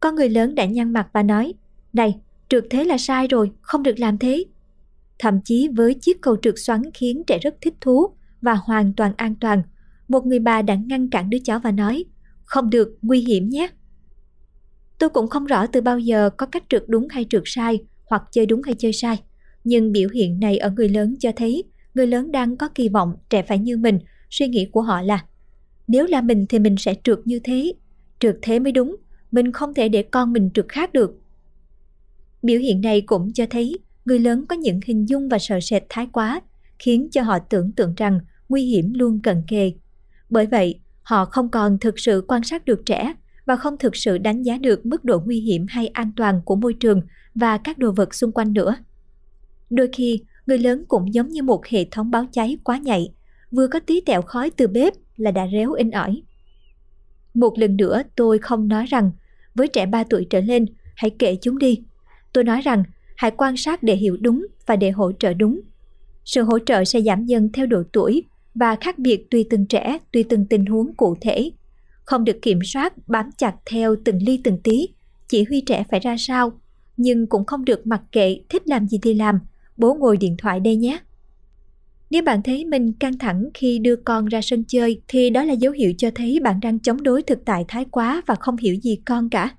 [0.00, 1.54] Con người lớn đã nhăn mặt và nói,
[1.92, 4.44] này, trượt thế là sai rồi, không được làm thế.
[5.18, 8.06] Thậm chí với chiếc cầu trượt xoắn khiến trẻ rất thích thú
[8.42, 9.62] và hoàn toàn an toàn,
[10.08, 12.04] một người bà đã ngăn cản đứa cháu và nói,
[12.44, 13.68] không được, nguy hiểm nhé.
[14.98, 18.22] Tôi cũng không rõ từ bao giờ có cách trượt đúng hay trượt sai, hoặc
[18.30, 19.22] chơi đúng hay chơi sai.
[19.64, 21.64] Nhưng biểu hiện này ở người lớn cho thấy
[21.94, 23.98] người lớn đang có kỳ vọng trẻ phải như mình,
[24.30, 25.24] suy nghĩ của họ là
[25.88, 27.72] nếu là mình thì mình sẽ trượt như thế,
[28.18, 28.96] trượt thế mới đúng,
[29.30, 31.20] mình không thể để con mình trượt khác được.
[32.42, 35.82] Biểu hiện này cũng cho thấy người lớn có những hình dung và sợ sệt
[35.88, 36.40] thái quá,
[36.78, 39.72] khiến cho họ tưởng tượng rằng nguy hiểm luôn cận kề.
[40.30, 43.14] Bởi vậy, họ không còn thực sự quan sát được trẻ
[43.46, 46.56] và không thực sự đánh giá được mức độ nguy hiểm hay an toàn của
[46.56, 47.02] môi trường
[47.34, 48.76] và các đồ vật xung quanh nữa.
[49.74, 53.12] Đôi khi, người lớn cũng giống như một hệ thống báo cháy quá nhạy,
[53.50, 56.22] vừa có tí tẹo khói từ bếp là đã réo in ỏi.
[57.34, 59.10] Một lần nữa tôi không nói rằng
[59.54, 61.82] với trẻ 3 tuổi trở lên, hãy kệ chúng đi.
[62.32, 62.82] Tôi nói rằng
[63.16, 65.60] hãy quan sát để hiểu đúng và để hỗ trợ đúng.
[66.24, 68.22] Sự hỗ trợ sẽ giảm dần theo độ tuổi
[68.54, 71.50] và khác biệt tùy từng trẻ, tùy từng tình huống cụ thể.
[72.04, 74.88] Không được kiểm soát, bám chặt theo từng ly từng tí,
[75.28, 76.52] chỉ huy trẻ phải ra sao,
[76.96, 79.38] nhưng cũng không được mặc kệ thích làm gì thì làm,
[79.76, 80.98] bố ngồi điện thoại đây nhé.
[82.10, 85.52] Nếu bạn thấy mình căng thẳng khi đưa con ra sân chơi thì đó là
[85.52, 88.74] dấu hiệu cho thấy bạn đang chống đối thực tại thái quá và không hiểu
[88.74, 89.56] gì con cả.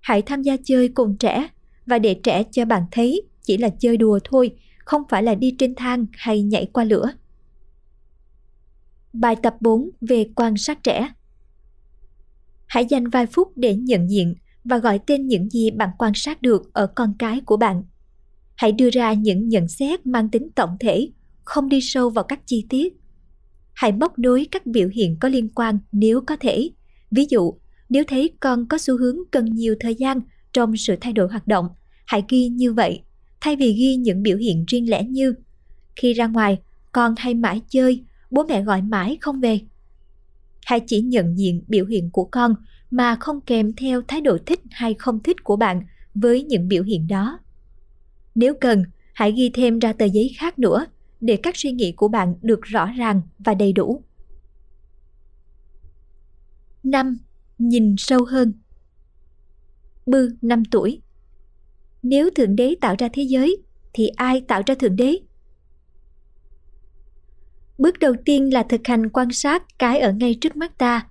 [0.00, 1.48] Hãy tham gia chơi cùng trẻ
[1.86, 5.54] và để trẻ cho bạn thấy chỉ là chơi đùa thôi, không phải là đi
[5.58, 7.12] trên thang hay nhảy qua lửa.
[9.12, 11.12] Bài tập 4 về quan sát trẻ
[12.66, 16.42] Hãy dành vài phút để nhận diện và gọi tên những gì bạn quan sát
[16.42, 17.82] được ở con cái của bạn.
[18.60, 21.10] Hãy đưa ra những nhận xét mang tính tổng thể
[21.44, 22.94] không đi sâu vào các chi tiết.
[23.72, 26.70] Hãy móc nối các biểu hiện có liên quan nếu có thể.
[27.10, 27.54] Ví dụ,
[27.88, 30.20] nếu thấy con có xu hướng cần nhiều thời gian
[30.52, 31.68] trong sự thay đổi hoạt động,
[32.06, 33.02] hãy ghi như vậy,
[33.40, 35.34] thay vì ghi những biểu hiện riêng lẻ như
[35.96, 36.58] khi ra ngoài,
[36.92, 39.60] con hay mãi chơi, bố mẹ gọi mãi không về.
[40.64, 42.54] Hãy chỉ nhận diện biểu hiện của con
[42.90, 45.82] mà không kèm theo thái độ thích hay không thích của bạn
[46.14, 47.38] với những biểu hiện đó.
[48.34, 48.84] Nếu cần,
[49.14, 50.86] hãy ghi thêm ra tờ giấy khác nữa
[51.20, 54.02] để các suy nghĩ của bạn được rõ ràng và đầy đủ.
[56.82, 57.18] 5.
[57.58, 58.52] Nhìn sâu hơn
[60.06, 61.00] Bư 5 tuổi
[62.02, 63.56] Nếu Thượng Đế tạo ra thế giới,
[63.92, 65.18] thì ai tạo ra Thượng Đế?
[67.78, 71.06] Bước đầu tiên là thực hành quan sát cái ở ngay trước mắt ta.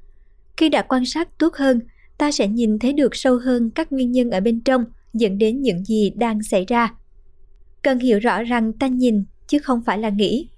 [0.58, 1.80] Khi đã quan sát tốt hơn,
[2.18, 5.62] ta sẽ nhìn thấy được sâu hơn các nguyên nhân ở bên trong dẫn đến
[5.62, 6.96] những gì đang xảy ra.
[7.82, 10.50] Cần hiểu rõ rằng ta nhìn chứ không phải là nghĩ.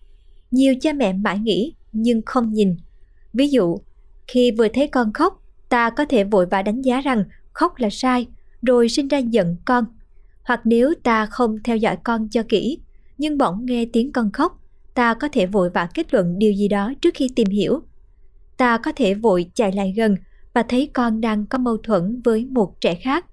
[0.52, 2.76] Nhiều cha mẹ mãi nghĩ nhưng không nhìn.
[3.34, 3.78] Ví dụ,
[4.28, 7.24] khi vừa thấy con khóc, ta có thể vội vã đánh giá rằng
[7.54, 8.28] khóc là sai,
[8.62, 9.86] rồi sinh ra giận con.
[10.44, 12.80] Hoặc nếu ta không theo dõi con cho kỹ,
[13.18, 14.60] nhưng bỗng nghe tiếng con khóc,
[14.94, 17.82] ta có thể vội vã kết luận điều gì đó trước khi tìm hiểu.
[18.58, 20.16] Ta có thể vội chạy lại gần
[20.54, 23.26] và thấy con đang có mâu thuẫn với một trẻ khác.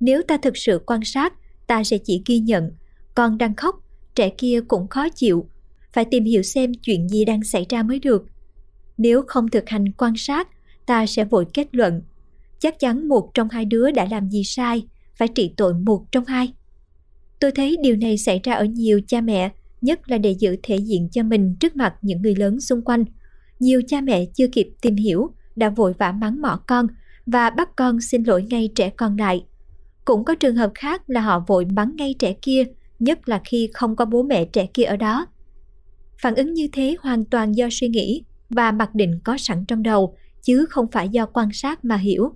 [0.00, 1.32] Nếu ta thực sự quan sát,
[1.66, 2.70] ta sẽ chỉ ghi nhận
[3.14, 3.82] con đang khóc
[4.14, 5.46] trẻ kia cũng khó chịu,
[5.92, 8.26] phải tìm hiểu xem chuyện gì đang xảy ra mới được.
[8.98, 10.48] Nếu không thực hành quan sát,
[10.86, 12.02] ta sẽ vội kết luận.
[12.58, 16.24] Chắc chắn một trong hai đứa đã làm gì sai, phải trị tội một trong
[16.24, 16.52] hai.
[17.40, 20.76] Tôi thấy điều này xảy ra ở nhiều cha mẹ, nhất là để giữ thể
[20.76, 23.04] diện cho mình trước mặt những người lớn xung quanh.
[23.60, 26.86] Nhiều cha mẹ chưa kịp tìm hiểu đã vội vã mắng mỏ con
[27.26, 29.44] và bắt con xin lỗi ngay trẻ còn lại.
[30.04, 32.64] Cũng có trường hợp khác là họ vội mắng ngay trẻ kia,
[33.02, 35.26] nhất là khi không có bố mẹ trẻ kia ở đó.
[36.22, 39.82] Phản ứng như thế hoàn toàn do suy nghĩ và mặc định có sẵn trong
[39.82, 42.34] đầu, chứ không phải do quan sát mà hiểu.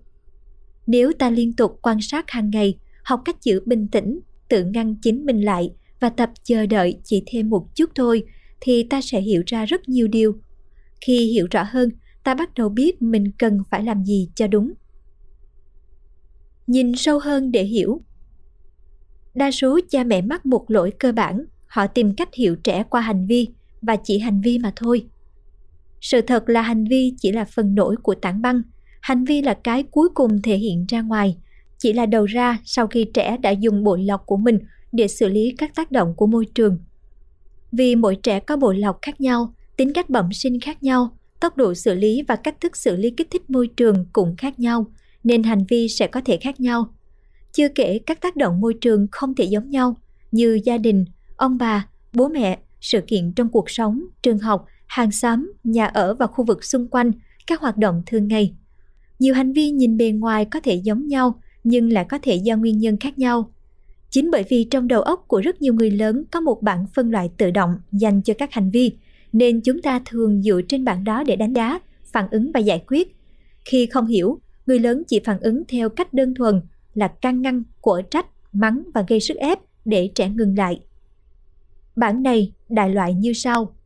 [0.87, 4.95] Nếu ta liên tục quan sát hàng ngày, học cách giữ bình tĩnh, tự ngăn
[5.03, 5.71] chính mình lại
[6.01, 8.25] và tập chờ đợi chỉ thêm một chút thôi,
[8.61, 10.39] thì ta sẽ hiểu ra rất nhiều điều.
[11.01, 11.91] Khi hiểu rõ hơn,
[12.25, 14.73] ta bắt đầu biết mình cần phải làm gì cho đúng.
[16.67, 18.01] Nhìn sâu hơn để hiểu.
[19.37, 23.01] Đa số cha mẹ mắc một lỗi cơ bản, họ tìm cách hiểu trẻ qua
[23.01, 23.49] hành vi
[23.83, 25.07] và chỉ hành vi mà thôi.
[26.01, 28.63] Sự thật là hành vi chỉ là phần nổi của tảng băng,
[29.01, 31.37] hành vi là cái cuối cùng thể hiện ra ngoài,
[31.79, 34.59] chỉ là đầu ra sau khi trẻ đã dùng bộ lọc của mình
[34.93, 36.79] để xử lý các tác động của môi trường.
[37.73, 41.57] Vì mỗi trẻ có bộ lọc khác nhau, tính cách bẩm sinh khác nhau, tốc
[41.57, 44.87] độ xử lý và cách thức xử lý kích thích môi trường cũng khác nhau,
[45.25, 46.93] nên hành vi sẽ có thể khác nhau.
[47.57, 49.97] Chưa kể các tác động môi trường không thể giống nhau,
[50.33, 51.05] như gia đình,
[51.37, 56.15] ông bà, bố mẹ, sự kiện trong cuộc sống, trường học, hàng xóm, nhà ở
[56.15, 57.13] và khu vực xung quanh,
[57.47, 58.55] các hoạt động thường ngày.
[59.19, 62.57] Nhiều hành vi nhìn bề ngoài có thể giống nhau nhưng lại có thể do
[62.57, 63.51] nguyên nhân khác nhau.
[64.11, 67.11] Chính bởi vì trong đầu óc của rất nhiều người lớn có một bảng phân
[67.11, 68.93] loại tự động dành cho các hành vi,
[69.33, 72.85] nên chúng ta thường dựa trên bảng đó để đánh giá, phản ứng và giải
[72.87, 73.17] quyết.
[73.65, 76.61] Khi không hiểu, người lớn chỉ phản ứng theo cách đơn thuần
[76.97, 80.81] là can ngăn, của trách, mắng và gây sức ép để trẻ ngừng lại.
[81.97, 83.77] Bản này đại loại như sau.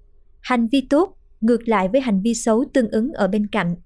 [0.41, 3.77] Hành vi tốt ngược lại với hành vi xấu tương ứng ở bên cạnh.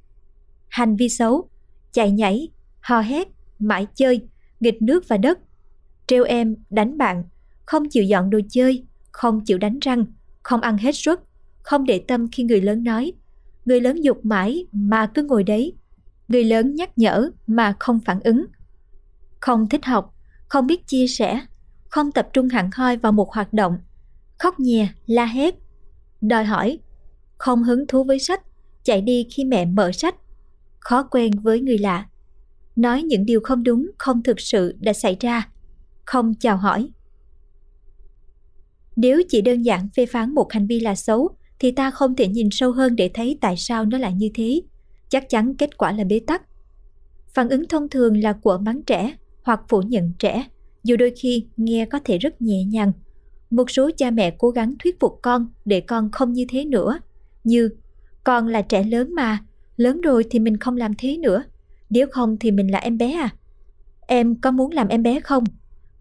[0.68, 1.48] Hành vi xấu,
[1.92, 2.48] chạy nhảy,
[2.80, 3.28] hò hét,
[3.58, 4.20] mãi chơi,
[4.60, 5.38] nghịch nước và đất,
[6.06, 7.24] trêu em, đánh bạn,
[7.66, 10.06] không chịu dọn đồ chơi, không chịu đánh răng,
[10.42, 11.20] không ăn hết suất,
[11.62, 13.12] không để tâm khi người lớn nói.
[13.64, 15.72] Người lớn dục mãi mà cứ ngồi đấy.
[16.28, 18.44] Người lớn nhắc nhở mà không phản ứng.
[19.44, 20.14] Không thích học,
[20.48, 21.40] không biết chia sẻ,
[21.88, 23.78] không tập trung hẳn hoi vào một hoạt động.
[24.38, 25.54] Khóc nhè, la hét.
[26.20, 26.78] Đòi hỏi,
[27.38, 28.42] không hứng thú với sách,
[28.84, 30.14] chạy đi khi mẹ mở sách.
[30.78, 32.06] Khó quen với người lạ.
[32.76, 35.48] Nói những điều không đúng, không thực sự đã xảy ra
[36.04, 36.88] không chào hỏi.
[38.96, 42.28] Nếu chỉ đơn giản phê phán một hành vi là xấu, thì ta không thể
[42.28, 44.62] nhìn sâu hơn để thấy tại sao nó lại như thế.
[45.08, 46.42] Chắc chắn kết quả là bế tắc.
[47.34, 50.46] Phản ứng thông thường là của mắng trẻ hoặc phủ nhận trẻ,
[50.84, 52.92] dù đôi khi nghe có thể rất nhẹ nhàng.
[53.50, 56.98] Một số cha mẹ cố gắng thuyết phục con để con không như thế nữa,
[57.44, 57.68] như
[58.24, 59.44] con là trẻ lớn mà,
[59.76, 61.44] lớn rồi thì mình không làm thế nữa,
[61.90, 63.34] nếu không thì mình là em bé à?
[64.06, 65.44] Em có muốn làm em bé không?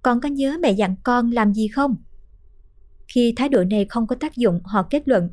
[0.03, 1.95] con có nhớ mẹ dặn con làm gì không?
[3.07, 5.30] Khi thái độ này không có tác dụng, họ kết luận,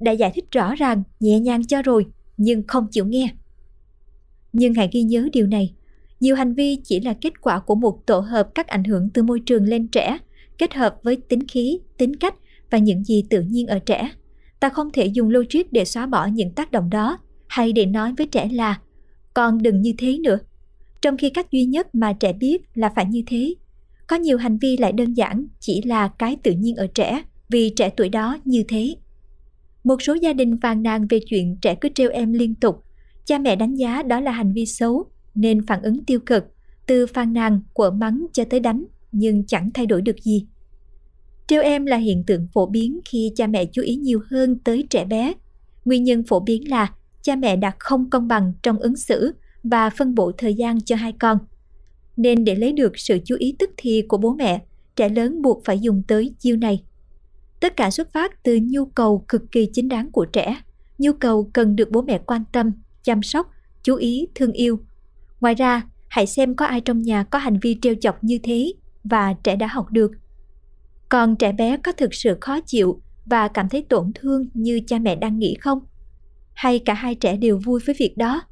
[0.00, 3.34] đã giải thích rõ ràng, nhẹ nhàng cho rồi, nhưng không chịu nghe.
[4.52, 5.74] Nhưng hãy ghi nhớ điều này,
[6.24, 9.22] nhiều hành vi chỉ là kết quả của một tổ hợp các ảnh hưởng từ
[9.22, 10.18] môi trường lên trẻ,
[10.58, 12.34] kết hợp với tính khí, tính cách
[12.70, 14.10] và những gì tự nhiên ở trẻ.
[14.60, 17.18] Ta không thể dùng logic để xóa bỏ những tác động đó,
[17.48, 18.80] hay để nói với trẻ là
[19.34, 20.38] con đừng như thế nữa.
[21.02, 23.54] Trong khi cách duy nhất mà trẻ biết là phải như thế
[24.06, 27.70] có nhiều hành vi lại đơn giản chỉ là cái tự nhiên ở trẻ vì
[27.76, 28.96] trẻ tuổi đó như thế.
[29.84, 32.84] Một số gia đình phàn nàn về chuyện trẻ cứ trêu em liên tục.
[33.24, 36.44] Cha mẹ đánh giá đó là hành vi xấu nên phản ứng tiêu cực,
[36.86, 40.46] từ phàn nàn, của mắng cho tới đánh nhưng chẳng thay đổi được gì.
[41.46, 44.86] Trêu em là hiện tượng phổ biến khi cha mẹ chú ý nhiều hơn tới
[44.90, 45.32] trẻ bé.
[45.84, 46.92] Nguyên nhân phổ biến là
[47.22, 50.96] cha mẹ đã không công bằng trong ứng xử và phân bổ thời gian cho
[50.96, 51.38] hai con–
[52.16, 54.62] nên để lấy được sự chú ý tức thì của bố mẹ,
[54.96, 56.82] trẻ lớn buộc phải dùng tới chiêu này.
[57.60, 60.56] Tất cả xuất phát từ nhu cầu cực kỳ chính đáng của trẻ,
[60.98, 63.50] nhu cầu cần được bố mẹ quan tâm, chăm sóc,
[63.82, 64.78] chú ý, thương yêu.
[65.44, 68.72] Ngoài ra, hãy xem có ai trong nhà có hành vi trêu chọc như thế
[69.04, 70.10] và trẻ đã học được.
[71.08, 74.98] Còn trẻ bé có thực sự khó chịu và cảm thấy tổn thương như cha
[74.98, 75.80] mẹ đang nghĩ không?
[76.54, 78.42] Hay cả hai trẻ đều vui với việc đó?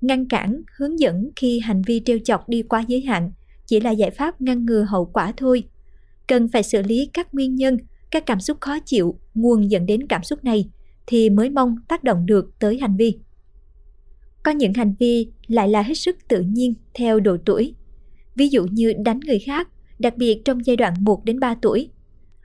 [0.00, 3.32] ngăn cản, hướng dẫn khi hành vi trêu chọc đi quá giới hạn
[3.66, 5.64] chỉ là giải pháp ngăn ngừa hậu quả thôi.
[6.26, 7.78] Cần phải xử lý các nguyên nhân,
[8.10, 10.70] các cảm xúc khó chịu, nguồn dẫn đến cảm xúc này
[11.06, 13.18] thì mới mong tác động được tới hành vi.
[14.44, 17.74] Có những hành vi lại là hết sức tự nhiên theo độ tuổi.
[18.36, 19.68] Ví dụ như đánh người khác,
[19.98, 21.88] đặc biệt trong giai đoạn 1 đến 3 tuổi.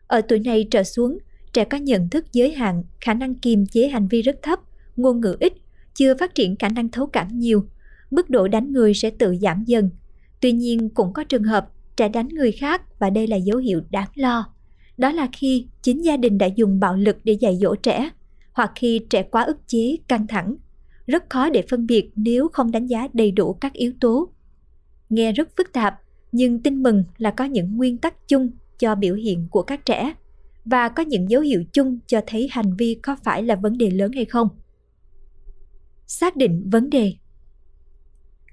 [0.08, 1.18] Ở tuổi này trở xuống,
[1.54, 4.60] trẻ có nhận thức giới hạn, khả năng kiềm chế hành vi rất thấp,
[4.96, 5.54] ngôn ngữ ít
[5.94, 7.64] chưa phát triển khả năng thấu cảm nhiều,
[8.12, 9.90] mức độ đánh người sẽ tự giảm dần.
[10.42, 13.82] Tuy nhiên cũng có trường hợp trẻ đánh người khác và đây là dấu hiệu
[13.90, 14.54] đáng lo.
[14.98, 18.10] Đó là khi chính gia đình đã dùng bạo lực để dạy dỗ trẻ,
[18.54, 20.56] hoặc khi trẻ quá ức chế, căng thẳng.
[21.10, 24.30] Rất khó để phân biệt nếu không đánh giá đầy đủ các yếu tố.
[25.10, 26.00] Nghe rất phức tạp,
[26.32, 30.14] nhưng tin mừng là có những nguyên tắc chung cho biểu hiện của các trẻ
[30.66, 33.90] và có những dấu hiệu chung cho thấy hành vi có phải là vấn đề
[33.90, 34.48] lớn hay không.
[36.08, 37.14] Xác định vấn đề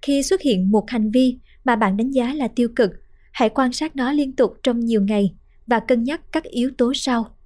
[0.02, 2.90] Khi xuất hiện một hành vi mà bạn đánh giá là tiêu cực,
[3.32, 5.34] hãy quan sát nó liên tục trong nhiều ngày
[5.66, 7.36] và cân nhắc các yếu tố sau.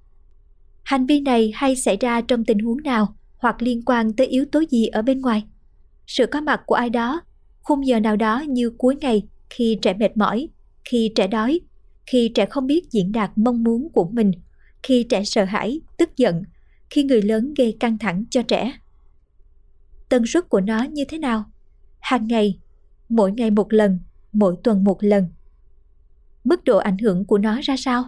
[0.83, 4.45] Hành vi này hay xảy ra trong tình huống nào hoặc liên quan tới yếu
[4.45, 5.43] tố gì ở bên ngoài?
[6.07, 7.21] Sự có mặt của ai đó,
[7.61, 10.49] khung giờ nào đó như cuối ngày khi trẻ mệt mỏi,
[10.85, 11.59] khi trẻ đói,
[12.05, 14.31] khi trẻ không biết diễn đạt mong muốn của mình,
[14.83, 16.43] khi trẻ sợ hãi, tức giận,
[16.89, 18.73] khi người lớn gây căng thẳng cho trẻ.
[20.09, 21.43] Tần suất của nó như thế nào?
[21.99, 22.59] Hàng ngày,
[23.09, 23.99] mỗi ngày một lần,
[24.33, 25.27] mỗi tuần một lần.
[26.43, 28.03] Mức độ ảnh hưởng của nó ra sao?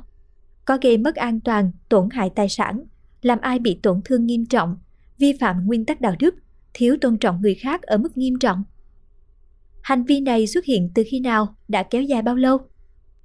[0.66, 2.84] Có gây mất an toàn, tổn hại tài sản,
[3.22, 4.78] làm ai bị tổn thương nghiêm trọng,
[5.18, 6.36] vi phạm nguyên tắc đạo đức,
[6.74, 8.64] thiếu tôn trọng người khác ở mức nghiêm trọng.
[9.82, 12.58] Hành vi này xuất hiện từ khi nào, đã kéo dài bao lâu?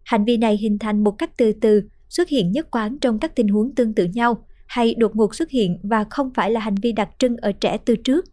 [0.05, 3.37] Hành vi này hình thành một cách từ từ, xuất hiện nhất quán trong các
[3.37, 6.75] tình huống tương tự nhau hay đột ngột xuất hiện và không phải là hành
[6.75, 8.25] vi đặc trưng ở trẻ từ trước.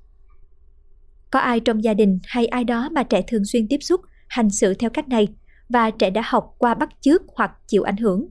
[1.31, 4.49] Có ai trong gia đình hay ai đó mà trẻ thường xuyên tiếp xúc, hành
[4.49, 5.27] xử theo cách này
[5.69, 8.27] và trẻ đã học qua bắt chước hoặc chịu ảnh hưởng.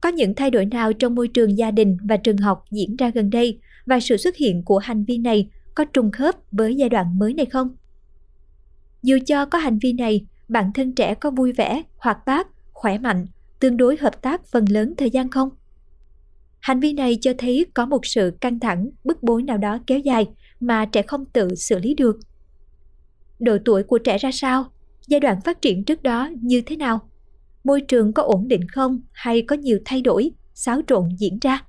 [0.00, 3.10] Có những thay đổi nào trong môi trường gia đình và trường học diễn ra
[3.14, 6.88] gần đây và sự xuất hiện của hành vi này có trùng khớp với giai
[6.88, 7.76] đoạn mới này không?
[9.02, 12.98] Dù cho có hành vi này, bản thân trẻ có vui vẻ, hoạt bát, khỏe
[12.98, 13.26] mạnh,
[13.60, 15.50] tương đối hợp tác phần lớn thời gian không?
[16.60, 19.98] Hành vi này cho thấy có một sự căng thẳng, bức bối nào đó kéo
[19.98, 20.26] dài
[20.60, 22.18] mà trẻ không tự xử lý được.
[23.38, 24.64] Độ tuổi của trẻ ra sao?
[25.06, 27.10] Giai đoạn phát triển trước đó như thế nào?
[27.64, 31.64] Môi trường có ổn định không hay có nhiều thay đổi, xáo trộn diễn ra?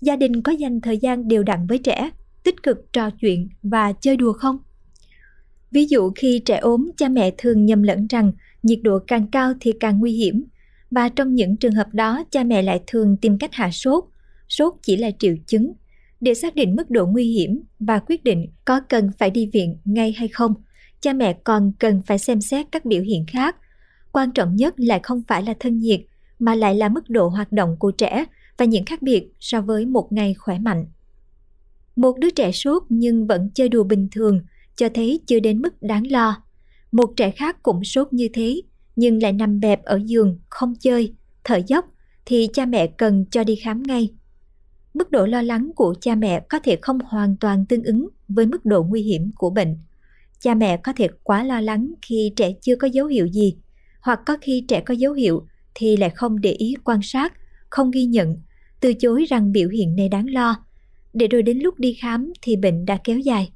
[0.00, 2.10] Gia đình có dành thời gian đều đặn với trẻ,
[2.44, 4.58] tích cực trò chuyện và chơi đùa không?
[5.70, 9.52] Ví dụ khi trẻ ốm, cha mẹ thường nhầm lẫn rằng nhiệt độ càng cao
[9.60, 10.44] thì càng nguy hiểm.
[10.90, 14.04] Và trong những trường hợp đó, cha mẹ lại thường tìm cách hạ sốt.
[14.48, 15.72] Sốt chỉ là triệu chứng.
[16.20, 19.76] Để xác định mức độ nguy hiểm và quyết định có cần phải đi viện
[19.84, 20.54] ngay hay không,
[21.00, 23.56] cha mẹ còn cần phải xem xét các biểu hiện khác.
[24.12, 26.00] Quan trọng nhất lại không phải là thân nhiệt,
[26.38, 28.24] mà lại là mức độ hoạt động của trẻ
[28.58, 30.86] và những khác biệt so với một ngày khỏe mạnh.
[31.96, 34.40] Một đứa trẻ sốt nhưng vẫn chơi đùa bình thường–
[34.78, 36.42] cho thấy chưa đến mức đáng lo.
[36.92, 38.62] Một trẻ khác cũng sốt như thế,
[38.96, 41.14] nhưng lại nằm bẹp ở giường, không chơi,
[41.44, 41.84] thở dốc,
[42.26, 44.08] thì cha mẹ cần cho đi khám ngay.
[44.94, 48.46] Mức độ lo lắng của cha mẹ có thể không hoàn toàn tương ứng với
[48.46, 49.78] mức độ nguy hiểm của bệnh.
[50.40, 53.56] Cha mẹ có thể quá lo lắng khi trẻ chưa có dấu hiệu gì,
[54.00, 57.32] hoặc có khi trẻ có dấu hiệu thì lại không để ý quan sát,
[57.70, 58.36] không ghi nhận,
[58.80, 60.56] từ chối rằng biểu hiện này đáng lo,
[61.12, 63.50] để rồi đến lúc đi khám thì bệnh đã kéo dài.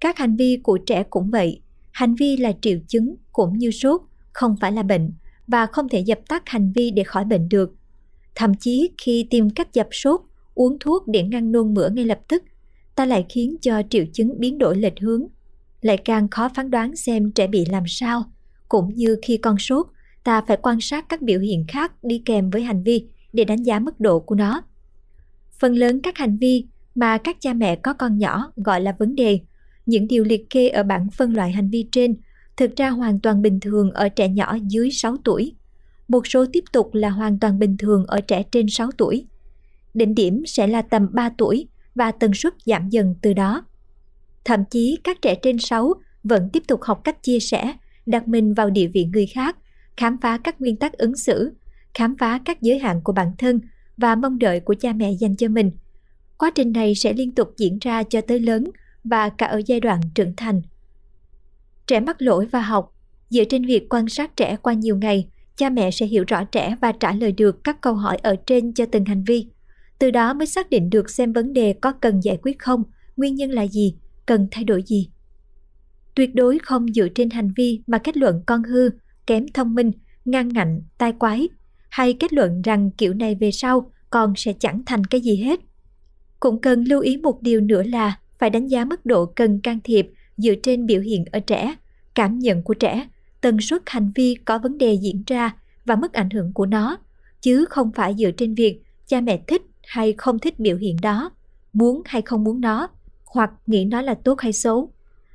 [0.00, 1.60] Các hành vi của trẻ cũng vậy.
[1.92, 4.00] Hành vi là triệu chứng cũng như sốt,
[4.32, 5.12] không phải là bệnh
[5.46, 7.74] và không thể dập tắt hành vi để khỏi bệnh được.
[8.34, 10.20] Thậm chí khi tìm cách dập sốt,
[10.54, 12.42] uống thuốc để ngăn nôn mửa ngay lập tức,
[12.94, 15.26] ta lại khiến cho triệu chứng biến đổi lệch hướng.
[15.80, 18.24] Lại càng khó phán đoán xem trẻ bị làm sao.
[18.68, 19.86] Cũng như khi con sốt,
[20.24, 23.62] ta phải quan sát các biểu hiện khác đi kèm với hành vi để đánh
[23.62, 24.62] giá mức độ của nó.
[25.58, 29.14] Phần lớn các hành vi mà các cha mẹ có con nhỏ gọi là vấn
[29.14, 29.40] đề
[29.86, 32.16] những điều liệt kê ở bảng phân loại hành vi trên
[32.56, 35.54] thực ra hoàn toàn bình thường ở trẻ nhỏ dưới 6 tuổi.
[36.08, 39.26] Một số tiếp tục là hoàn toàn bình thường ở trẻ trên 6 tuổi.
[39.94, 43.64] Đỉnh điểm sẽ là tầm 3 tuổi và tần suất giảm dần từ đó.
[44.44, 45.94] Thậm chí các trẻ trên 6
[46.24, 47.72] vẫn tiếp tục học cách chia sẻ,
[48.06, 49.56] đặt mình vào địa vị người khác,
[49.96, 51.52] khám phá các nguyên tắc ứng xử,
[51.94, 53.60] khám phá các giới hạn của bản thân
[53.96, 55.70] và mong đợi của cha mẹ dành cho mình.
[56.38, 58.64] Quá trình này sẽ liên tục diễn ra cho tới lớn
[59.04, 60.62] và cả ở giai đoạn trưởng thành.
[61.86, 62.94] Trẻ mắc lỗi và học,
[63.30, 66.76] dựa trên việc quan sát trẻ qua nhiều ngày, cha mẹ sẽ hiểu rõ trẻ
[66.80, 69.46] và trả lời được các câu hỏi ở trên cho từng hành vi.
[69.98, 72.82] Từ đó mới xác định được xem vấn đề có cần giải quyết không,
[73.16, 73.96] nguyên nhân là gì,
[74.26, 75.10] cần thay đổi gì.
[76.14, 78.90] Tuyệt đối không dựa trên hành vi mà kết luận con hư,
[79.26, 79.92] kém thông minh,
[80.24, 81.48] ngang ngạnh, tai quái,
[81.90, 85.60] hay kết luận rằng kiểu này về sau con sẽ chẳng thành cái gì hết.
[86.40, 89.78] Cũng cần lưu ý một điều nữa là phải đánh giá mức độ cần can
[89.84, 91.74] thiệp dựa trên biểu hiện ở trẻ,
[92.14, 93.08] cảm nhận của trẻ,
[93.40, 96.98] tần suất hành vi có vấn đề diễn ra và mức ảnh hưởng của nó,
[97.42, 101.30] chứ không phải dựa trên việc cha mẹ thích hay không thích biểu hiện đó,
[101.72, 102.88] muốn hay không muốn nó,
[103.24, 104.92] hoặc nghĩ nó là tốt hay xấu.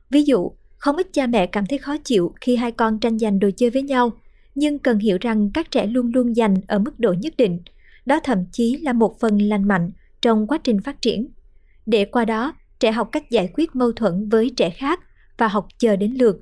[0.10, 3.40] Ví dụ, không ít cha mẹ cảm thấy khó chịu khi hai con tranh giành
[3.40, 4.12] đồ chơi với nhau,
[4.56, 7.60] nhưng cần hiểu rằng các trẻ luôn luôn dành ở mức độ nhất định.
[8.06, 9.92] Đó thậm chí là một phần lành mạnh
[10.22, 11.28] trong quá trình phát triển.
[11.86, 15.00] Để qua đó, trẻ học cách giải quyết mâu thuẫn với trẻ khác
[15.38, 16.38] và học chờ đến lượt.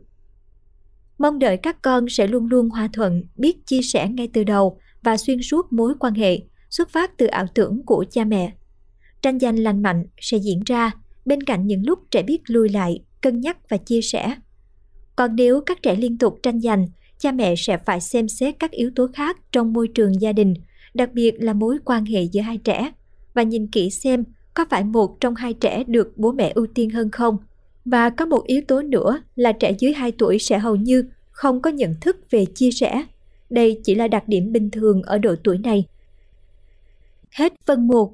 [1.18, 4.80] Mong đợi các con sẽ luôn luôn hòa thuận, biết chia sẻ ngay từ đầu
[5.04, 8.54] và xuyên suốt mối quan hệ xuất phát từ ảo tưởng của cha mẹ.
[9.22, 10.92] Tranh giành lành mạnh sẽ diễn ra
[11.26, 14.36] bên cạnh những lúc trẻ biết lùi lại, cân nhắc và chia sẻ.
[15.16, 16.88] Còn nếu các trẻ liên tục tranh giành,
[17.24, 20.54] cha mẹ sẽ phải xem xét các yếu tố khác trong môi trường gia đình,
[20.94, 22.92] đặc biệt là mối quan hệ giữa hai trẻ,
[23.34, 24.24] và nhìn kỹ xem
[24.54, 27.38] có phải một trong hai trẻ được bố mẹ ưu tiên hơn không.
[27.86, 31.62] Và có một yếu tố nữa là trẻ dưới 2 tuổi sẽ hầu như không
[31.62, 33.04] có nhận thức về chia sẻ.
[33.50, 35.86] Đây chỉ là đặc điểm bình thường ở độ tuổi này.
[37.32, 38.14] Hết phần 1.